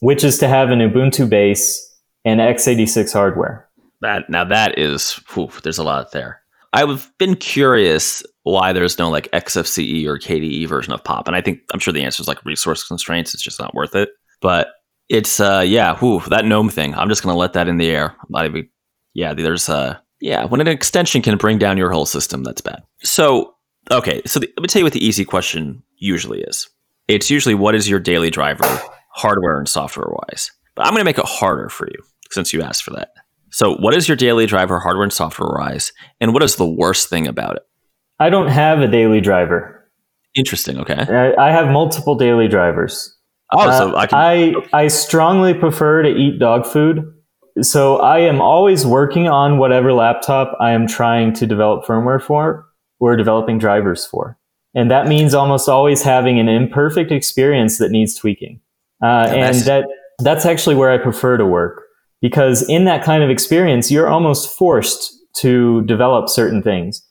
which 0.00 0.24
is 0.24 0.38
to 0.38 0.48
have 0.48 0.70
an 0.70 0.78
Ubuntu 0.78 1.28
base 1.28 1.82
and 2.24 2.40
x86 2.40 3.12
hardware. 3.12 3.68
That 4.00 4.28
now 4.30 4.44
that 4.44 4.78
is 4.78 5.12
whew, 5.32 5.50
there's 5.62 5.78
a 5.78 5.84
lot 5.84 6.12
there. 6.12 6.40
I've 6.72 7.10
been 7.18 7.36
curious 7.36 8.22
why 8.42 8.72
there's 8.72 8.98
no 8.98 9.08
like 9.08 9.30
XFCE 9.32 10.04
or 10.06 10.18
KDE 10.18 10.68
version 10.68 10.92
of 10.92 11.02
Pop, 11.02 11.26
and 11.26 11.36
I 11.36 11.40
think 11.40 11.60
I'm 11.72 11.80
sure 11.80 11.92
the 11.92 12.02
answer 12.02 12.20
is 12.20 12.28
like 12.28 12.44
resource 12.44 12.86
constraints. 12.86 13.32
It's 13.32 13.42
just 13.42 13.60
not 13.60 13.74
worth 13.74 13.94
it. 13.94 14.10
But 14.42 14.68
it's 15.08 15.40
uh 15.40 15.64
yeah, 15.66 15.96
whew, 15.96 16.20
that 16.28 16.44
GNOME 16.44 16.68
thing. 16.68 16.94
I'm 16.94 17.08
just 17.08 17.22
gonna 17.22 17.38
let 17.38 17.54
that 17.54 17.68
in 17.68 17.78
the 17.78 17.90
air. 17.90 18.10
I'm 18.10 18.26
not 18.28 18.46
even. 18.46 18.68
Yeah, 19.16 19.32
there's 19.32 19.68
uh 19.70 19.96
yeah 20.20 20.44
when 20.44 20.60
an 20.60 20.68
extension 20.68 21.22
can 21.22 21.38
bring 21.38 21.58
down 21.58 21.78
your 21.78 21.90
whole 21.90 22.06
system, 22.06 22.44
that's 22.44 22.60
bad. 22.60 22.82
So 23.02 23.54
okay, 23.90 24.20
so 24.26 24.38
the, 24.40 24.46
let 24.56 24.62
me 24.62 24.68
tell 24.68 24.80
you 24.80 24.84
what 24.84 24.92
the 24.92 25.04
easy 25.04 25.24
question 25.24 25.82
usually 25.96 26.42
is. 26.42 26.68
It's 27.08 27.30
usually 27.30 27.54
what 27.54 27.74
is 27.74 27.88
your 27.88 27.98
daily 27.98 28.28
driver, 28.30 28.66
hardware 29.10 29.56
and 29.58 29.68
software 29.68 30.10
wise. 30.10 30.50
But 30.74 30.86
I'm 30.86 30.92
gonna 30.92 31.04
make 31.04 31.18
it 31.18 31.24
harder 31.24 31.70
for 31.70 31.86
you 31.86 32.02
since 32.30 32.52
you 32.52 32.60
asked 32.62 32.82
for 32.84 32.90
that. 32.90 33.12
So, 33.50 33.76
what 33.76 33.94
is 33.94 34.06
your 34.06 34.16
daily 34.16 34.44
driver 34.44 34.78
hardware 34.78 35.04
and 35.04 35.12
software 35.12 35.48
wise, 35.58 35.92
and 36.20 36.34
what 36.34 36.42
is 36.42 36.56
the 36.56 36.68
worst 36.68 37.08
thing 37.08 37.26
about 37.26 37.56
it? 37.56 37.62
I 38.18 38.28
don't 38.28 38.48
have 38.48 38.80
a 38.80 38.88
daily 38.88 39.22
driver. 39.22 39.90
Interesting. 40.34 40.78
Okay. 40.78 41.06
I, 41.08 41.48
I 41.48 41.52
have 41.52 41.68
multiple 41.68 42.16
daily 42.16 42.48
drivers. 42.48 43.16
Oh, 43.54 43.70
so 43.70 43.94
Uh, 43.94 43.96
I 43.96 44.06
can. 44.06 44.18
I, 44.18 44.54
I 44.74 44.88
strongly 44.88 45.54
prefer 45.54 46.02
to 46.02 46.08
eat 46.10 46.38
dog 46.38 46.66
food. 46.66 47.10
So 47.62 47.98
I 47.98 48.20
am 48.20 48.40
always 48.40 48.86
working 48.86 49.28
on 49.28 49.58
whatever 49.58 49.92
laptop 49.92 50.56
I 50.60 50.72
am 50.72 50.86
trying 50.86 51.32
to 51.34 51.46
develop 51.46 51.84
firmware 51.84 52.22
for 52.22 52.66
or 53.00 53.16
developing 53.16 53.58
drivers 53.58 54.04
for. 54.04 54.38
And 54.74 54.90
that 54.90 55.06
means 55.06 55.32
almost 55.32 55.68
always 55.68 56.02
having 56.02 56.38
an 56.38 56.48
imperfect 56.48 57.10
experience 57.10 57.78
that 57.78 57.90
needs 57.90 58.14
tweaking. 58.14 58.60
Uh, 59.02 59.28
and 59.30 59.56
that 59.60 59.84
that's 60.18 60.44
actually 60.46 60.74
where 60.74 60.90
I 60.90 60.98
prefer 60.98 61.36
to 61.36 61.46
work 61.46 61.82
because 62.20 62.68
in 62.68 62.84
that 62.84 63.02
kind 63.02 63.22
of 63.22 63.30
experience, 63.30 63.90
you're 63.90 64.08
almost 64.08 64.56
forced 64.56 65.14
to 65.38 65.82
develop 65.82 66.28
certain 66.28 66.62
things. 66.62 67.02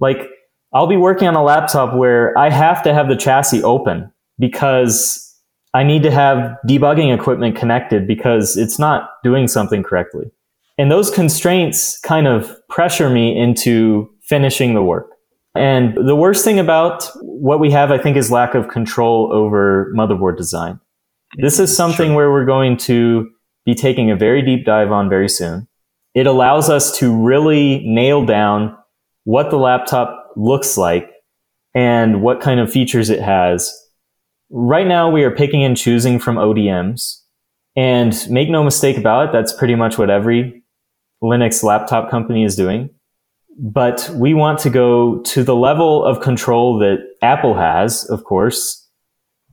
Like 0.00 0.28
I'll 0.72 0.86
be 0.86 0.96
working 0.96 1.28
on 1.28 1.34
a 1.34 1.42
laptop 1.42 1.94
where 1.94 2.36
I 2.38 2.50
have 2.50 2.82
to 2.84 2.94
have 2.94 3.08
the 3.08 3.16
chassis 3.16 3.62
open 3.62 4.10
because 4.38 5.29
I 5.72 5.84
need 5.84 6.02
to 6.02 6.10
have 6.10 6.56
debugging 6.66 7.14
equipment 7.14 7.56
connected 7.56 8.06
because 8.06 8.56
it's 8.56 8.78
not 8.78 9.10
doing 9.22 9.46
something 9.46 9.82
correctly. 9.82 10.30
And 10.78 10.90
those 10.90 11.10
constraints 11.10 11.98
kind 12.00 12.26
of 12.26 12.56
pressure 12.68 13.10
me 13.10 13.38
into 13.38 14.10
finishing 14.22 14.74
the 14.74 14.82
work. 14.82 15.10
And 15.54 15.96
the 15.96 16.16
worst 16.16 16.44
thing 16.44 16.58
about 16.58 17.08
what 17.22 17.60
we 17.60 17.70
have, 17.70 17.90
I 17.90 17.98
think, 17.98 18.16
is 18.16 18.30
lack 18.30 18.54
of 18.54 18.68
control 18.68 19.32
over 19.32 19.92
motherboard 19.96 20.36
design. 20.36 20.80
This 21.36 21.58
is 21.58 21.76
something 21.76 22.08
Sure. 22.08 22.16
where 22.16 22.30
we're 22.30 22.44
going 22.44 22.76
to 22.78 23.28
be 23.64 23.74
taking 23.74 24.10
a 24.10 24.16
very 24.16 24.42
deep 24.42 24.64
dive 24.64 24.90
on 24.90 25.08
very 25.08 25.28
soon. 25.28 25.68
It 26.14 26.26
allows 26.26 26.68
us 26.68 26.96
to 26.98 27.14
really 27.14 27.84
nail 27.86 28.24
down 28.24 28.76
what 29.24 29.50
the 29.50 29.58
laptop 29.58 30.30
looks 30.36 30.76
like 30.76 31.10
and 31.74 32.22
what 32.22 32.40
kind 32.40 32.58
of 32.58 32.72
features 32.72 33.10
it 33.10 33.20
has. 33.20 33.72
Right 34.50 34.86
now, 34.86 35.08
we 35.08 35.22
are 35.24 35.30
picking 35.30 35.64
and 35.64 35.76
choosing 35.76 36.18
from 36.18 36.36
ODMs. 36.36 37.18
And 37.76 38.14
make 38.28 38.50
no 38.50 38.64
mistake 38.64 38.98
about 38.98 39.28
it, 39.28 39.32
that's 39.32 39.52
pretty 39.52 39.76
much 39.76 39.96
what 39.96 40.10
every 40.10 40.62
Linux 41.22 41.62
laptop 41.62 42.10
company 42.10 42.44
is 42.44 42.56
doing. 42.56 42.90
But 43.58 44.10
we 44.14 44.34
want 44.34 44.58
to 44.60 44.70
go 44.70 45.20
to 45.20 45.44
the 45.44 45.54
level 45.54 46.04
of 46.04 46.20
control 46.20 46.78
that 46.78 46.98
Apple 47.22 47.54
has, 47.54 48.04
of 48.10 48.24
course, 48.24 48.88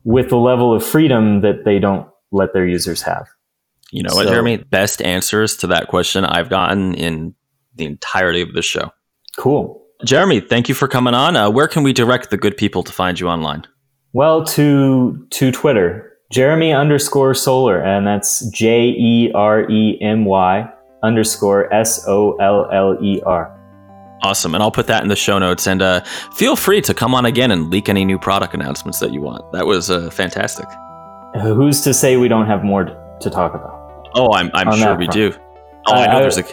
with 0.04 0.30
the 0.30 0.38
level 0.38 0.74
of 0.74 0.86
freedom 0.86 1.42
that 1.42 1.66
they 1.66 1.78
don't 1.78 2.08
let 2.32 2.54
their 2.54 2.66
users 2.66 3.02
have. 3.02 3.28
You 3.92 4.04
know 4.04 4.16
what, 4.16 4.28
Jeremy? 4.28 4.58
Best 4.58 5.02
answers 5.02 5.56
to 5.58 5.68
that 5.68 5.88
question 5.88 6.26
I've 6.26 6.50
gotten 6.50 6.94
in 6.96 7.36
the 7.76 7.86
entirety 7.86 8.42
of 8.42 8.54
the 8.54 8.62
show. 8.62 8.92
Cool. 9.38 9.84
Jeremy, 10.06 10.42
thank 10.42 10.70
you 10.70 10.76
for 10.76 10.88
coming 10.88 11.14
on. 11.14 11.36
Uh, 11.36 11.50
where 11.50 11.68
can 11.68 11.84
we 11.84 11.94
direct 11.94 12.30
the 12.30 12.38
good 12.38 12.58
people 12.58 12.84
to 12.84 12.92
find 12.92 13.20
you 13.20 13.28
online? 13.28 13.66
Well, 14.14 14.44
to 14.46 15.26
to 15.32 15.52
Twitter, 15.52 16.14
Jeremy 16.32 16.74
underscore 16.74 17.34
Soller, 17.34 17.82
and 17.82 18.08
that's 18.08 18.46
J 18.50 18.90
E 18.90 19.32
R 19.36 19.70
E 19.70 19.98
M 20.02 20.26
Y 20.26 20.68
underscore 21.04 21.72
S 21.74 22.06
O 22.08 22.34
L 22.38 22.70
L 22.72 22.98
E 23.04 23.22
R. 23.26 23.54
Awesome. 24.24 24.56
And 24.56 24.64
I'll 24.64 24.72
put 24.72 24.88
that 24.88 25.04
in 25.04 25.10
the 25.10 25.16
show 25.16 25.38
notes. 25.38 25.68
And 25.68 25.82
uh, 25.84 26.02
feel 26.34 26.56
free 26.56 26.82
to 26.82 26.94
come 26.96 27.14
on 27.14 27.26
again 27.26 27.52
and 27.52 27.70
leak 27.70 27.88
any 27.88 28.04
new 28.04 28.18
product 28.18 28.56
announcements 28.56 29.00
that 29.00 29.12
you 29.14 29.22
want. 29.22 29.44
That 29.52 29.68
was 29.68 29.92
uh, 29.92 30.10
fantastic. 30.10 30.66
Who's 31.44 31.82
to 31.82 31.94
say 31.94 32.18
we 32.18 32.28
don't 32.28 32.48
have 32.48 32.64
more 32.64 32.86
to 33.20 33.30
talk 33.30 33.54
about? 33.54 34.10
Oh, 34.16 34.34
I'm, 34.34 34.50
I'm 34.56 34.76
sure 34.76 34.96
we 34.96 35.06
front. 35.06 35.12
do. 35.14 35.34
Oh, 35.88 35.94
I 35.94 36.06
Uh, 36.06 36.12
know 36.14 36.18
I- 36.18 36.22
there's 36.22 36.38
a. 36.40 36.44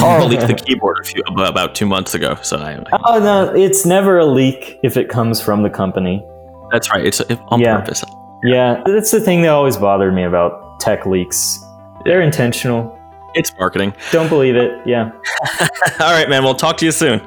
Carl 0.00 0.26
leaked 0.28 0.46
the 0.46 0.52
keyboard 0.54 0.98
a 1.00 1.04
few, 1.04 1.22
about 1.28 1.48
about 1.48 1.74
two 1.74 1.86
months 1.86 2.12
ago. 2.14 2.36
So 2.42 2.58
I, 2.58 2.84
Oh 3.06 3.18
no, 3.18 3.54
it's 3.54 3.86
never 3.86 4.18
a 4.18 4.26
leak 4.26 4.78
if 4.82 4.96
it 4.98 5.08
comes 5.08 5.40
from 5.40 5.62
the 5.62 5.70
company. 5.70 6.22
That's 6.70 6.90
right. 6.90 7.04
It's 7.04 7.20
on 7.48 7.60
Yeah. 7.60 7.78
purpose. 7.78 8.04
Yeah, 8.42 8.82
that's 8.86 9.10
the 9.10 9.20
thing 9.20 9.42
that 9.42 9.48
always 9.50 9.76
bothered 9.76 10.14
me 10.14 10.24
about 10.24 10.80
tech 10.80 11.04
leaks. 11.06 11.64
They're 12.04 12.22
intentional. 12.22 12.98
It's 13.34 13.52
marketing. 13.58 13.94
Don't 14.12 14.28
believe 14.28 14.56
it. 14.56 14.80
Yeah. 14.86 15.10
All 16.00 16.12
right, 16.12 16.28
man. 16.28 16.42
We'll 16.42 16.54
talk 16.54 16.76
to 16.78 16.84
you 16.86 16.90
soon. 16.92 17.20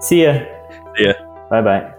See 0.00 0.24
ya. 0.24 0.38
See 0.96 1.06
ya. 1.06 1.12
Bye 1.50 1.60
bye. 1.62 1.93